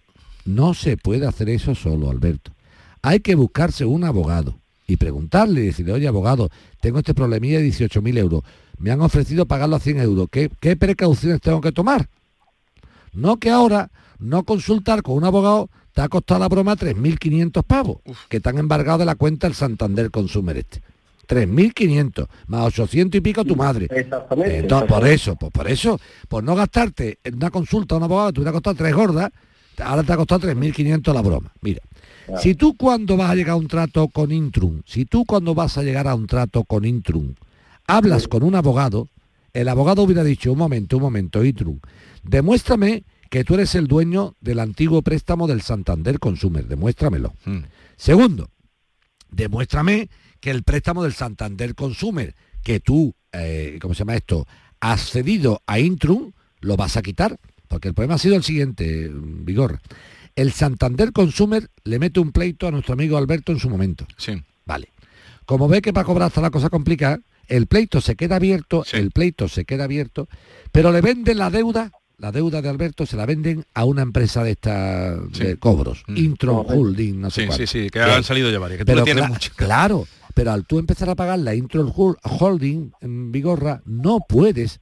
No 0.46 0.74
se 0.74 0.96
puede 0.96 1.28
hacer 1.28 1.50
eso 1.50 1.76
solo, 1.76 2.10
Alberto. 2.10 2.54
Hay 3.02 3.20
que 3.20 3.36
buscarse 3.36 3.84
un 3.84 4.04
abogado 4.04 4.60
y 4.88 4.98
preguntarle 4.98 5.62
y 5.62 5.66
decirle, 5.68 5.94
oye 5.94 6.08
abogado, 6.08 6.50
tengo 6.82 7.00
este 7.00 7.14
problemilla 7.14 7.60
de 7.60 7.68
18.000 7.68 8.18
euros. 8.18 8.44
Me 8.80 8.92
han 8.92 9.02
ofrecido 9.02 9.46
pagarlo 9.46 9.76
a 9.76 9.80
100 9.80 10.00
euros. 10.00 10.28
¿Qué, 10.32 10.50
¿Qué 10.60 10.76
precauciones 10.76 11.42
tengo 11.42 11.62
que 11.62 11.72
tomar? 11.72 12.10
No 13.14 13.38
que 13.38 13.50
ahora 13.50 13.92
no 14.20 14.44
consultar 14.44 15.02
con 15.02 15.16
un 15.16 15.26
abogado 15.26 15.70
te 15.94 16.02
ha 16.02 16.10
costado 16.10 16.40
la 16.40 16.48
broma 16.48 16.76
3.500 16.76 17.64
pavos, 17.64 17.98
que 18.30 18.38
están 18.38 18.58
embargados 18.58 19.00
de 19.00 19.06
la 19.06 19.16
cuenta 19.16 19.48
el 19.48 19.54
Santander 19.54 20.12
Consumer 20.12 20.58
este. 20.58 20.82
3.500, 21.28 22.28
más 22.48 22.66
800 22.66 23.20
y 23.20 23.22
pico 23.22 23.46
tu 23.46 23.56
madre. 23.56 23.88
Exactamente. 23.92 24.58
Entonces, 24.58 24.90
por 24.90 25.08
eso, 25.08 25.36
pues 25.36 25.52
por 25.52 25.70
eso, 25.70 26.00
por 26.28 26.44
no 26.44 26.56
gastarte 26.56 27.20
en 27.24 27.36
una 27.36 27.52
consulta 27.52 27.94
a 27.94 28.00
un 28.00 28.06
abogado, 28.06 28.34
te 28.34 28.40
hubiera 28.40 28.52
costado 28.52 28.76
tres 28.76 28.96
gordas, 28.96 29.30
ahora 29.78 30.02
te 30.04 30.12
ha 30.12 30.18
costado 30.18 30.48
3.500 30.48 31.14
la 31.14 31.22
broma. 31.22 31.52
Mira, 31.62 31.82
si 32.40 32.56
tú 32.56 32.76
cuando 32.76 33.16
vas 33.16 33.30
a 33.30 33.36
llegar 33.36 33.54
a 33.54 33.58
un 33.58 33.68
trato 33.68 34.08
con 34.08 34.32
Intrum, 34.32 34.82
si 34.86 35.06
tú 35.06 35.24
cuando 35.26 35.54
vas 35.54 35.78
a 35.78 35.84
llegar 35.84 36.08
a 36.08 36.16
un 36.16 36.26
trato 36.26 36.64
con 36.64 36.84
Intrum, 36.84 37.36
hablas 37.90 38.28
con 38.28 38.44
un 38.44 38.56
abogado, 38.56 39.10
el 39.54 39.68
abogado 39.68 40.04
hubiera 40.04 40.24
dicho, 40.24 40.52
un 40.52 40.60
momento, 40.60 40.98
un 40.98 41.04
momento, 41.04 41.44
Intrum, 41.44 41.80
demuéstrame 42.24 43.04
que 43.30 43.44
tú 43.44 43.56
eres 43.56 43.74
el 43.76 43.88
dueño 43.88 44.36
del 44.42 44.60
antiguo 44.60 45.02
préstamo 45.02 45.48
del 45.48 45.62
Santander 45.62 46.20
Consumer, 46.20 46.68
demuéstramelo. 46.68 47.34
Segundo, 47.98 48.50
demuéstrame 49.32 50.10
que 50.40 50.52
el 50.52 50.64
préstamo 50.64 51.04
del 51.04 51.14
Santander 51.14 51.76
Consumer, 51.76 52.36
que 52.64 52.80
tú, 52.80 53.16
eh, 53.32 53.80
¿cómo 53.82 53.94
se 53.94 54.00
llama 54.00 54.16
esto?, 54.16 54.48
has 54.80 55.10
cedido 55.10 55.62
a 55.66 55.80
Intrum, 55.80 56.32
lo 56.62 56.78
vas 56.78 56.96
a 56.96 57.02
quitar. 57.02 57.40
Porque 57.68 57.88
el 57.88 57.94
problema 57.94 58.16
ha 58.16 58.20
sido 58.20 58.36
el 58.36 58.44
siguiente, 58.44 59.12
Vigor. 59.14 59.80
El 60.36 60.52
Santander 60.52 61.12
Consumer 61.12 61.70
le 61.84 62.00
mete 62.00 62.20
un 62.20 62.32
pleito 62.32 62.68
a 62.68 62.72
nuestro 62.72 62.94
amigo 62.94 63.18
Alberto 63.18 63.52
en 63.52 63.60
su 63.60 63.70
momento. 63.70 64.08
Sí. 64.18 64.42
Vale. 64.66 64.92
Como 65.46 65.68
ve 65.68 65.82
que 65.82 65.94
para 65.94 66.06
cobrar 66.06 66.30
está 66.30 66.42
la 66.42 66.50
cosa 66.50 66.70
complicada, 66.70 67.20
el 67.50 67.68
pleito 67.68 68.02
se 68.02 68.16
queda 68.16 68.38
abierto, 68.38 68.86
el 68.94 69.12
pleito 69.12 69.48
se 69.48 69.66
queda 69.66 69.84
abierto, 69.86 70.28
pero 70.72 70.92
le 70.92 71.02
venden 71.02 71.38
la 71.38 71.50
deuda, 71.50 71.92
la 72.18 72.32
deuda 72.32 72.62
de 72.62 72.70
Alberto 72.70 73.06
se 73.06 73.16
la 73.18 73.26
venden 73.26 73.66
a 73.74 73.86
una 73.86 74.02
empresa 74.02 74.44
de 74.44 74.52
esta 74.52 75.16
de 75.18 75.58
cobros, 75.58 76.04
Intro 76.16 76.58
Holding, 76.62 77.20
no 77.22 77.30
sé 77.30 77.42
Mm. 77.42 77.44
Sí, 77.44 77.48
cuál. 77.48 77.58
sí, 77.60 77.68
sí, 77.84 77.90
que 77.90 78.00
han 78.02 78.24
salido 78.24 78.50
ya 78.52 78.60
varias, 78.60 78.78
que 78.80 78.86
tú 78.86 78.92
Pero 78.92 79.04
tienes 79.04 79.28
mucho. 79.30 79.52
Claro, 79.56 80.08
pero 80.34 80.52
al 80.52 80.66
tú 80.66 80.80
empezar 80.80 81.10
a 81.10 81.16
pagar 81.16 81.40
la 81.40 81.56
Intro 81.56 81.86
Hol- 81.94 82.18
Holding 82.24 82.92
en 83.02 83.32
Vigorra, 83.32 83.82
no 83.86 84.20
puedes, 84.28 84.80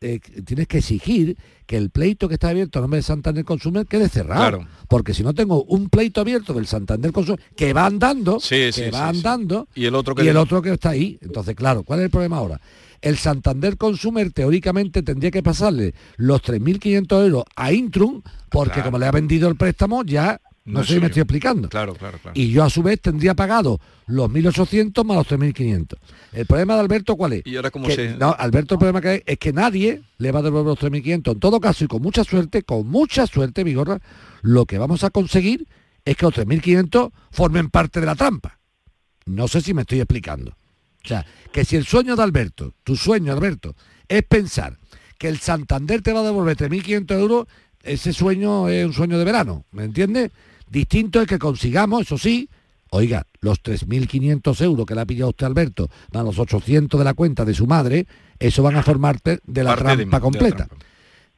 eh, 0.00 0.20
tienes 0.44 0.68
que 0.68 0.78
exigir 0.78 1.36
que 1.66 1.76
el 1.76 1.90
pleito 1.90 2.28
que 2.28 2.34
está 2.34 2.48
abierto 2.50 2.78
a 2.78 2.82
nombre 2.82 2.98
de 2.98 3.02
Santander 3.02 3.44
Consumer 3.44 3.86
quede 3.86 4.08
cerrado. 4.08 4.40
Claro. 4.40 4.68
Porque 4.88 5.12
si 5.14 5.22
no 5.22 5.34
tengo 5.34 5.64
un 5.64 5.88
pleito 5.88 6.20
abierto 6.20 6.54
del 6.54 6.66
Santander 6.66 7.12
Consumer 7.12 7.40
que 7.56 7.72
va 7.72 7.86
andando, 7.86 8.40
Sí, 8.40 8.56
que 8.56 8.72
sí, 8.72 8.82
va 8.90 9.10
sí, 9.12 9.18
andando, 9.18 9.68
Y 9.74 9.84
el 9.86 9.94
otro 9.94 10.14
que 10.14 10.24
y 10.24 10.28
el 10.28 10.36
otro 10.36 10.62
que 10.62 10.72
está 10.72 10.90
ahí. 10.90 11.18
Entonces, 11.20 11.54
claro, 11.54 11.82
¿cuál 11.82 12.00
es 12.00 12.04
el 12.06 12.10
problema 12.10 12.38
ahora? 12.38 12.60
El 13.00 13.16
Santander 13.16 13.76
Consumer 13.76 14.32
teóricamente 14.32 15.02
tendría 15.02 15.30
que 15.30 15.42
pasarle 15.42 15.94
los 16.16 16.42
3.500 16.42 17.24
euros 17.24 17.44
a 17.54 17.72
Intrum 17.72 18.22
porque 18.50 18.72
Claro. 18.74 18.84
como 18.88 18.98
le 18.98 19.06
ha 19.06 19.12
vendido 19.12 19.48
el 19.48 19.56
préstamo 19.56 20.02
ya, 20.04 20.40
no, 20.68 20.80
No 20.80 20.84
sé 20.84 20.94
si 20.94 21.00
me 21.00 21.06
estoy 21.06 21.22
explicando. 21.22 21.68
Claro, 21.68 21.94
claro, 21.94 22.18
claro. 22.18 22.38
Y 22.38 22.50
yo 22.50 22.62
a 22.62 22.70
su 22.70 22.82
vez 22.82 23.00
tendría 23.00 23.34
pagado 23.34 23.80
los 24.06 24.28
1.800 24.30 25.04
más 25.04 25.16
los 25.16 25.26
3.500. 25.28 25.96
El 26.32 26.46
problema 26.46 26.74
de 26.74 26.80
Alberto, 26.80 27.16
¿cuál 27.16 27.32
es? 27.32 27.42
Y 27.46 27.56
ahora 27.56 27.70
como 27.70 27.86
Que- 27.86 27.94
se... 27.94 28.16
No, 28.16 28.34
Alberto, 28.38 28.74
el 28.74 28.78
problema 28.78 29.00
que 29.00 29.08
hay 29.08 29.22
es 29.26 29.38
que 29.38 29.52
nadie 29.52 30.02
le 30.18 30.30
va 30.32 30.40
a 30.40 30.42
devolver 30.42 30.66
los 30.66 30.78
3.500. 30.78 31.32
En 31.32 31.40
todo 31.40 31.58
caso, 31.60 31.84
y 31.84 31.88
con 31.88 32.02
mucha 32.02 32.22
suerte, 32.24 32.62
con 32.62 32.86
mucha 32.86 33.26
suerte, 33.26 33.64
Vigorra, 33.64 33.98
lo 34.42 34.66
que 34.66 34.78
vamos 34.78 35.04
a 35.04 35.10
conseguir 35.10 35.66
es 36.04 36.16
que 36.16 36.26
los 36.26 36.34
3.500 36.34 37.10
formen 37.30 37.70
parte 37.70 38.00
de 38.00 38.06
la 38.06 38.14
trampa. 38.14 38.58
No 39.26 39.48
sé 39.48 39.60
si 39.60 39.74
me 39.74 39.82
estoy 39.82 40.00
explicando. 40.00 40.50
O 41.04 41.08
sea, 41.08 41.24
que 41.52 41.64
si 41.64 41.76
el 41.76 41.84
sueño 41.86 42.16
de 42.16 42.22
Alberto, 42.22 42.74
tu 42.84 42.96
sueño, 42.96 43.32
Alberto, 43.32 43.74
es 44.08 44.22
pensar 44.22 44.76
que 45.16 45.28
el 45.28 45.38
Santander 45.38 46.02
te 46.02 46.12
va 46.12 46.20
a 46.20 46.24
devolver 46.24 46.56
3.500 46.56 47.18
euros, 47.18 47.46
ese 47.82 48.12
sueño 48.12 48.68
es 48.68 48.84
un 48.86 48.92
sueño 48.92 49.18
de 49.18 49.24
verano, 49.24 49.64
¿me 49.70 49.84
entiendes? 49.84 50.30
Distinto 50.70 51.20
es 51.20 51.26
que 51.26 51.38
consigamos, 51.38 52.02
eso 52.02 52.18
sí, 52.18 52.48
oiga, 52.90 53.24
los 53.40 53.62
3.500 53.62 54.60
euros 54.62 54.86
que 54.86 54.94
le 54.94 55.00
ha 55.00 55.06
pillado 55.06 55.30
usted 55.30 55.46
Alberto, 55.46 55.88
más 56.12 56.24
los 56.24 56.38
800 56.38 56.98
de 56.98 57.04
la 57.04 57.14
cuenta 57.14 57.44
de 57.44 57.54
su 57.54 57.66
madre, 57.66 58.06
eso 58.38 58.62
van 58.62 58.76
a 58.76 58.82
formar 58.82 59.20
de 59.22 59.64
la 59.64 59.70
Parte 59.70 59.84
de- 59.84 59.96
trampa 59.96 59.96
de 59.96 60.06
la 60.10 60.20
completa. 60.20 60.68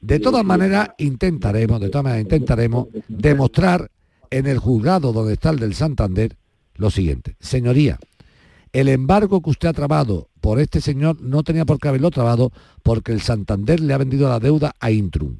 De 0.00 0.18
todas 0.18 0.44
maneras, 0.44 0.90
intentaremos, 0.98 1.80
de 1.80 1.88
todas 1.90 2.04
maneras, 2.04 2.22
intentaremos 2.22 2.86
demostrar 3.08 3.90
en 4.30 4.46
el 4.46 4.58
juzgado 4.58 5.12
donde 5.12 5.34
está 5.34 5.50
el 5.50 5.58
del 5.58 5.74
Santander 5.74 6.36
lo 6.76 6.90
siguiente. 6.90 7.36
Señoría, 7.40 7.98
el 8.72 8.88
embargo 8.88 9.42
que 9.42 9.50
usted 9.50 9.68
ha 9.68 9.72
trabado 9.74 10.28
por 10.40 10.58
este 10.60 10.80
señor 10.80 11.20
no 11.20 11.42
tenía 11.42 11.66
por 11.66 11.78
qué 11.78 11.88
haberlo 11.88 12.10
trabado 12.10 12.50
porque 12.82 13.12
el 13.12 13.20
Santander 13.20 13.80
le 13.80 13.92
ha 13.92 13.98
vendido 13.98 14.28
la 14.28 14.38
deuda 14.40 14.74
a 14.80 14.90
Intrum. 14.90 15.36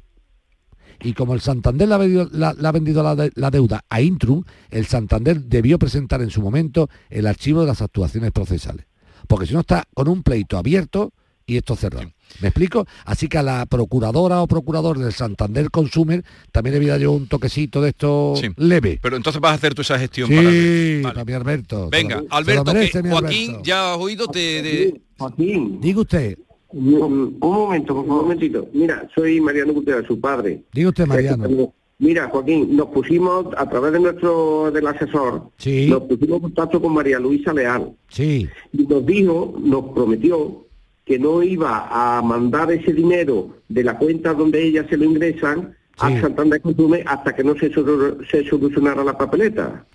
Y 1.03 1.13
como 1.13 1.33
el 1.33 1.41
Santander 1.41 1.87
le 1.87 1.93
ha 1.95 1.97
vendido, 1.97 2.29
la, 2.31 2.53
le 2.53 2.67
ha 2.67 2.71
vendido 2.71 3.01
la, 3.03 3.15
de- 3.15 3.31
la 3.35 3.49
deuda 3.49 3.83
a 3.89 4.01
Intrum, 4.01 4.43
el 4.69 4.85
Santander 4.85 5.41
debió 5.41 5.79
presentar 5.79 6.21
en 6.21 6.29
su 6.29 6.41
momento 6.41 6.89
el 7.09 7.25
archivo 7.27 7.61
de 7.61 7.67
las 7.67 7.81
actuaciones 7.81 8.31
procesales. 8.31 8.85
Porque 9.27 9.45
si 9.47 9.53
no 9.53 9.61
está 9.61 9.83
con 9.93 10.07
un 10.07 10.21
pleito 10.23 10.57
abierto 10.57 11.13
y 11.45 11.57
esto 11.57 11.75
cerrado. 11.75 12.11
¿Me 12.39 12.47
explico? 12.47 12.85
Así 13.03 13.27
que 13.27 13.37
a 13.37 13.43
la 13.43 13.65
procuradora 13.65 14.41
o 14.41 14.47
procurador 14.47 14.97
del 14.97 15.11
Santander 15.11 15.69
Consumer 15.69 16.23
también 16.51 16.75
le 16.75 16.79
voy 16.79 16.89
a 16.89 16.91
dar 16.93 17.01
yo 17.01 17.11
un 17.11 17.27
toquecito 17.27 17.81
de 17.81 17.89
esto 17.89 18.35
Sí. 18.39 18.47
leve. 18.57 18.99
Pero 19.01 19.17
entonces 19.17 19.41
vas 19.41 19.51
a 19.51 19.55
hacer 19.55 19.73
tú 19.73 19.81
esa 19.81 19.99
gestión 19.99 20.29
Sí, 20.29 20.35
para 20.35 20.47
Alberto. 20.47 21.01
Vale. 21.01 21.13
para 21.13 21.25
mi 21.25 21.33
Alberto. 21.33 21.89
Venga, 21.89 22.23
Alberto, 22.29 22.73
merece, 22.73 22.91
que 22.91 23.03
mi 23.03 23.09
Joaquín 23.09 23.49
Alberto. 23.49 23.63
ya 23.65 23.93
has 23.93 23.99
oído 23.99 24.27
te... 24.27 24.39
de- 24.61 25.01
Joaquín, 25.17 25.81
Diga 25.81 26.01
usted, 26.01 26.37
un, 26.73 27.37
un 27.39 27.39
momento, 27.39 27.99
un 28.01 28.07
momentito. 28.07 28.67
Mira, 28.73 29.07
soy 29.15 29.39
Mariano 29.41 29.73
Gutiérrez, 29.73 30.07
su 30.07 30.19
padre. 30.19 30.63
diga 30.73 30.89
usted, 30.89 31.05
Mariano. 31.05 31.73
Mira, 31.99 32.27
Joaquín, 32.29 32.75
nos 32.75 32.87
pusimos, 32.87 33.45
a 33.55 33.69
través 33.69 33.93
de 33.93 33.99
nuestro, 33.99 34.71
del 34.71 34.87
asesor, 34.87 35.43
Sí. 35.57 35.87
nos 35.87 36.01
pusimos 36.03 36.37
en 36.37 36.41
contacto 36.41 36.81
con 36.81 36.93
María 36.93 37.19
Luisa 37.19 37.53
Leal. 37.53 37.91
Sí, 38.09 38.49
Y 38.73 38.83
nos 38.87 39.05
dijo, 39.05 39.55
nos 39.63 39.93
prometió 39.93 40.65
que 41.05 41.19
no 41.19 41.43
iba 41.43 41.87
a 41.91 42.21
mandar 42.23 42.71
ese 42.71 42.91
dinero 42.93 43.55
de 43.69 43.83
la 43.83 43.97
cuenta 43.99 44.33
donde 44.33 44.63
ella 44.63 44.87
se 44.89 44.97
lo 44.97 45.05
ingresan 45.05 45.75
a 45.99 46.19
Santander 46.21 46.59
Consume 46.61 47.03
hasta 47.05 47.35
que 47.35 47.43
no 47.43 47.53
se, 47.55 47.69
se 47.69 48.49
solucionara 48.49 49.03
la 49.03 49.15
papeleta. 49.15 49.85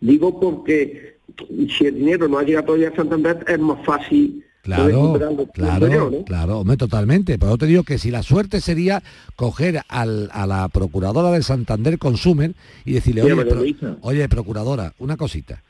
Digo 0.00 0.40
porque 0.40 1.18
si 1.68 1.86
el 1.86 1.94
dinero 1.94 2.26
no 2.26 2.38
ha 2.38 2.42
llegado 2.42 2.66
todavía 2.66 2.88
a 2.88 2.96
Santander 2.96 3.44
es 3.46 3.58
más 3.60 3.84
fácil 3.84 4.44
Claro, 4.62 5.18
claro, 5.52 5.88
Yo, 5.88 6.10
¿no? 6.10 6.24
claro, 6.24 6.60
hombre, 6.60 6.76
totalmente. 6.76 7.36
Pero 7.36 7.52
yo 7.52 7.58
te 7.58 7.66
digo 7.66 7.82
que 7.82 7.98
si 7.98 8.12
la 8.12 8.22
suerte 8.22 8.60
sería 8.60 9.02
coger 9.34 9.82
al- 9.88 10.30
a 10.32 10.46
la 10.46 10.68
procuradora 10.68 11.32
del 11.32 11.42
Santander 11.42 11.98
Consumer 11.98 12.54
y 12.84 12.92
decirle, 12.92 13.22
oye, 13.22 13.44
pro- 13.44 13.64
oye, 14.02 14.28
procuradora, 14.28 14.94
una 15.00 15.16
cosita. 15.16 15.62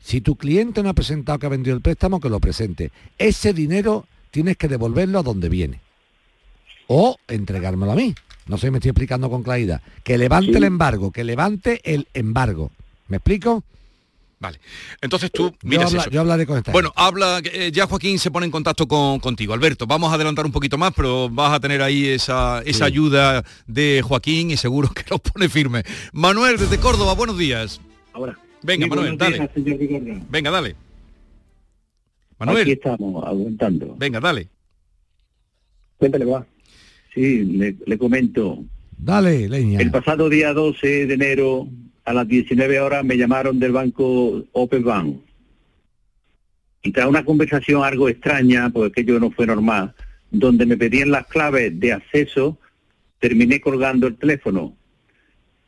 Si 0.00 0.22
tu 0.22 0.36
cliente 0.36 0.82
no 0.82 0.88
ha 0.88 0.94
presentado 0.94 1.38
que 1.38 1.44
ha 1.46 1.50
vendido 1.50 1.76
el 1.76 1.82
préstamo, 1.82 2.20
que 2.20 2.30
lo 2.30 2.40
presente. 2.40 2.90
Ese 3.18 3.52
dinero 3.52 4.06
tienes 4.30 4.56
que 4.56 4.68
devolverlo 4.68 5.18
a 5.18 5.22
donde 5.22 5.50
viene. 5.50 5.80
O 6.86 7.16
entregármelo 7.28 7.92
a 7.92 7.96
mí. 7.96 8.14
No 8.46 8.56
sé 8.56 8.68
si 8.68 8.70
me 8.70 8.78
estoy 8.78 8.90
explicando 8.90 9.28
con 9.28 9.42
claridad. 9.42 9.82
Que 10.04 10.16
levante 10.16 10.52
Sí. 10.52 10.56
el 10.56 10.64
embargo, 10.64 11.12
que 11.12 11.22
levante 11.24 11.80
el 11.84 12.08
embargo. 12.14 12.70
¿Me 13.08 13.18
explico? 13.18 13.62
Vale. 14.40 14.60
Entonces 15.00 15.32
tú 15.32 15.50
Yo, 15.50 15.56
miras 15.62 15.86
habla- 15.90 16.02
eso. 16.02 16.10
yo 16.10 16.20
hablaré 16.20 16.46
con 16.46 16.58
esta 16.58 16.70
Bueno, 16.70 16.92
habla, 16.94 17.40
eh, 17.44 17.70
ya 17.72 17.86
Joaquín 17.88 18.20
se 18.20 18.30
pone 18.30 18.46
en 18.46 18.52
contacto 18.52 18.86
con, 18.86 19.18
contigo. 19.18 19.52
Alberto, 19.52 19.84
vamos 19.86 20.12
a 20.12 20.14
adelantar 20.14 20.46
un 20.46 20.52
poquito 20.52 20.78
más, 20.78 20.92
pero 20.94 21.28
vas 21.28 21.52
a 21.52 21.58
tener 21.60 21.82
ahí 21.82 22.06
esa, 22.06 22.62
esa 22.62 22.84
ayuda 22.84 23.42
de 23.66 24.00
Joaquín 24.06 24.52
y 24.52 24.56
seguro 24.56 24.90
que 24.90 25.02
lo 25.10 25.18
pone 25.18 25.48
firme. 25.48 25.82
Manuel, 26.12 26.56
desde 26.56 26.78
Córdoba, 26.78 27.14
buenos 27.14 27.36
días. 27.36 27.80
Ahora. 28.12 28.38
Venga, 28.62 28.84
Sí, 28.86 28.90
Manuel, 28.90 29.18
dale. 29.18 29.50
señor. 29.54 30.20
Venga, 30.30 30.50
dale. 30.52 30.76
Manuel. 32.38 32.62
Aquí 32.62 32.72
estamos, 32.72 33.24
aguantando. 33.26 33.96
Venga, 33.98 34.20
dale. 34.20 34.48
Cuéntale, 35.96 36.24
va. 36.24 36.46
Sí, 37.14 37.44
le, 37.44 37.76
le 37.86 37.98
comento. 37.98 38.64
Dale, 38.98 39.48
leña. 39.48 39.80
El 39.80 39.90
pasado 39.90 40.28
día 40.28 40.52
12 40.52 41.06
de 41.06 41.14
enero, 41.14 41.68
a 42.04 42.12
las 42.12 42.28
19 42.28 42.80
horas, 42.80 43.04
me 43.04 43.16
llamaron 43.16 43.58
del 43.58 43.72
banco 43.72 44.44
Open 44.52 44.84
Bank. 44.84 45.16
Y 46.82 46.92
tras 46.92 47.06
una 47.06 47.24
conversación 47.24 47.82
algo 47.84 48.08
extraña, 48.08 48.70
porque 48.70 49.00
aquello 49.00 49.18
no 49.18 49.30
fue 49.30 49.46
normal, 49.46 49.94
donde 50.30 50.66
me 50.66 50.76
pedían 50.76 51.10
las 51.10 51.26
claves 51.26 51.78
de 51.78 51.92
acceso, 51.92 52.58
terminé 53.18 53.60
colgando 53.60 54.06
el 54.06 54.16
teléfono. 54.16 54.76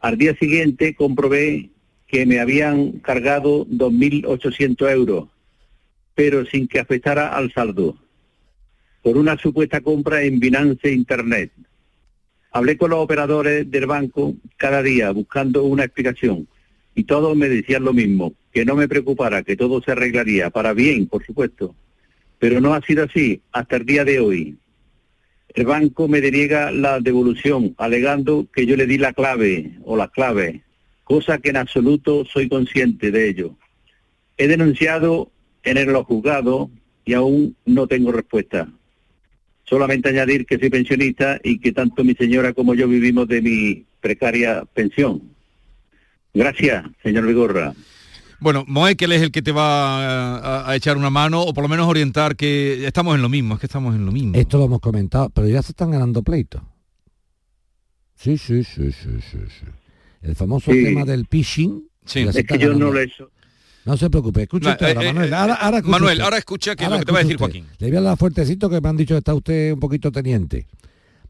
Al 0.01 0.17
día 0.19 0.35
siguiente 0.37 0.95
comprobé 0.95 1.71
que 2.07 2.27
me 2.27 2.41
habían 2.41 2.93
cargado 3.01 3.67
2.800 3.67 4.91
euros, 4.91 5.29
pero 6.15 6.45
sin 6.47 6.67
que 6.69 6.81
afectara 6.81 7.29
al 7.37 7.53
saldo. 7.53 7.97
por 9.03 9.17
una 9.17 9.39
supuesta 9.39 9.81
compra 9.81 10.23
en 10.23 10.39
Binance 10.41 10.93
Internet. 10.93 11.53
Hablé 12.53 12.77
con 12.77 12.91
los 12.91 12.99
operadores 12.99 13.71
del 13.71 13.87
banco 13.87 14.35
cada 14.57 14.83
día 14.83 15.11
buscando 15.13 15.63
una 15.65 15.85
explicación 15.85 16.49
y 16.95 17.05
todos 17.05 17.37
me 17.37 17.49
decían 17.49 17.85
lo 17.85 17.93
mismo, 17.93 18.35
que 18.53 18.65
no 18.65 18.75
me 18.75 18.89
preocupara, 18.89 19.43
que 19.43 19.57
todo 19.57 19.81
se 19.81 19.93
arreglaría, 19.93 20.51
para 20.51 20.73
bien, 20.73 21.07
por 21.07 21.25
supuesto. 21.25 21.75
Pero 22.39 22.61
no 22.61 22.75
ha 22.75 22.81
sido 22.83 23.05
así 23.05 23.41
hasta 23.53 23.77
el 23.77 23.87
día 23.87 24.05
de 24.05 24.19
hoy. 24.19 24.57
El 25.55 25.67
banco 25.67 26.09
me 26.09 26.21
deniega 26.21 26.71
la 26.71 27.01
devolución, 27.01 27.75
alegando 27.79 28.49
que 28.53 28.67
yo 28.67 28.77
le 28.77 28.87
di 28.87 28.99
la 28.99 29.13
clave 29.13 29.79
o 29.85 29.97
las 29.97 30.11
claves, 30.11 30.61
cosa 31.05 31.39
que 31.39 31.51
en 31.51 31.57
absoluto 31.57 32.25
soy 32.25 32.49
consciente 32.49 33.11
de 33.11 33.29
ello. 33.29 33.57
He 34.37 34.49
denunciado 34.49 35.31
en 35.63 35.77
el 35.77 35.95
juzgado 36.03 36.71
y 37.05 37.15
aún 37.15 37.57
no 37.65 37.87
tengo 37.87 38.13
respuesta. 38.13 38.69
Solamente 39.71 40.09
añadir 40.09 40.47
que 40.47 40.59
soy 40.59 40.69
pensionista 40.69 41.39
y 41.45 41.61
que 41.61 41.71
tanto 41.73 42.03
mi 42.03 42.15
señora 42.15 42.53
como 42.53 42.75
yo 42.75 42.89
vivimos 42.89 43.29
de 43.29 43.41
mi 43.41 43.87
precaria 44.01 44.65
pensión. 44.75 45.23
Gracias, 46.35 46.85
señor 47.05 47.25
Vigorra. 47.27 47.73
Bueno, 48.41 48.65
Moekel 48.67 49.13
es 49.13 49.23
el 49.23 49.31
que 49.31 49.43
te 49.43 49.53
va 49.53 50.39
a, 50.65 50.71
a, 50.71 50.77
echar 50.77 50.97
una 50.97 51.11
mano 51.11 51.43
o 51.43 51.55
por 51.55 51.63
lo 51.63 51.69
menos 51.69 51.87
orientar 51.87 52.35
que 52.35 52.85
estamos 52.85 53.15
en 53.15 53.23
lo 53.23 53.29
mismo, 53.29 53.55
es 53.55 53.61
que 53.61 53.67
estamos 53.67 53.95
en 53.95 54.05
lo 54.05 54.11
mismo. 54.11 54.35
Esto 54.35 54.59
lo 54.59 54.65
hemos 54.65 54.81
comentado, 54.81 55.31
pero 55.31 55.47
ya 55.47 55.63
se 55.63 55.71
están 55.73 55.93
ganando 55.93 56.23
pleitos. 56.23 56.63
Sí, 58.17 58.37
sí, 58.39 58.65
sí, 58.65 58.91
sí, 58.93 59.11
sí. 59.21 59.39
sí. 59.49 59.67
El 60.23 60.35
famoso 60.35 60.73
Sí. 60.73 60.85
tema 60.85 61.05
del 61.05 61.27
phishing. 61.27 61.89
Sí. 62.05 62.21
Es 62.21 62.45
que 62.45 62.59
yo 62.59 62.75
no 62.75 62.91
lo 62.91 62.99
he 62.99 63.05
hecho. 63.05 63.31
No 63.85 63.97
se 63.97 64.11
preocupe, 64.11 64.43
escucha 64.43 64.69
No, 64.69 64.73
usted 64.73 64.91
eh, 64.91 64.95
Manuel. 64.95 65.33
Ahora, 65.35 65.55
ahora 65.55 65.77
escucha 65.79 65.91
Manuel, 65.93 66.13
usted. 66.15 66.25
ahora 66.25 66.39
escucha 66.39 66.77
que 66.77 66.85
es 66.85 66.87
Ahora 66.87 66.97
lo 66.97 67.01
que 67.01 67.07
te 67.07 67.13
va 67.13 67.19
a 67.19 67.23
decir 67.23 67.37
usted. 67.37 67.45
Joaquín. 67.47 67.67
Le 67.79 67.87
voy 67.89 67.97
a 67.97 67.99
hablar 67.99 68.17
fuertecito 68.19 68.69
que 68.71 68.81
me 68.81 68.89
han 68.89 68.97
dicho 68.97 69.15
que 69.15 69.19
está 69.19 69.35
usted 69.35 69.73
un 69.73 69.81
poquito 69.81 70.13
teniente. 70.13 70.67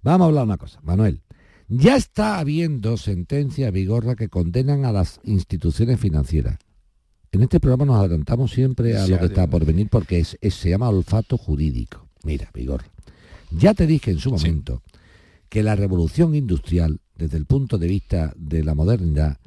Vamos 0.02 0.24
a 0.24 0.28
hablar 0.28 0.44
una 0.44 0.56
cosa, 0.56 0.80
Manuel. 0.82 1.20
Ya 1.68 1.94
está 1.96 2.38
habiendo 2.38 2.96
sentencias 2.96 3.72
vigorra 3.72 4.16
que 4.16 4.28
condenan 4.28 4.84
a 4.84 4.92
las 4.92 5.20
instituciones 5.24 6.00
financieras. 6.00 6.58
En 7.32 7.42
este 7.42 7.60
programa 7.60 7.84
nos 7.84 8.00
adelantamos 8.00 8.50
siempre 8.50 8.96
a 8.96 9.04
Sí, 9.04 9.12
lo 9.12 9.18
que 9.18 9.24
adiós. 9.26 9.30
está 9.38 9.46
por 9.46 9.64
venir 9.64 9.88
porque 9.88 10.18
es, 10.18 10.36
es- 10.40 10.54
se 10.54 10.70
llama 10.70 10.88
olfato 10.88 11.38
jurídico. 11.38 12.08
Mira, 12.24 12.50
Vigor, 12.52 12.82
ya 13.52 13.72
te 13.74 13.86
dije 13.86 14.10
en 14.10 14.18
su 14.18 14.30
momento 14.32 14.82
que 15.48 15.62
la 15.62 15.76
revolución 15.76 16.34
industrial, 16.34 17.00
desde 17.14 17.36
el 17.36 17.46
punto 17.46 17.78
de 17.78 17.86
vista 17.86 18.32
de 18.36 18.64
la 18.64 18.74
modernidad, 18.74 19.38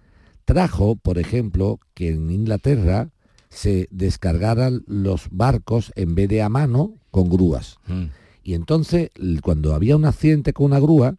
trajo, 0.45 0.95
por 0.95 1.17
ejemplo, 1.17 1.79
que 1.93 2.09
en 2.09 2.31
Inglaterra 2.31 3.09
se 3.49 3.87
descargaran 3.91 4.83
los 4.87 5.27
barcos 5.31 5.91
en 5.95 6.15
vez 6.15 6.29
de 6.29 6.41
a 6.41 6.49
mano 6.49 6.95
con 7.11 7.29
grúas. 7.29 7.77
Mm. 7.87 8.05
Y 8.43 8.55
entonces, 8.55 9.11
cuando 9.41 9.73
había 9.73 9.95
un 9.95 10.05
accidente 10.05 10.53
con 10.53 10.65
una 10.65 10.79
grúa, 10.79 11.15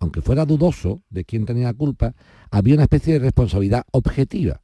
aunque 0.00 0.22
fuera 0.22 0.44
dudoso 0.44 1.02
de 1.10 1.24
quién 1.24 1.46
tenía 1.46 1.66
la 1.66 1.74
culpa, 1.74 2.14
había 2.50 2.74
una 2.74 2.84
especie 2.84 3.14
de 3.14 3.18
responsabilidad 3.20 3.84
objetiva. 3.92 4.60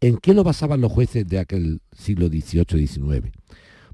¿En 0.00 0.18
qué 0.18 0.34
lo 0.34 0.44
basaban 0.44 0.80
los 0.80 0.92
jueces 0.92 1.26
de 1.26 1.38
aquel 1.38 1.80
siglo 1.96 2.28
XVIII-XIX? 2.28 3.32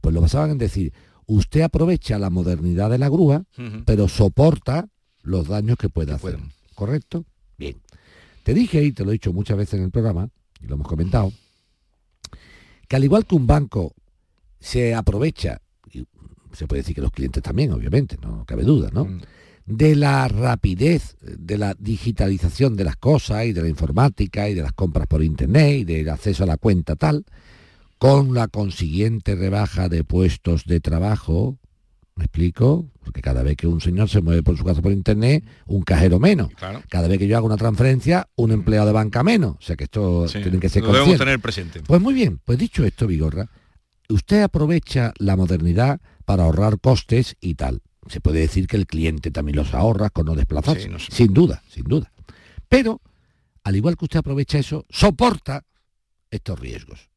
Pues 0.01 0.15
lo 0.15 0.21
basaban 0.21 0.51
en 0.51 0.59
decir, 0.59 0.93
usted 1.27 1.63
aprovecha 1.63 2.19
la 2.19 2.31
modernidad 2.31 2.91
de 2.91 2.99
la 2.99 3.09
grúa, 3.09 3.45
pero 3.85 4.09
soporta 4.09 4.89
los 5.23 5.49
daños 5.49 5.77
que 5.77 5.89
puede 5.89 6.13
hacer. 6.13 6.39
¿Correcto? 6.75 7.25
Bien. 7.59 7.77
Te 8.49 8.55
dije 8.55 8.83
y 8.83 8.93
te 8.93 9.05
lo 9.05 9.11
he 9.11 9.13
dicho 9.13 9.35
muchas 9.35 9.59
veces 9.59 9.75
en 9.75 9.85
el 9.85 9.91
programa, 9.91 10.31
y 10.59 10.67
lo 10.67 10.77
hemos 10.77 10.89
comentado, 10.89 11.31
que 12.89 12.97
al 12.97 13.05
igual 13.05 13.27
que 13.27 13.35
un 13.35 13.47
banco 13.47 13.95
se 14.59 14.95
aprovecha, 14.95 15.61
y 15.93 16.07
se 16.55 16.67
puede 16.67 16.81
decir 16.81 16.95
que 16.95 17.03
los 17.03 17.11
clientes 17.11 17.43
también, 17.43 17.73
obviamente, 17.73 18.17
no 18.23 18.47
cabe 18.47 18.63
duda, 18.63 18.89
¿no? 18.91 19.07
De 19.67 19.95
la 19.95 20.29
rapidez 20.29 21.19
de 21.21 21.59
la 21.59 21.75
digitalización 21.79 22.75
de 22.75 22.85
las 22.85 22.97
cosas 22.97 23.45
y 23.45 23.53
de 23.53 23.61
la 23.61 23.69
informática 23.69 24.49
y 24.49 24.55
de 24.55 24.63
las 24.63 24.73
compras 24.73 25.07
por 25.07 25.23
internet 25.23 25.81
y 25.81 25.85
del 25.85 26.09
acceso 26.09 26.45
a 26.45 26.47
la 26.47 26.57
cuenta 26.57 26.97
tal, 26.97 27.27
con 27.99 28.33
la 28.33 28.49
consiguiente 28.49 29.35
rebaja 29.35 29.91
de 29.91 30.05
puestos 30.05 30.65
de 30.65 30.81
trabajo, 30.81 31.59
¿me 32.19 32.25
explico? 32.25 32.91
Porque 33.05 33.23
cada 33.23 33.43
vez 33.43 33.57
que 33.57 33.67
un 33.67 33.81
señor 33.81 34.09
se 34.11 34.21
mueve 34.21 34.43
por 34.43 34.59
su 34.59 34.65
casa 34.65 34.83
por 34.83 34.93
internet, 34.93 35.45
un 35.67 35.83
cajero 35.83 36.19
menos. 36.19 36.51
Claro. 36.55 36.83
Cada 36.91 37.07
vez 37.09 37.19
que 37.19 37.27
yo 37.29 37.37
hago 37.37 37.47
una 37.47 37.57
transferencia, 37.57 38.29
un 38.35 38.51
empleado 38.51 38.87
de 38.89 38.93
banca 38.93 39.23
menos. 39.23 39.57
O 39.59 39.63
sea 39.63 39.77
que 39.77 39.85
esto 39.85 40.27
Sí, 40.29 40.41
tienen 40.43 40.61
que 40.61 40.69
ser 40.69 40.83
lo 40.83 40.93
debemos 40.93 41.17
tener 41.17 41.39
presente. 41.41 41.81
Pues 41.87 42.01
muy 42.03 42.13
bien, 42.13 42.41
pues 42.45 42.59
dicho 42.59 42.85
esto, 42.85 43.07
Vigorra, 43.07 43.49
usted 44.09 44.43
aprovecha 44.43 45.15
la 45.19 45.37
modernidad 45.37 46.01
para 46.25 46.43
ahorrar 46.43 46.81
costes 46.81 47.37
y 47.41 47.55
tal. 47.55 47.81
Se 48.09 48.21
puede 48.21 48.41
decir 48.41 48.67
que 48.67 48.77
el 48.77 48.87
cliente 48.87 49.31
también 49.31 49.57
los 49.57 49.73
ahorra 49.73 50.11
con 50.11 50.27
no 50.27 50.35
desplazarse, 50.35 50.83
Sí, 50.85 50.89
no 50.89 50.99
sé. 50.99 51.07
sin 51.13 51.33
duda, 51.33 51.63
sin 51.69 51.85
duda. 51.85 52.13
Pero, 52.69 53.01
al 53.63 53.77
igual 53.77 53.97
que 53.97 54.07
usted 54.07 54.19
aprovecha 54.19 54.59
eso, 54.59 54.85
soporta 54.91 55.65
estos 56.31 56.59
riesgos. 56.59 57.08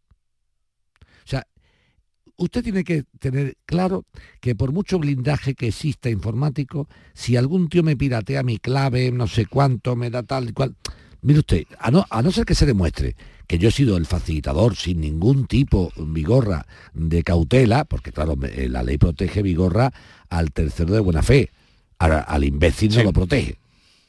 Usted 2.41 2.63
tiene 2.63 2.83
que 2.83 3.03
tener 3.19 3.55
claro 3.67 4.03
que 4.39 4.55
por 4.55 4.71
mucho 4.71 4.97
blindaje 4.97 5.53
que 5.53 5.67
exista 5.67 6.09
informático, 6.09 6.89
si 7.13 7.35
algún 7.35 7.69
tío 7.69 7.83
me 7.83 7.95
piratea 7.95 8.41
mi 8.41 8.57
clave, 8.57 9.11
no 9.11 9.27
sé 9.27 9.45
cuánto, 9.45 9.95
me 9.95 10.09
da 10.09 10.23
tal 10.23 10.49
y 10.49 10.51
cual... 10.51 10.75
Mire 11.21 11.37
usted, 11.37 11.65
a 11.77 11.91
no, 11.91 12.03
a 12.09 12.23
no 12.23 12.31
ser 12.31 12.45
que 12.45 12.55
se 12.55 12.65
demuestre 12.65 13.15
que 13.45 13.59
yo 13.59 13.69
he 13.69 13.71
sido 13.71 13.95
el 13.95 14.07
facilitador 14.07 14.75
sin 14.75 15.01
ningún 15.01 15.45
tipo, 15.45 15.93
vigorra, 15.97 16.65
de 16.95 17.21
cautela, 17.21 17.85
porque 17.85 18.11
claro, 18.11 18.35
eh, 18.41 18.67
la 18.67 18.81
ley 18.81 18.97
protege 18.97 19.43
vigorra 19.43 19.93
al 20.27 20.51
tercero 20.51 20.95
de 20.95 20.99
buena 20.99 21.21
fe, 21.21 21.51
al 21.99 22.43
imbécil 22.43 22.95
no 22.95 23.03
lo 23.03 23.13
protege. 23.13 23.60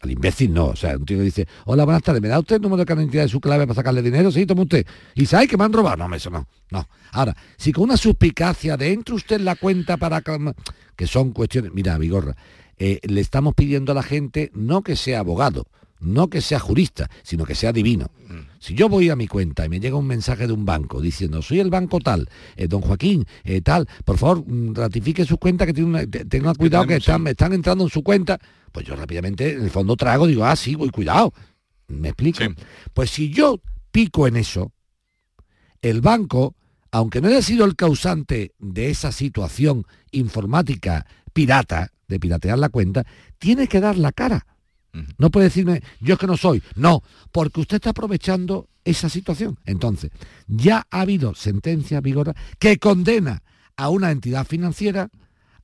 Al 0.03 0.11
imbécil 0.11 0.53
no, 0.53 0.66
o 0.66 0.76
sea, 0.76 0.96
un 0.96 1.07
tío 1.07 1.18
que 1.18 1.22
dice, 1.22 1.46
hola, 1.64 1.84
buenas 1.84 2.03
tardes, 2.03 2.20
¿me 2.20 2.26
da 2.26 2.40
usted 2.40 2.57
el 2.57 2.62
número 2.62 2.78
de 2.78 2.86
carnet 2.86 3.09
de 3.09 3.28
su 3.28 3.40
clave 3.40 3.68
para 3.68 3.76
sacarle 3.76 4.03
dinero? 4.03 4.32
Sí, 4.32 4.44
toma 4.46 4.62
usted. 4.62 4.84
Y 5.14 5.26
sabe 5.26 5.46
que 5.46 5.57
me 5.57 5.62
han 5.62 5.72
robado. 5.72 6.09
No, 6.09 6.14
eso 6.14 6.28
no, 6.28 6.48
no. 6.70 6.88
Ahora, 7.12 7.36
si 7.57 7.72
con 7.72 7.84
una 7.84 7.96
suspicacia 7.96 8.76
de 8.76 8.92
entre 8.92 9.14
usted 9.14 9.36
en 9.36 9.44
la 9.44 9.55
cuenta 9.55 9.96
para... 9.96 10.20
Que 10.96 11.07
son 11.07 11.30
cuestiones... 11.30 11.72
Mira, 11.72 11.96
Vigorra, 11.98 12.36
eh, 12.78 12.98
le 13.05 13.20
estamos 13.20 13.55
pidiendo 13.55 13.92
a 13.92 13.94
la 13.94 14.03
gente 14.03 14.50
no 14.55 14.82
que 14.82 14.96
sea 14.96 15.20
abogado, 15.20 15.68
no 16.03 16.28
que 16.28 16.40
sea 16.40 16.59
jurista, 16.59 17.09
sino 17.22 17.44
que 17.44 17.55
sea 17.55 17.72
divino. 17.72 18.11
Si 18.59 18.74
yo 18.74 18.88
voy 18.88 19.09
a 19.11 19.16
mi 19.16 19.26
cuenta 19.26 19.64
y 19.64 19.68
me 19.68 19.78
llega 19.80 19.96
un 19.96 20.07
mensaje 20.07 20.46
de 20.46 20.53
un 20.53 20.64
banco 20.64 21.00
diciendo, 21.00 21.42
soy 21.42 21.61
el 21.61 21.70
banco 21.70 21.98
tal, 22.00 22.28
eh, 22.57 22.66
don 22.68 22.80
Joaquín, 22.80 23.24
eh, 23.44 23.61
tal, 23.61 23.88
por 24.05 24.18
favor, 24.18 24.44
mm, 24.46 24.74
ratifique 24.74 25.24
sus 25.24 25.38
cuentas, 25.38 25.66
que 25.66 25.72
tiene 25.74 25.90
una- 25.90 26.07
te- 26.07 26.24
tenga 26.24 26.55
cuidado 26.55 26.84
que 26.86 26.94
están, 26.96 27.26
están 27.26 27.53
entrando 27.53 27.84
en 27.84 27.90
su 27.90 28.03
cuenta, 28.03 28.38
pues 28.72 28.86
yo 28.86 28.94
rápidamente 28.96 29.53
en 29.55 29.62
el 29.62 29.70
fondo 29.70 29.96
trago, 29.96 30.26
digo, 30.26 30.44
ah, 30.44 30.57
sí, 30.57 30.74
voy, 30.74 30.90
cuidado. 30.90 31.32
¿Me 31.88 32.09
explico? 32.09 32.38
Pues 32.94 33.11
si 33.11 33.30
yo 33.30 33.61
pico 33.90 34.26
en 34.26 34.36
eso, 34.36 34.72
el 35.82 36.00
banco, 36.00 36.55
aunque 36.90 37.20
no 37.20 37.28
haya 37.28 37.42
sido 37.42 37.64
el 37.64 37.76
causante 37.76 38.53
de 38.59 38.90
esa 38.90 39.12
situación 39.12 39.84
informática 40.11 41.07
pirata, 41.32 41.90
de 42.09 42.20
piratear 42.20 42.59
la 42.59 42.68
cuenta, 42.68 43.05
tiene 43.38 43.66
que 43.66 43.80
dar 43.80 43.96
la 43.96 44.12
cara. 44.12 44.46
No 45.18 45.30
puede 45.30 45.45
decirme, 45.47 45.82
yo 46.01 46.14
es 46.14 46.20
que 46.20 46.26
no 46.26 46.36
soy. 46.36 46.62
No, 46.74 47.03
porque 47.30 47.61
usted 47.61 47.76
está 47.76 47.90
aprovechando 47.90 48.68
esa 48.84 49.09
situación. 49.09 49.59
Entonces, 49.64 50.11
ya 50.49 50.86
ha 50.90 51.01
habido 51.01 51.34
sentencia 51.34 52.01
vigora 52.01 52.34
que 52.59 52.78
condena 52.78 53.43
a 53.76 53.88
una 53.88 54.11
entidad 54.11 54.47
financiera 54.47 55.09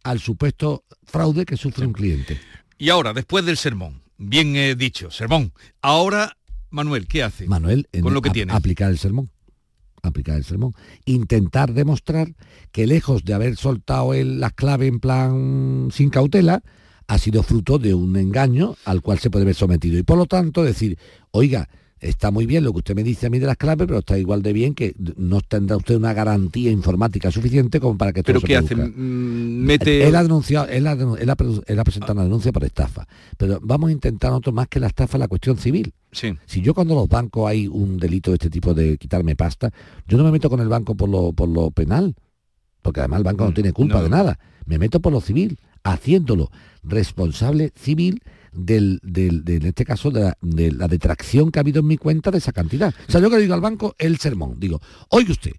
al 0.02 0.18
supuesto 0.20 0.84
fraude 1.04 1.44
que 1.44 1.56
sufre 1.56 1.86
un 1.86 1.92
cliente. 1.92 2.40
Y 2.78 2.88
ahora, 2.90 3.12
después 3.12 3.44
del 3.44 3.56
sermón, 3.58 4.00
bien 4.16 4.56
eh, 4.56 4.74
dicho, 4.76 5.10
sermón, 5.10 5.52
ahora, 5.82 6.36
Manuel, 6.70 7.06
¿qué 7.06 7.22
hace? 7.22 7.46
Manuel, 7.46 7.88
en 7.92 8.02
con 8.02 8.14
lo 8.14 8.22
que 8.22 8.30
a- 8.30 8.32
tiene. 8.32 8.52
aplicar 8.52 8.90
el 8.90 8.98
sermón. 8.98 9.30
Aplicar 10.02 10.36
el 10.36 10.44
sermón. 10.44 10.74
Intentar 11.06 11.72
demostrar 11.74 12.34
que 12.72 12.86
lejos 12.86 13.24
de 13.24 13.34
haber 13.34 13.56
soltado 13.56 14.14
él 14.14 14.38
las 14.40 14.52
claves 14.52 14.88
en 14.88 15.00
plan 15.00 15.88
sin 15.92 16.08
cautela, 16.08 16.62
ha 17.08 17.18
sido 17.18 17.42
fruto 17.42 17.78
de 17.78 17.94
un 17.94 18.16
engaño 18.16 18.76
al 18.84 19.02
cual 19.02 19.18
se 19.18 19.30
puede 19.30 19.44
ver 19.44 19.54
sometido. 19.54 19.98
Y 19.98 20.02
por 20.02 20.18
lo 20.18 20.26
tanto 20.26 20.62
decir, 20.62 20.98
oiga, 21.30 21.68
está 22.00 22.30
muy 22.30 22.46
bien 22.46 22.62
lo 22.62 22.70
que 22.72 22.78
usted 22.78 22.94
me 22.94 23.02
dice 23.02 23.26
a 23.26 23.30
mí 23.30 23.40
de 23.40 23.46
las 23.46 23.56
claves, 23.56 23.86
pero 23.88 23.98
está 23.98 24.16
igual 24.18 24.40
de 24.42 24.52
bien 24.52 24.74
que 24.74 24.94
no 25.16 25.40
tendrá 25.40 25.76
usted 25.78 25.96
una 25.96 26.12
garantía 26.12 26.70
informática 26.70 27.30
suficiente 27.32 27.80
como 27.80 27.98
para 27.98 28.12
que 28.12 28.20
esto 28.20 28.28
¿Pero 28.28 28.40
se 28.40 28.46
qué 28.46 28.56
hace? 28.56 28.74
produzca. 28.76 28.94
Mm, 28.96 29.64
Mete... 29.64 30.06
Él 30.06 30.14
ha 30.14 30.22
denunciado, 30.22 30.68
él 30.68 30.86
ha, 30.86 30.92
él 30.92 31.28
ha 31.30 31.36
produ- 31.36 31.64
él 31.66 31.78
ha 31.80 31.82
presentado 31.82 32.12
una 32.12 32.22
denuncia 32.24 32.52
por 32.52 32.62
estafa. 32.64 33.08
Pero 33.36 33.58
vamos 33.62 33.88
a 33.88 33.92
intentar 33.92 34.30
nosotros 34.30 34.54
más 34.54 34.68
que 34.68 34.78
la 34.78 34.86
estafa 34.88 35.18
la 35.18 35.26
cuestión 35.28 35.56
civil. 35.56 35.92
Sí. 36.12 36.34
Si 36.46 36.60
yo 36.60 36.72
cuando 36.74 36.94
los 36.94 37.08
bancos 37.08 37.48
hay 37.50 37.66
un 37.66 37.96
delito 37.96 38.30
de 38.30 38.34
este 38.36 38.50
tipo 38.50 38.74
de 38.74 38.96
quitarme 38.98 39.34
pasta, 39.34 39.72
yo 40.06 40.18
no 40.18 40.24
me 40.24 40.30
meto 40.30 40.48
con 40.50 40.60
el 40.60 40.68
banco 40.68 40.94
por 40.94 41.08
lo, 41.08 41.32
por 41.32 41.48
lo 41.48 41.70
penal, 41.72 42.14
porque 42.82 43.00
además 43.00 43.18
el 43.18 43.24
banco 43.24 43.44
no 43.44 43.54
tiene 43.54 43.72
culpa 43.72 43.98
no. 43.98 44.02
de 44.04 44.10
nada. 44.10 44.38
Me 44.66 44.78
meto 44.78 45.00
por 45.00 45.12
lo 45.12 45.20
civil, 45.20 45.58
haciéndolo 45.84 46.50
responsable 46.82 47.72
civil 47.76 48.22
del, 48.52 49.00
del- 49.02 49.44
de, 49.44 49.56
en 49.56 49.66
este 49.66 49.84
caso, 49.84 50.10
de 50.10 50.20
la, 50.22 50.36
de 50.40 50.72
la 50.72 50.88
detracción 50.88 51.50
que 51.50 51.58
ha 51.58 51.62
habido 51.62 51.80
en 51.80 51.86
mi 51.86 51.96
cuenta 51.96 52.30
de 52.30 52.38
esa 52.38 52.52
cantidad. 52.52 52.92
O 53.08 53.12
sea, 53.12 53.20
yo 53.20 53.30
que 53.30 53.36
le 53.36 53.42
digo 53.42 53.54
al 53.54 53.60
banco 53.60 53.94
el 53.98 54.18
sermón, 54.18 54.54
digo, 54.58 54.80
oiga 55.10 55.32
usted, 55.32 55.52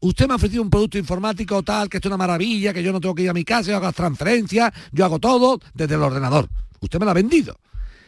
usted 0.00 0.26
me 0.26 0.32
ha 0.34 0.36
ofrecido 0.36 0.62
un 0.62 0.70
producto 0.70 0.98
informático 0.98 1.62
tal, 1.62 1.88
que 1.88 1.96
esto 1.98 2.08
es 2.08 2.10
una 2.10 2.18
maravilla, 2.18 2.72
que 2.72 2.82
yo 2.82 2.92
no 2.92 3.00
tengo 3.00 3.14
que 3.14 3.22
ir 3.22 3.30
a 3.30 3.34
mi 3.34 3.44
casa, 3.44 3.70
yo 3.70 3.76
hago 3.76 3.92
transferencias, 3.92 4.72
yo 4.92 5.04
hago 5.04 5.18
todo 5.18 5.60
desde 5.74 5.94
el 5.94 6.02
ordenador. 6.02 6.48
Usted 6.80 6.98
me 6.98 7.04
lo 7.06 7.10
ha 7.10 7.14
vendido. 7.14 7.58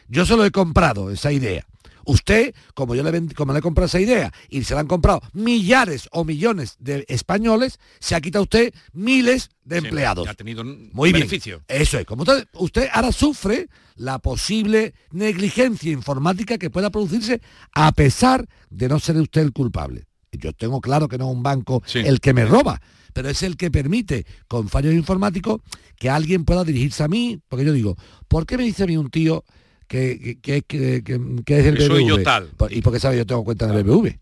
Yo 0.08 0.24
se 0.24 0.36
lo 0.36 0.44
he 0.44 0.50
comprado, 0.50 1.10
esa 1.10 1.32
idea. 1.32 1.64
Usted, 2.08 2.54
como 2.72 2.94
yo 2.94 3.02
le, 3.02 3.34
como 3.34 3.52
le 3.52 3.58
he 3.58 3.62
comprado 3.62 3.84
esa 3.84 4.00
idea 4.00 4.32
y 4.48 4.64
se 4.64 4.72
la 4.72 4.80
han 4.80 4.86
comprado 4.86 5.20
millares 5.34 6.08
o 6.10 6.24
millones 6.24 6.76
de 6.78 7.04
españoles, 7.06 7.78
se 8.00 8.14
ha 8.14 8.20
quitado 8.22 8.44
usted 8.44 8.72
miles 8.94 9.50
de 9.64 9.76
empleados. 9.76 10.26
Ha 10.26 10.32
tenido 10.32 10.62
un 10.62 10.88
Muy 10.94 11.12
bien. 11.12 11.20
beneficio. 11.20 11.62
Eso 11.68 11.98
es. 11.98 12.06
Como 12.06 12.22
usted, 12.22 12.48
usted 12.54 12.88
ahora 12.94 13.12
sufre 13.12 13.68
la 13.94 14.20
posible 14.20 14.94
negligencia 15.10 15.92
informática 15.92 16.56
que 16.56 16.70
pueda 16.70 16.88
producirse 16.88 17.42
a 17.72 17.92
pesar 17.92 18.48
de 18.70 18.88
no 18.88 18.98
ser 19.00 19.18
usted 19.18 19.42
el 19.42 19.52
culpable. 19.52 20.06
Yo 20.32 20.54
tengo 20.54 20.80
claro 20.80 21.08
que 21.08 21.18
no 21.18 21.28
es 21.28 21.36
un 21.36 21.42
banco 21.42 21.82
el 21.92 22.20
que 22.20 22.32
me 22.32 22.46
roba, 22.46 22.80
pero 23.12 23.28
es 23.28 23.42
el 23.42 23.58
que 23.58 23.70
permite, 23.70 24.24
con 24.46 24.70
fallos 24.70 24.94
informáticos, 24.94 25.60
que 25.98 26.08
alguien 26.08 26.46
pueda 26.46 26.64
dirigirse 26.64 27.02
a 27.02 27.08
mí. 27.08 27.38
Porque 27.48 27.66
yo 27.66 27.72
digo, 27.74 27.96
¿por 28.28 28.46
qué 28.46 28.56
me 28.56 28.64
dice 28.64 28.84
a 28.84 28.86
mí 28.86 28.96
un 28.96 29.10
tío 29.10 29.44
que, 29.88 30.38
que, 30.40 30.62
que- 30.62 30.62
que- 30.62 31.02
que- 31.02 31.20
que 31.44 31.58
es 31.60 31.66
el 31.66 31.76
Que 31.76 31.86
soy 31.86 32.04
BBV? 32.04 32.08
yo 32.08 32.22
tal. 32.22 32.50
¿Y 32.70 32.82
por 32.82 32.92
qué 32.92 33.00
sabe 33.00 33.16
yo 33.16 33.26
tengo 33.26 33.42
cuenta 33.44 33.64
en 33.64 33.72
el 33.76 33.82
BBV? 33.84 34.18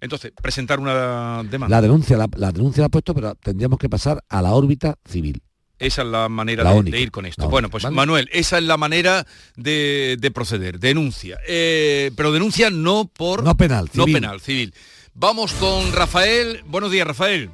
Entonces, 0.00 0.32
presentar 0.40 0.78
una 0.78 1.42
demanda. 1.42 1.76
La 1.76 1.82
denuncia 1.82 2.16
la, 2.16 2.28
la 2.36 2.52
denuncia 2.52 2.82
la 2.82 2.86
ha 2.86 2.88
puesto, 2.90 3.14
pero 3.14 3.34
tendríamos 3.34 3.78
que 3.78 3.88
pasar 3.88 4.22
a 4.28 4.40
la 4.40 4.52
órbita 4.54 4.96
civil. 5.04 5.42
Esa 5.80 6.02
es 6.02 6.08
la 6.08 6.28
manera 6.28 6.64
La 6.64 6.72
de, 6.72 6.78
única. 6.78 6.96
de 6.96 7.02
ir 7.02 7.10
con 7.10 7.26
esto. 7.26 7.42
La 7.42 7.48
bueno, 7.48 7.68
pues 7.68 7.84
¿vale? 7.84 7.94
Manuel, 7.96 8.28
esa 8.32 8.58
es 8.58 8.64
la 8.64 8.76
manera 8.76 9.26
de, 9.56 10.16
de 10.20 10.30
proceder. 10.30 10.78
Denuncia. 10.80 11.38
Eh, 11.48 12.10
pero 12.16 12.32
denuncia 12.32 12.70
no 12.70 13.08
por... 13.12 13.42
No 13.44 13.56
penal, 13.56 13.88
No 13.94 14.04
civil. 14.04 14.14
penal, 14.14 14.40
civil. 14.40 14.74
Vamos 15.14 15.52
con 15.54 15.92
Rafael. 15.92 16.62
Buenos 16.66 16.90
días, 16.92 17.06
Rafael. 17.06 17.50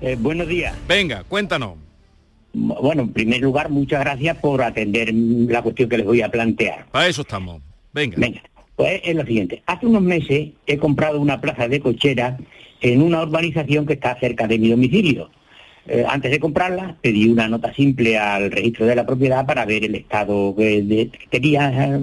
Eh, 0.00 0.16
buenos 0.18 0.48
días. 0.48 0.76
Venga, 0.88 1.22
cuéntanos. 1.24 1.74
Bueno, 2.58 3.02
en 3.02 3.12
primer 3.12 3.40
lugar, 3.40 3.70
muchas 3.70 4.00
gracias 4.00 4.36
por 4.38 4.62
atender 4.62 5.12
la 5.14 5.62
cuestión 5.62 5.88
que 5.88 5.98
les 5.98 6.06
voy 6.06 6.22
a 6.22 6.30
plantear. 6.30 6.86
Para 6.90 7.06
eso 7.08 7.22
estamos. 7.22 7.60
Venga. 7.92 8.16
Venga, 8.18 8.40
pues 8.76 9.00
es 9.04 9.14
lo 9.14 9.24
siguiente. 9.24 9.62
Hace 9.66 9.86
unos 9.86 10.02
meses 10.02 10.48
he 10.66 10.76
comprado 10.78 11.20
una 11.20 11.40
plaza 11.40 11.68
de 11.68 11.80
cochera 11.80 12.36
en 12.80 13.02
una 13.02 13.22
urbanización 13.22 13.86
que 13.86 13.94
está 13.94 14.18
cerca 14.18 14.46
de 14.46 14.58
mi 14.58 14.68
domicilio. 14.70 15.30
Eh, 15.86 16.04
antes 16.06 16.30
de 16.30 16.38
comprarla, 16.38 16.96
pedí 17.00 17.28
una 17.30 17.48
nota 17.48 17.72
simple 17.72 18.18
al 18.18 18.50
registro 18.50 18.84
de 18.86 18.94
la 18.94 19.06
propiedad 19.06 19.46
para 19.46 19.64
ver 19.64 19.84
el 19.84 19.94
estado 19.94 20.54
que, 20.54 20.82
de- 20.82 21.08
que 21.10 21.26
tenía. 21.30 21.98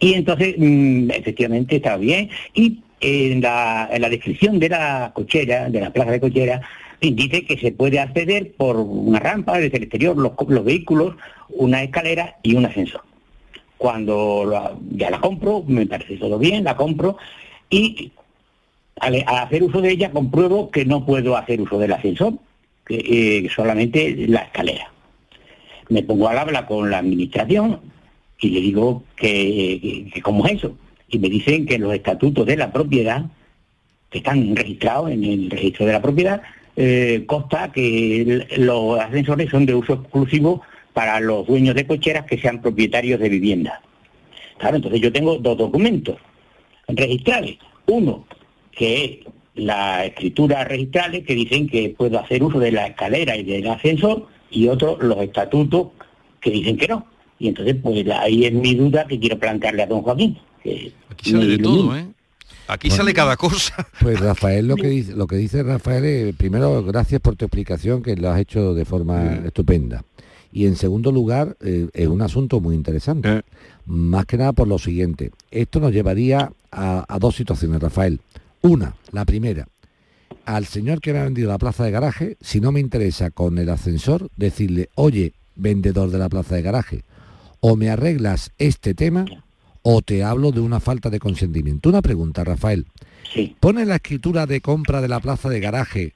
Y 0.00 0.14
entonces, 0.14 0.56
mm, 0.58 1.10
efectivamente, 1.12 1.76
estaba 1.76 1.96
bien. 1.98 2.28
Y 2.54 2.80
en 3.00 3.40
la, 3.40 3.88
en 3.92 4.02
la 4.02 4.08
descripción 4.08 4.58
de 4.58 4.68
la 4.68 5.12
cochera, 5.14 5.70
de 5.70 5.80
la 5.80 5.90
plaza 5.92 6.10
de 6.10 6.20
cochera, 6.20 6.60
dice 7.00 7.44
que 7.44 7.56
se 7.56 7.72
puede 7.72 7.98
acceder 7.98 8.52
por 8.52 8.76
una 8.76 9.18
rampa 9.18 9.58
desde 9.58 9.78
el 9.78 9.84
exterior, 9.84 10.16
los, 10.16 10.64
vehículos, 10.64 11.16
una 11.48 11.82
escalera 11.82 12.36
y 12.42 12.54
un 12.54 12.66
ascensor. 12.66 13.02
Cuando 13.78 14.78
ya 14.90 15.10
la 15.10 15.20
compro, 15.20 15.64
me 15.66 15.86
parece 15.86 16.16
todo 16.18 16.38
bien, 16.38 16.64
la 16.64 16.76
compro 16.76 17.16
y 17.70 18.12
al, 19.00 19.24
hacer 19.26 19.62
uso 19.62 19.80
de 19.80 19.92
ella 19.92 20.10
compruebo 20.10 20.70
que 20.70 20.84
no 20.84 21.06
puedo 21.06 21.36
hacer 21.36 21.60
uso 21.60 21.78
del 21.78 21.92
ascensor, 21.92 22.34
que 22.84 22.96
eh, 23.44 23.48
solamente 23.54 24.14
la 24.28 24.40
escalera. 24.40 24.92
Me 25.88 26.02
pongo 26.02 26.28
al 26.28 26.38
habla 26.38 26.66
con 26.66 26.90
la 26.90 26.98
administración 26.98 27.80
y 28.38 28.50
le 28.50 28.60
digo 28.60 29.02
que 29.16 30.10
cómo 30.22 30.46
es 30.46 30.52
eso. 30.52 30.76
Y 31.08 31.18
me 31.18 31.28
dicen 31.28 31.66
que 31.66 31.78
los 31.78 31.94
estatutos 31.94 32.46
de 32.46 32.56
la 32.56 32.72
propiedad, 32.72 33.24
que 34.10 34.18
están 34.18 34.54
registrados 34.54 35.10
en 35.10 35.24
el 35.24 35.50
registro 35.50 35.86
de 35.86 35.92
la 35.92 36.02
propiedad, 36.02 36.42
eh, 36.82 37.24
consta 37.26 37.70
que 37.70 38.46
los 38.56 38.98
ascensores 38.98 39.50
son 39.50 39.66
de 39.66 39.74
uso 39.74 39.92
exclusivo 39.92 40.62
para 40.94 41.20
los 41.20 41.46
dueños 41.46 41.74
de 41.74 41.86
cocheras 41.86 42.24
que 42.24 42.38
sean 42.38 42.62
propietarios 42.62 43.20
de 43.20 43.28
vivienda. 43.28 43.82
Claro, 44.56 44.76
entonces 44.76 44.98
yo 45.02 45.12
tengo 45.12 45.36
dos 45.36 45.58
documentos 45.58 46.16
registrales. 46.88 47.58
Uno, 47.86 48.24
que 48.72 49.04
es 49.04 49.10
la 49.56 50.06
escritura 50.06 50.64
registrales 50.64 51.26
que 51.26 51.34
dicen 51.34 51.68
que 51.68 51.94
puedo 51.96 52.18
hacer 52.18 52.42
uso 52.42 52.58
de 52.58 52.72
la 52.72 52.86
escalera 52.86 53.36
y 53.36 53.42
del 53.42 53.68
ascensor, 53.68 54.28
y 54.50 54.68
otro, 54.68 54.96
los 55.02 55.18
estatutos 55.18 55.88
que 56.40 56.50
dicen 56.50 56.78
que 56.78 56.88
no. 56.88 57.06
Y 57.38 57.48
entonces, 57.48 57.76
pues 57.82 58.08
ahí 58.08 58.46
es 58.46 58.52
mi 58.54 58.74
duda 58.74 59.06
que 59.06 59.20
quiero 59.20 59.38
plantearle 59.38 59.82
a 59.82 59.86
don 59.86 60.00
Joaquín. 60.00 60.38
que 60.64 60.92
Aquí 61.10 61.32
sale 61.32 61.44
me 61.44 61.50
de 61.50 61.58
todo, 61.58 61.74
ilumine. 61.74 62.00
¿eh? 62.00 62.06
Aquí 62.72 62.90
sale 62.90 63.12
cada 63.12 63.36
cosa. 63.36 63.86
Pues 64.00 64.20
Rafael 64.20 64.68
lo 64.68 64.76
que 64.76 64.88
dice, 64.88 65.12
lo 65.12 65.26
que 65.26 65.36
dice 65.36 65.62
Rafael 65.62 66.04
es, 66.04 66.36
primero, 66.36 66.82
gracias 66.84 67.20
por 67.20 67.36
tu 67.36 67.44
explicación, 67.44 68.02
que 68.02 68.16
lo 68.16 68.30
has 68.30 68.40
hecho 68.40 68.74
de 68.74 68.84
forma 68.84 69.40
estupenda. 69.44 70.04
Y 70.52 70.66
en 70.66 70.76
segundo 70.76 71.12
lugar, 71.12 71.56
eh, 71.60 71.88
es 71.92 72.08
un 72.08 72.22
asunto 72.22 72.60
muy 72.60 72.74
interesante. 72.74 73.42
Más 73.86 74.26
que 74.26 74.36
nada 74.36 74.52
por 74.52 74.68
lo 74.68 74.78
siguiente. 74.78 75.30
Esto 75.50 75.80
nos 75.80 75.92
llevaría 75.92 76.52
a, 76.70 77.04
a 77.08 77.18
dos 77.18 77.36
situaciones, 77.36 77.80
Rafael. 77.80 78.20
Una, 78.62 78.94
la 79.12 79.24
primera, 79.24 79.66
al 80.44 80.66
señor 80.66 81.00
que 81.00 81.12
me 81.12 81.20
ha 81.20 81.24
vendido 81.24 81.48
la 81.48 81.58
plaza 81.58 81.84
de 81.84 81.90
garaje, 81.90 82.36
si 82.40 82.60
no 82.60 82.72
me 82.72 82.80
interesa 82.80 83.30
con 83.30 83.58
el 83.58 83.68
ascensor, 83.68 84.28
decirle, 84.36 84.90
oye, 84.94 85.32
vendedor 85.56 86.10
de 86.10 86.18
la 86.18 86.28
plaza 86.28 86.56
de 86.56 86.62
garaje, 86.62 87.04
o 87.60 87.76
me 87.76 87.90
arreglas 87.90 88.52
este 88.58 88.94
tema 88.94 89.24
o 89.82 90.02
te 90.02 90.22
hablo 90.24 90.52
de 90.52 90.60
una 90.60 90.80
falta 90.80 91.10
de 91.10 91.18
consentimiento. 91.18 91.88
Una 91.88 92.02
pregunta, 92.02 92.44
Rafael. 92.44 92.86
¿Pone 93.60 93.86
la 93.86 93.96
escritura 93.96 94.46
de 94.46 94.60
compra 94.60 95.00
de 95.00 95.08
la 95.08 95.20
plaza 95.20 95.48
de 95.48 95.60
garaje 95.60 96.12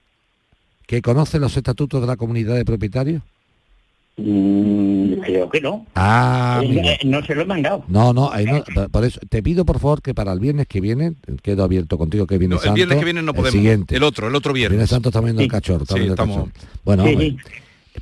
que 0.87 1.01
conoce 1.01 1.39
los 1.39 1.57
estatutos 1.57 2.01
de 2.01 2.07
la 2.07 2.17
comunidad 2.17 2.57
de 2.57 2.65
propietarios? 2.65 3.23
Mm, 4.17 5.15
creo 5.25 5.49
que 5.51 5.61
no. 5.61 5.87
Ah, 5.97 6.61
Eh, 6.65 6.81
eh, 6.85 6.99
no 7.07 7.25
se 7.25 7.35
lo 7.35 7.43
he 7.43 7.45
mandado. 7.45 7.85
No, 7.89 8.13
no, 8.13 8.31
ahí 8.31 8.45
no, 8.45 8.63
por- 8.89 9.05
eso 9.05 9.19
te 9.29 9.43
pido 9.43 9.65
por 9.65 9.81
favor 9.81 10.03
que 10.03 10.15
para 10.15 10.33
el 10.33 10.39
viernes 10.39 10.69
que 10.69 10.81
viene, 10.81 11.15
quedo 11.43 11.65
abierto 11.65 11.99
contigo 11.99 12.27
que 12.27 12.39
viene 12.39 12.55
No, 12.55 12.63
el 12.63 12.75
viernes 12.75 12.99
que 12.99 13.05
viene 13.05 13.23
no 13.23 13.33
podemos. 13.35 13.53
siguiente. 13.53 13.97
El 13.97 14.05
otro, 14.05 14.29
el 14.29 14.35
otro 14.37 14.53
viernes. 14.53 14.77
Viernes 14.77 14.91
Santo 14.91 15.09
está 15.09 15.21
viendo 15.21 15.43
el 15.43 15.47
Sí. 15.47 15.51
cachorro. 15.51 15.83
está 15.83 15.95
Sí, 15.97 16.03
el 16.03 16.11
estamos- 16.11 16.37
cachorro. 16.49 16.53
Bueno, 16.85 17.07
Sí, 17.07 17.37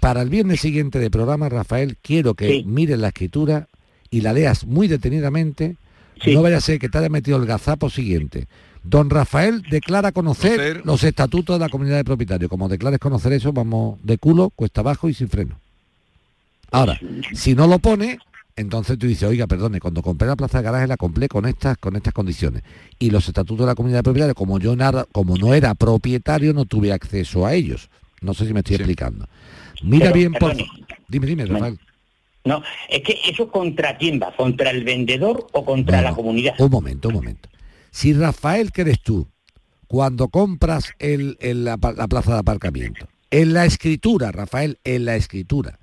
para 0.01 0.21
el 0.21 0.29
viernes 0.29 0.61
siguiente 0.61 0.99
de 0.99 1.11
programa, 1.11 1.49
Rafael, 1.49 1.97
quiero 2.03 2.35
que 2.35 2.63
mires 2.67 2.99
la 2.99 3.09
escritura 3.09 3.69
y 4.13 4.21
la 4.21 4.33
leas 4.33 4.65
muy 4.65 4.87
detenidamente. 4.87 5.77
No 6.27 6.43
vaya 6.43 6.59
a 6.59 6.61
ser 6.61 6.79
que 6.79 6.89
te 6.89 6.99
haya 6.99 7.09
metido 7.09 7.37
el 7.39 7.47
gazapo 7.47 7.91
siguiente. 7.91 8.47
Don 8.85 9.11
Rafael 9.11 9.63
declara 9.71 10.13
conocer, 10.13 10.57
Conocer. 10.57 10.83
los 10.87 11.03
estatutos 11.03 11.57
de 11.57 11.61
la 11.65 11.69
comunidad 11.69 11.97
de 11.97 12.05
propietarios. 12.05 12.49
Como 12.49 12.69
declares 12.69 13.01
conocer 13.01 13.33
eso, 13.33 13.53
vamos 13.53 13.99
de 14.05 14.19
culo, 14.19 14.51
cuesta 14.51 14.83
abajo 14.83 15.09
y 15.09 15.15
sin 15.15 15.29
freno. 15.29 15.59
Ahora, 16.71 17.01
si 17.33 17.55
no 17.55 17.67
lo 17.67 17.79
pone, 17.79 18.19
entonces 18.55 18.99
tú 18.99 19.07
dices, 19.07 19.29
oiga, 19.29 19.47
perdone, 19.47 19.81
cuando 19.81 20.03
compré 20.03 20.29
la 20.29 20.37
plaza 20.37 20.59
de 20.59 20.65
garaje 20.65 20.87
la 20.87 20.97
compré 20.97 21.29
con 21.29 21.47
estas, 21.47 21.77
con 21.79 21.97
estas 21.97 22.13
condiciones. 22.13 22.63
Y 22.99 23.11
los 23.11 23.27
estatutos 23.27 23.65
de 23.65 23.71
la 23.71 23.75
comunidad 23.75 24.01
de 24.01 24.05
propietarios, 24.05 24.37
como 24.37 24.59
yo 24.59 24.77
nada, 24.77 25.07
como 25.11 25.37
no 25.39 25.55
era 25.55 25.75
propietario, 25.75 26.53
no 26.53 26.65
tuve 26.67 26.93
acceso 26.93 27.47
a 27.47 27.55
ellos. 27.55 27.89
No 28.21 28.35
sé 28.35 28.47
si 28.47 28.53
me 28.53 28.61
estoy 28.61 28.77
explicando. 28.77 29.27
Mira 29.83 30.07
Pero, 30.13 30.15
bien, 30.15 30.33
por 30.35 30.51
perdone. 30.57 30.69
Dime, 31.09 31.27
dime, 31.27 31.47
Rafael. 31.47 31.79
No, 32.45 32.63
es 32.89 33.03
que 33.03 33.19
eso 33.29 33.51
contra 33.51 33.97
quién 33.99 34.21
va, 34.21 34.35
contra 34.35 34.71
el 34.71 34.83
vendedor 34.85 35.47
o 35.53 35.65
contra 35.65 35.99
No, 35.99 36.03
la 36.09 36.15
comunidad. 36.15 36.55
Un 36.59 36.71
momento, 36.71 37.09
un 37.09 37.15
momento. 37.15 37.49
Si 37.91 38.13
Rafael, 38.15 38.73
que 38.73 38.81
eres 38.83 39.01
tú, 39.01 39.29
cuando 39.87 40.29
compras 40.29 40.93
el, 40.99 41.37
el- 41.41 41.65
la, 41.65 41.77
pa- 41.77 41.93
la 41.93 42.09
plaza 42.09 42.33
de 42.35 42.41
aparcamiento, 42.41 43.07
en 43.31 43.53
la 43.53 43.65
escritura, 43.65 44.33
Rafael, 44.33 44.79
en 44.85 45.05
la 45.05 45.17
escritura, 45.17 45.79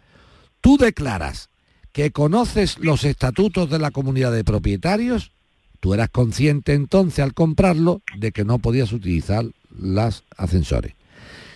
tú 0.62 0.78
declaras 0.78 1.50
que 1.94 2.12
conoces 2.12 2.78
los 2.80 3.04
estatutos 3.06 3.70
de 3.70 3.80
la 3.80 3.92
comunidad 3.92 4.32
de 4.32 4.44
propietarios, 4.44 5.32
tú 5.80 5.94
eras 5.94 6.10
consciente 6.10 6.74
entonces 6.74 7.20
al 7.20 7.34
comprarlo 7.34 8.02
de 8.18 8.32
que 8.32 8.44
no 8.44 8.60
podías 8.60 8.92
utilizar 8.92 9.46
las 9.76 10.24
ascensores. 10.38 10.94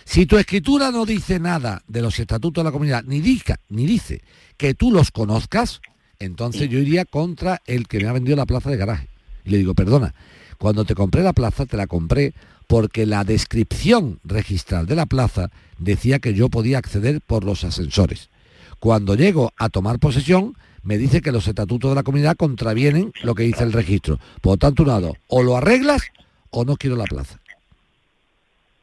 Si 0.04 0.26
tu 0.26 0.36
escritura 0.36 0.90
no 0.90 1.06
dice 1.06 1.40
nada 1.40 1.82
de 1.88 2.02
los 2.02 2.18
estatutos 2.18 2.62
de 2.62 2.68
la 2.68 2.72
comunidad, 2.72 3.04
ni 3.04 3.20
dica, 3.20 3.58
ni 3.68 3.86
dice 3.86 4.22
que 4.56 4.74
tú 4.74 4.90
los 4.90 5.10
conozcas, 5.10 5.80
entonces 6.18 6.68
yo 6.68 6.78
iría 6.78 7.04
contra 7.04 7.62
el 7.66 7.88
que 7.88 8.00
me 8.00 8.08
ha 8.08 8.12
vendido 8.12 8.36
la 8.36 8.46
plaza 8.46 8.70
de 8.70 8.76
garaje. 8.76 9.08
Y 9.44 9.50
le 9.50 9.58
digo, 9.58 9.74
perdona, 9.74 10.14
cuando 10.58 10.84
te 10.84 10.94
compré 10.94 11.22
la 11.22 11.32
plaza, 11.32 11.66
te 11.66 11.76
la 11.76 11.86
compré 11.86 12.34
porque 12.66 13.06
la 13.06 13.24
descripción 13.24 14.20
registral 14.24 14.86
de 14.86 14.96
la 14.96 15.06
plaza 15.06 15.50
decía 15.78 16.18
que 16.18 16.34
yo 16.34 16.48
podía 16.48 16.78
acceder 16.78 17.20
por 17.20 17.44
los 17.44 17.64
ascensores. 17.64 18.28
Cuando 18.78 19.14
llego 19.14 19.52
a 19.56 19.68
tomar 19.68 19.98
posesión, 19.98 20.56
me 20.82 20.98
dice 20.98 21.22
que 21.22 21.32
los 21.32 21.48
estatutos 21.48 21.90
de 21.90 21.94
la 21.94 22.02
comunidad 22.02 22.36
contravienen 22.36 23.12
lo 23.22 23.34
que 23.34 23.44
dice 23.44 23.64
el 23.64 23.72
registro. 23.72 24.18
Por 24.40 24.52
lo 24.52 24.56
tanto, 24.58 24.82
un 24.82 24.88
lado, 24.88 25.16
o 25.28 25.42
lo 25.42 25.56
arreglas 25.56 26.02
o 26.50 26.64
no 26.64 26.76
quiero 26.76 26.96
la 26.96 27.04
plaza. 27.04 27.40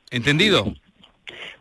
¿Entendido? 0.09 0.74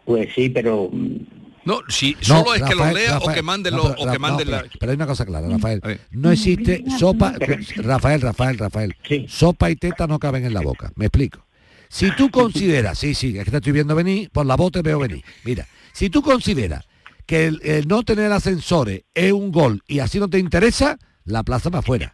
Pues 0.04 0.28
sí, 0.34 0.48
pero... 0.48 0.88
mm, 0.92 1.16
No, 1.64 1.80
si 1.88 2.16
No, 2.28 2.42
solo 2.44 2.54
es 2.54 2.62
que 2.62 2.74
lo 2.74 2.84
Rafael, 2.84 2.94
lea 2.94 3.10
o 3.10 3.18
Rafael, 3.20 3.34
que 3.36 3.42
mande 3.42 3.70
no, 3.70 3.82
pero, 3.82 3.94
o 3.94 4.04
que 4.06 4.12
Ra- 4.12 4.18
mande 4.18 4.44
no, 4.44 4.50
la... 4.52 4.64
pero, 4.78 4.92
hay 4.92 4.96
una 4.96 5.06
cosa 5.06 5.26
clara, 5.26 5.48
Rafael. 5.48 5.80
No 6.10 6.30
existe 6.32 6.84
sopa... 6.98 7.34
Rafael, 7.76 8.20
Rafael, 8.20 8.58
Rafael. 8.58 8.96
Sopa 9.28 9.70
y 9.70 9.76
teta 9.76 10.06
no 10.06 10.18
caben 10.18 10.44
en 10.46 10.54
la 10.54 10.60
boca. 10.62 10.90
Me 10.96 11.06
explico. 11.06 11.46
Si 11.88 12.10
tú 12.16 12.30
consideras, 12.32 12.98
sí, 12.98 13.14
sí, 13.14 13.36
es 13.36 13.44
que 13.44 13.50
te 13.50 13.56
estoy 13.58 13.72
viendo 13.72 13.94
venir, 13.94 14.30
por 14.30 14.46
la 14.46 14.56
voz 14.56 14.72
te 14.72 14.80
veo 14.82 14.98
venir. 14.98 15.22
Mira, 15.44 15.66
si 15.92 16.08
tú 16.08 16.22
consideras 16.22 16.86
que 17.26 17.46
el, 17.46 17.60
el 17.62 17.86
no 17.86 18.02
tener 18.04 18.32
ascensores 18.32 19.02
es 19.14 19.32
un 19.32 19.52
gol 19.52 19.82
y 19.86 19.98
así 19.98 20.18
no 20.18 20.28
te 20.30 20.38
interesa, 20.38 20.98
la 21.24 21.42
plaza 21.42 21.68
va 21.68 21.80
afuera. 21.80 22.12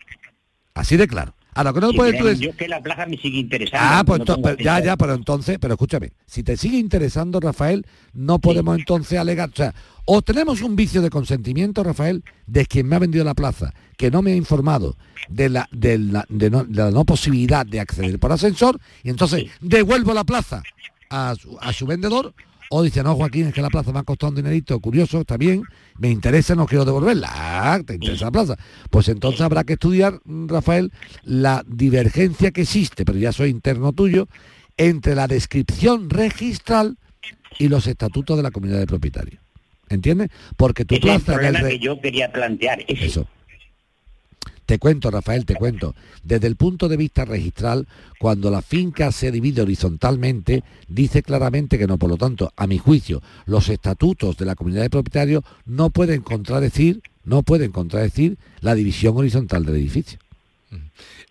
Así 0.74 0.96
de 0.96 1.06
claro. 1.06 1.35
Ahora, 1.56 1.72
que 1.72 1.80
no 1.80 1.90
Sí, 1.90 1.96
puedes 1.96 2.18
tú 2.18 2.24
decir- 2.26 2.46
yo 2.50 2.56
que 2.56 2.68
la 2.68 2.80
plaza 2.82 3.06
me 3.06 3.16
sigue 3.16 3.38
interesando. 3.38 3.86
Ah, 3.90 4.04
pues 4.06 4.20
no 4.26 4.40
pero- 4.42 4.56
ya, 4.58 4.78
ya, 4.80 4.96
pero 4.96 5.14
entonces, 5.14 5.58
pero 5.60 5.74
escúchame, 5.74 6.12
si 6.26 6.42
te 6.42 6.56
sigue 6.56 6.78
interesando, 6.78 7.40
Rafael, 7.40 7.84
no 8.12 8.38
podemos 8.38 8.78
entonces 8.78 9.18
alegar, 9.18 9.48
o 9.50 9.56
sea, 9.56 9.74
o 10.04 10.22
tenemos 10.22 10.62
un 10.62 10.76
vicio 10.76 11.02
de 11.02 11.10
consentimiento, 11.10 11.82
Rafael, 11.82 12.22
de 12.46 12.66
quien 12.66 12.86
me 12.86 12.94
ha 12.96 12.98
vendido 13.00 13.24
la 13.24 13.34
plaza, 13.34 13.72
que 13.96 14.10
no 14.10 14.22
me 14.22 14.32
ha 14.32 14.36
informado 14.36 14.96
de 15.28 15.48
la, 15.48 15.68
de 15.72 15.98
la, 15.98 16.24
de 16.28 16.50
no, 16.50 16.62
de 16.64 16.74
la 16.76 16.90
no 16.92 17.04
posibilidad 17.04 17.66
de 17.66 17.80
acceder 17.80 18.18
por 18.20 18.30
ascensor, 18.30 18.78
y 19.02 19.10
entonces 19.10 19.46
devuelvo 19.60 20.12
la 20.14 20.24
plaza 20.24 20.62
a 21.10 21.34
su, 21.40 21.56
a 21.60 21.72
su 21.72 21.86
vendedor, 21.86 22.34
o 22.70 22.82
dice, 22.82 23.02
no, 23.02 23.14
Joaquín, 23.14 23.46
es 23.48 23.54
que 23.54 23.62
la 23.62 23.68
plaza 23.70 23.92
me 23.92 23.98
ha 24.00 24.02
costado 24.02 24.30
un 24.30 24.36
dinerito, 24.36 24.78
curioso, 24.80 25.20
está 25.20 25.36
bien, 25.36 25.62
me 25.98 26.10
interesa, 26.10 26.54
no 26.54 26.66
quiero 26.66 26.84
devolverla. 26.84 27.28
Ah, 27.30 27.80
te 27.86 27.94
interesa 27.94 28.26
la 28.26 28.30
plaza. 28.32 28.56
Pues 28.90 29.08
entonces 29.08 29.40
habrá 29.40 29.64
que 29.64 29.74
estudiar, 29.74 30.20
Rafael, 30.24 30.92
la 31.22 31.64
divergencia 31.66 32.50
que 32.50 32.62
existe, 32.62 33.04
pero 33.04 33.18
ya 33.18 33.32
soy 33.32 33.50
interno 33.50 33.92
tuyo, 33.92 34.28
entre 34.76 35.14
la 35.14 35.26
descripción 35.28 36.10
registral 36.10 36.98
y 37.58 37.68
los 37.68 37.86
estatutos 37.86 38.36
de 38.36 38.42
la 38.42 38.50
comunidad 38.50 38.78
de 38.80 38.86
propietarios. 38.86 39.40
¿Entiendes? 39.88 40.30
Porque 40.56 40.84
tu 40.84 40.96
el 40.96 41.00
plaza 41.00 41.34
en 41.34 41.38
el 41.38 41.44
problema 41.52 41.60
re- 41.60 41.68
que 41.70 41.78
yo 41.78 42.00
quería 42.00 42.32
plantear. 42.32 42.80
ese. 42.88 43.06
Eso. 43.06 43.28
Te 44.66 44.80
cuento, 44.80 45.12
Rafael, 45.12 45.46
te 45.46 45.54
cuento. 45.54 45.94
Desde 46.24 46.48
el 46.48 46.56
punto 46.56 46.88
de 46.88 46.96
vista 46.96 47.24
registral, 47.24 47.86
cuando 48.18 48.50
la 48.50 48.62
finca 48.62 49.12
se 49.12 49.30
divide 49.30 49.62
horizontalmente, 49.62 50.64
dice 50.88 51.22
claramente 51.22 51.78
que 51.78 51.86
no. 51.86 51.98
Por 51.98 52.10
lo 52.10 52.16
tanto, 52.16 52.52
a 52.56 52.66
mi 52.66 52.78
juicio, 52.78 53.22
los 53.46 53.68
estatutos 53.68 54.36
de 54.36 54.44
la 54.44 54.56
comunidad 54.56 54.82
de 54.82 54.90
propietarios 54.90 55.44
no 55.64 55.90
pueden 55.90 56.22
contradecir, 56.22 57.00
no 57.24 57.44
pueden 57.44 57.70
contradecir 57.70 58.38
la 58.60 58.74
división 58.74 59.16
horizontal 59.16 59.64
del 59.64 59.76
edificio. 59.76 60.18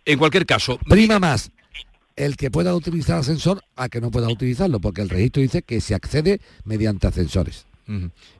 En 0.05 0.17
cualquier 0.17 0.45
caso, 0.45 0.79
Prima 0.87 1.19
más 1.19 1.51
el 2.15 2.37
que 2.37 2.49
pueda 2.49 2.73
utilizar 2.73 3.19
ascensor 3.19 3.61
a 3.75 3.89
que 3.89 3.99
no 3.99 4.11
pueda 4.11 4.29
utilizarlo, 4.29 4.79
porque 4.79 5.01
el 5.01 5.09
registro 5.09 5.41
dice 5.41 5.61
que 5.61 5.81
se 5.81 5.95
accede 5.95 6.39
mediante 6.63 7.07
ascensores. 7.07 7.65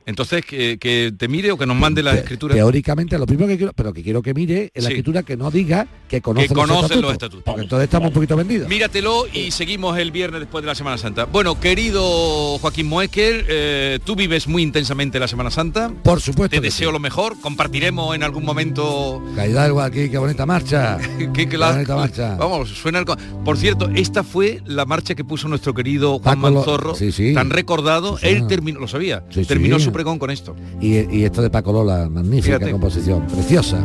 Entonces, 0.06 0.44
que, 0.44 0.78
que 0.78 1.12
te 1.16 1.28
mire 1.28 1.50
o 1.52 1.58
que 1.58 1.66
nos 1.66 1.76
mande 1.76 2.02
la 2.02 2.12
Te- 2.12 2.18
escritura. 2.18 2.54
Teóricamente, 2.54 3.18
lo 3.18 3.26
primero 3.26 3.48
que 3.48 3.56
quiero, 3.56 3.72
pero 3.74 3.92
que 3.92 4.02
quiero 4.02 4.22
que 4.22 4.34
mire 4.34 4.70
es 4.74 4.84
la 4.84 4.90
Sí. 4.90 4.94
escritura 4.94 5.22
que 5.22 5.36
no 5.36 5.50
diga 5.50 5.86
que 6.08 6.20
conoce, 6.20 6.48
Que 6.48 6.54
los, 6.54 6.62
conoce 6.62 6.80
estatutos, 6.82 7.02
los 7.02 7.12
estatutos. 7.12 7.42
Porque 7.44 7.62
entonces 7.62 7.84
estamos 7.84 8.08
un 8.08 8.14
poquito 8.14 8.36
vendidos. 8.36 8.68
Míratelo 8.68 9.26
y 9.32 9.50
seguimos 9.50 9.98
el 9.98 10.10
viernes 10.12 10.40
después 10.40 10.62
de 10.62 10.66
la 10.66 10.74
Semana 10.74 10.98
Santa. 10.98 11.24
Bueno, 11.24 11.58
querido 11.58 12.58
Joaquín 12.58 12.86
Moekel, 12.86 13.44
eh, 13.48 13.98
tú 14.04 14.14
vives 14.16 14.46
muy 14.46 14.62
intensamente 14.62 15.18
la 15.18 15.28
Semana 15.28 15.50
Santa. 15.50 15.92
Por 16.02 16.20
supuesto. 16.20 16.54
Te 16.56 16.60
deseo 16.60 16.90
sí. 16.90 16.92
lo 16.92 17.00
mejor. 17.00 17.40
Compartiremos 17.40 18.14
en 18.14 18.22
algún 18.22 18.44
momento. 18.44 19.22
Caidalgo 19.34 19.80
aquí, 19.80 20.08
qué 20.08 20.18
bonita 20.18 20.46
marcha. 20.46 20.98
Qué 21.18 21.32
Qué 21.32 21.48
cla- 21.48 21.72
bonita 21.72 21.96
marcha. 21.96 22.36
Vamos, 22.36 22.68
suena 22.70 23.04
Por 23.04 23.56
cierto, 23.58 23.88
esta 23.94 24.22
fue 24.22 24.60
la 24.66 24.84
marcha 24.84 25.14
que 25.14 25.24
puso 25.24 25.48
nuestro 25.48 25.74
querido 25.74 26.18
Juan 26.20 26.40
Paco 26.40 26.48
Lo- 26.50 26.56
Manzorro, 26.56 26.94
sí, 26.94 27.10
sí. 27.12 27.34
tan 27.34 27.50
recordado. 27.50 28.18
Él 28.22 28.46
terminó, 28.46 28.80
lo 28.80 28.88
sabía, 28.88 29.24
Sí, 29.42 29.48
terminó 29.48 29.78
sí. 29.78 29.84
su 29.86 29.92
pregón 29.92 30.18
con 30.18 30.30
esto. 30.30 30.54
Y, 30.80 31.16
y 31.16 31.24
esto 31.24 31.42
de 31.42 31.50
Paco 31.50 31.72
Lola, 31.72 32.08
magnífica 32.08 32.56
Fíjate. 32.56 32.70
composición, 32.72 33.26
preciosa. 33.26 33.78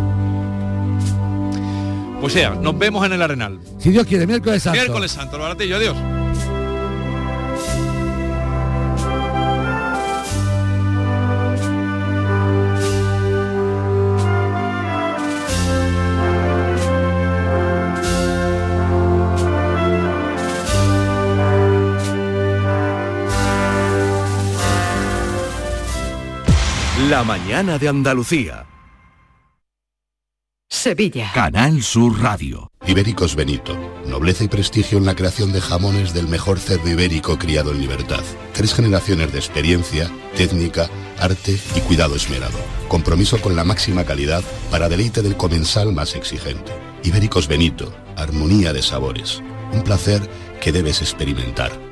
Pues 2.20 2.34
sea, 2.34 2.52
nos 2.52 2.78
vemos 2.78 3.04
en 3.06 3.14
el 3.14 3.22
Arenal. 3.22 3.60
Si 3.80 3.90
Dios 3.90 4.06
quiere, 4.06 4.28
miércoles 4.28 4.62
santo. 4.62 4.80
Miércoles 4.80 5.12
Santo, 5.12 5.38
lo 5.38 5.44
baratillo, 5.44 5.78
adiós. 5.78 5.98
La 27.12 27.26
mañana 27.26 27.78
de 27.78 27.90
Andalucía. 27.90 28.66
Sevilla. 30.70 31.30
Canal 31.34 31.84
Sur 31.84 32.22
Radio. 32.22 32.72
Ibéricos 32.88 33.36
Benito. 33.36 33.78
Nobleza 34.08 34.46
y 34.46 34.48
prestigio 34.48 34.98
en 34.98 35.06
la 35.06 35.14
creación 35.14 35.52
de 35.52 35.60
jamones 35.60 36.14
del 36.14 36.30
mejor 36.30 36.58
cerdo 36.58 36.90
ibérico 36.90 37.38
criado 37.38 37.74
en 37.74 37.82
libertad. 37.82 38.24
Tres 38.54 38.74
generaciones 38.74 39.34
de 39.34 39.40
experiencia, 39.40 40.10
técnica, 40.38 40.90
arte 41.20 41.60
y 41.76 41.82
cuidado 41.82 42.16
esmerado. 42.16 42.58
Compromiso 42.88 43.42
con 43.42 43.58
la 43.58 43.66
máxima 43.66 44.06
calidad 44.06 44.42
para 44.70 44.88
deleite 44.88 45.22
del 45.22 45.36
comensal 45.36 45.92
más 45.92 46.16
exigente. 46.16 46.72
Ibéricos 47.04 47.50
Benito. 47.50 47.94
Armonía 48.16 48.72
de 48.72 48.82
sabores. 48.82 49.44
Un 49.74 49.84
placer 49.84 50.22
que 50.62 50.72
debes 50.72 51.02
experimentar. 51.02 51.91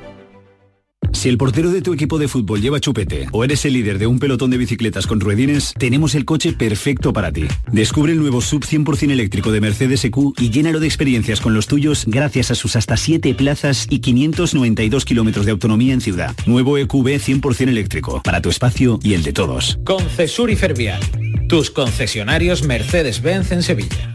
Si 1.12 1.28
el 1.28 1.38
portero 1.38 1.70
de 1.70 1.82
tu 1.82 1.92
equipo 1.92 2.18
de 2.18 2.28
fútbol 2.28 2.60
lleva 2.60 2.80
chupete 2.80 3.26
o 3.32 3.44
eres 3.44 3.64
el 3.64 3.74
líder 3.74 3.98
de 3.98 4.06
un 4.06 4.18
pelotón 4.18 4.50
de 4.50 4.58
bicicletas 4.58 5.06
con 5.06 5.20
ruedines, 5.20 5.74
tenemos 5.78 6.14
el 6.14 6.24
coche 6.24 6.52
perfecto 6.52 7.12
para 7.12 7.32
ti. 7.32 7.46
Descubre 7.70 8.12
el 8.12 8.18
nuevo 8.18 8.40
sub 8.40 8.64
100% 8.64 9.10
eléctrico 9.10 9.52
de 9.52 9.60
Mercedes 9.60 10.04
EQ 10.04 10.34
y 10.38 10.50
llénalo 10.50 10.80
de 10.80 10.86
experiencias 10.86 11.40
con 11.40 11.54
los 11.54 11.66
tuyos 11.66 12.04
gracias 12.06 12.50
a 12.50 12.54
sus 12.54 12.76
hasta 12.76 12.96
7 12.96 13.34
plazas 13.34 13.86
y 13.90 13.98
592 13.98 15.04
kilómetros 15.04 15.44
de 15.44 15.52
autonomía 15.52 15.94
en 15.94 16.00
ciudad. 16.00 16.34
Nuevo 16.46 16.78
EQB 16.78 17.18
100% 17.18 17.68
eléctrico 17.68 18.22
para 18.22 18.40
tu 18.40 18.48
espacio 18.48 18.98
y 19.02 19.14
el 19.14 19.22
de 19.22 19.32
todos. 19.32 19.78
Concesur 19.84 20.50
y 20.50 20.56
Fervial, 20.56 21.00
tus 21.48 21.70
concesionarios 21.70 22.64
Mercedes-Benz 22.64 23.52
en 23.52 23.62
Sevilla. 23.62 24.14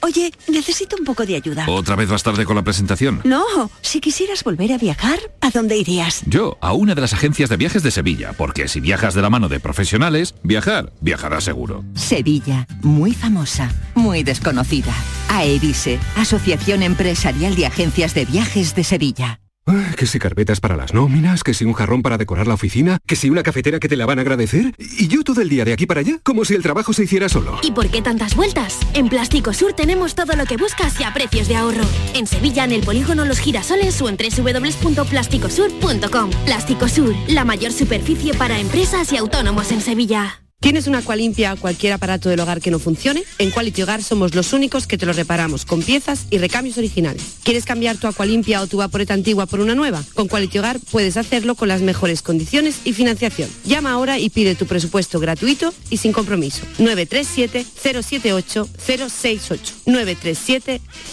Oye, 0.00 0.32
necesito 0.48 0.96
un 0.96 1.04
poco 1.04 1.26
de 1.26 1.36
ayuda. 1.36 1.66
¿Otra 1.68 1.96
vez 1.96 2.08
vas 2.08 2.22
tarde 2.22 2.44
con 2.44 2.56
la 2.56 2.62
presentación? 2.62 3.20
No, 3.24 3.70
si 3.80 4.00
quisieras 4.00 4.44
volver 4.44 4.72
a 4.72 4.78
viajar, 4.78 5.18
¿a 5.40 5.50
dónde 5.50 5.76
irías? 5.76 6.22
Yo, 6.26 6.56
a 6.60 6.72
una 6.72 6.94
de 6.94 7.00
las 7.00 7.12
agencias 7.12 7.50
de 7.50 7.56
viajes 7.56 7.82
de 7.82 7.90
Sevilla, 7.90 8.32
porque 8.32 8.68
si 8.68 8.80
viajas 8.80 9.14
de 9.14 9.22
la 9.22 9.30
mano 9.30 9.48
de 9.48 9.60
profesionales, 9.60 10.34
viajar, 10.42 10.92
viajarás 11.00 11.44
seguro. 11.44 11.84
Sevilla, 11.94 12.66
muy 12.82 13.12
famosa, 13.12 13.72
muy 13.94 14.22
desconocida. 14.22 14.94
AEVISE, 15.28 15.98
Asociación 16.16 16.82
Empresarial 16.82 17.54
de 17.54 17.66
Agencias 17.66 18.14
de 18.14 18.24
Viajes 18.24 18.74
de 18.74 18.84
Sevilla. 18.84 19.40
Que 19.96 20.06
si 20.06 20.18
carpetas 20.18 20.60
para 20.60 20.76
las 20.76 20.94
nóminas, 20.94 21.42
que 21.42 21.54
si 21.54 21.64
un 21.64 21.72
jarrón 21.72 22.02
para 22.02 22.18
decorar 22.18 22.46
la 22.46 22.54
oficina, 22.54 22.98
que 23.06 23.16
si 23.16 23.30
una 23.30 23.42
cafetera 23.42 23.80
que 23.80 23.88
te 23.88 23.96
la 23.96 24.06
van 24.06 24.18
a 24.18 24.22
agradecer. 24.22 24.74
Y 24.78 25.08
yo 25.08 25.24
todo 25.24 25.40
el 25.40 25.48
día 25.48 25.64
de 25.64 25.72
aquí 25.72 25.86
para 25.86 26.00
allá, 26.00 26.18
como 26.22 26.44
si 26.44 26.54
el 26.54 26.62
trabajo 26.62 26.92
se 26.92 27.04
hiciera 27.04 27.28
solo. 27.28 27.58
¿Y 27.62 27.72
por 27.72 27.88
qué 27.88 28.02
tantas 28.02 28.34
vueltas? 28.34 28.78
En 28.94 29.08
Plástico 29.08 29.52
Sur 29.52 29.72
tenemos 29.72 30.14
todo 30.14 30.36
lo 30.36 30.46
que 30.46 30.56
buscas 30.56 31.00
y 31.00 31.04
a 31.04 31.12
precios 31.12 31.48
de 31.48 31.56
ahorro. 31.56 31.84
En 32.14 32.26
Sevilla, 32.26 32.64
en 32.64 32.72
el 32.72 32.82
polígono 32.82 33.24
Los 33.24 33.40
Girasoles 33.40 34.00
o 34.00 34.08
en 34.08 34.16
www.plásticosur.com. 34.16 36.30
Plástico 36.44 36.88
Sur, 36.88 37.14
la 37.28 37.44
mayor 37.44 37.72
superficie 37.72 38.34
para 38.34 38.58
empresas 38.58 39.12
y 39.12 39.16
autónomos 39.16 39.70
en 39.72 39.80
Sevilla. 39.80 40.42
¿Tienes 40.60 40.88
una 40.88 40.98
Aqualimpia 40.98 41.52
o 41.52 41.56
cualquier 41.56 41.92
aparato 41.92 42.28
del 42.28 42.40
hogar 42.40 42.60
que 42.60 42.72
no 42.72 42.80
funcione? 42.80 43.22
En 43.38 43.52
Quality 43.52 43.82
Hogar 43.82 44.02
somos 44.02 44.34
los 44.34 44.52
únicos 44.52 44.88
que 44.88 44.98
te 44.98 45.06
lo 45.06 45.12
reparamos 45.12 45.64
con 45.64 45.84
piezas 45.84 46.26
y 46.30 46.38
recambios 46.38 46.78
originales. 46.78 47.22
¿Quieres 47.44 47.64
cambiar 47.64 47.96
tu 47.96 48.08
Aqualimpia 48.08 48.60
o 48.60 48.66
tu 48.66 48.78
vaporeta 48.78 49.14
antigua 49.14 49.46
por 49.46 49.60
una 49.60 49.76
nueva? 49.76 50.02
Con 50.14 50.26
Quality 50.26 50.58
Hogar 50.58 50.80
puedes 50.90 51.16
hacerlo 51.16 51.54
con 51.54 51.68
las 51.68 51.80
mejores 51.80 52.22
condiciones 52.22 52.80
y 52.84 52.92
financiación. 52.92 53.48
Llama 53.64 53.92
ahora 53.92 54.18
y 54.18 54.30
pide 54.30 54.56
tu 54.56 54.66
presupuesto 54.66 55.20
gratuito 55.20 55.72
y 55.90 55.98
sin 55.98 56.10
compromiso. 56.10 56.64
937-078-068. 56.78 59.60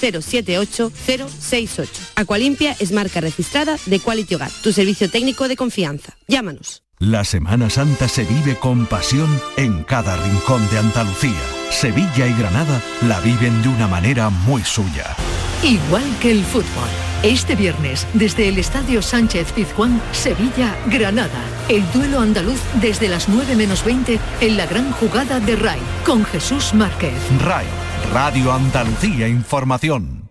937-078-068. 0.01 1.87
Aqualimpia 2.15 2.75
es 2.79 2.91
marca 2.91 3.21
registrada 3.21 3.77
de 3.85 3.99
Quality 3.99 4.33
Hogar, 4.33 4.49
tu 4.63 4.73
servicio 4.73 5.07
técnico 5.07 5.47
de 5.47 5.55
confianza. 5.55 6.17
Llámanos. 6.27 6.84
La 6.99 7.25
Semana 7.25 7.69
Santa 7.69 8.07
se 8.07 8.23
vive 8.23 8.55
con 8.55 8.85
pasión 8.85 9.27
en 9.57 9.83
cada 9.83 10.15
rincón 10.15 10.65
de 10.69 10.79
Andalucía. 10.79 11.41
Sevilla 11.69 12.25
y 12.25 12.33
Granada 12.33 12.81
la 13.01 13.19
viven 13.19 13.61
de 13.61 13.67
una 13.67 13.85
manera 13.85 14.29
muy 14.29 14.63
suya. 14.63 15.13
Igual 15.61 16.05
que 16.21 16.31
el 16.31 16.45
fútbol. 16.45 16.87
Este 17.21 17.57
viernes, 17.57 18.07
desde 18.13 18.47
el 18.47 18.57
Estadio 18.59 19.01
Sánchez 19.01 19.51
Pizjuán, 19.51 20.01
Sevilla, 20.13 20.73
Granada. 20.85 21.43
El 21.67 21.83
duelo 21.91 22.21
andaluz 22.21 22.61
desde 22.79 23.09
las 23.09 23.27
9 23.27 23.57
menos 23.57 23.83
20 23.83 24.17
en 24.39 24.55
la 24.55 24.65
gran 24.65 24.93
jugada 24.93 25.41
de 25.41 25.57
RAI, 25.57 25.79
con 26.05 26.23
Jesús 26.23 26.73
Márquez. 26.73 27.13
RAI, 27.41 27.65
Radio 28.13 28.53
Andalucía 28.53 29.27
Información. 29.27 30.29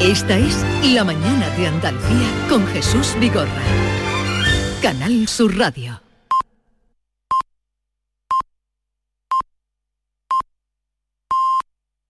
Esta 0.00 0.36
es 0.36 0.64
La 0.82 1.04
Mañana 1.04 1.48
de 1.50 1.68
Andalucía 1.68 2.26
con 2.48 2.66
Jesús 2.66 3.14
Vigorra. 3.20 3.89
Canal 4.80 5.28
Sur 5.28 5.58
Radio. 5.58 6.09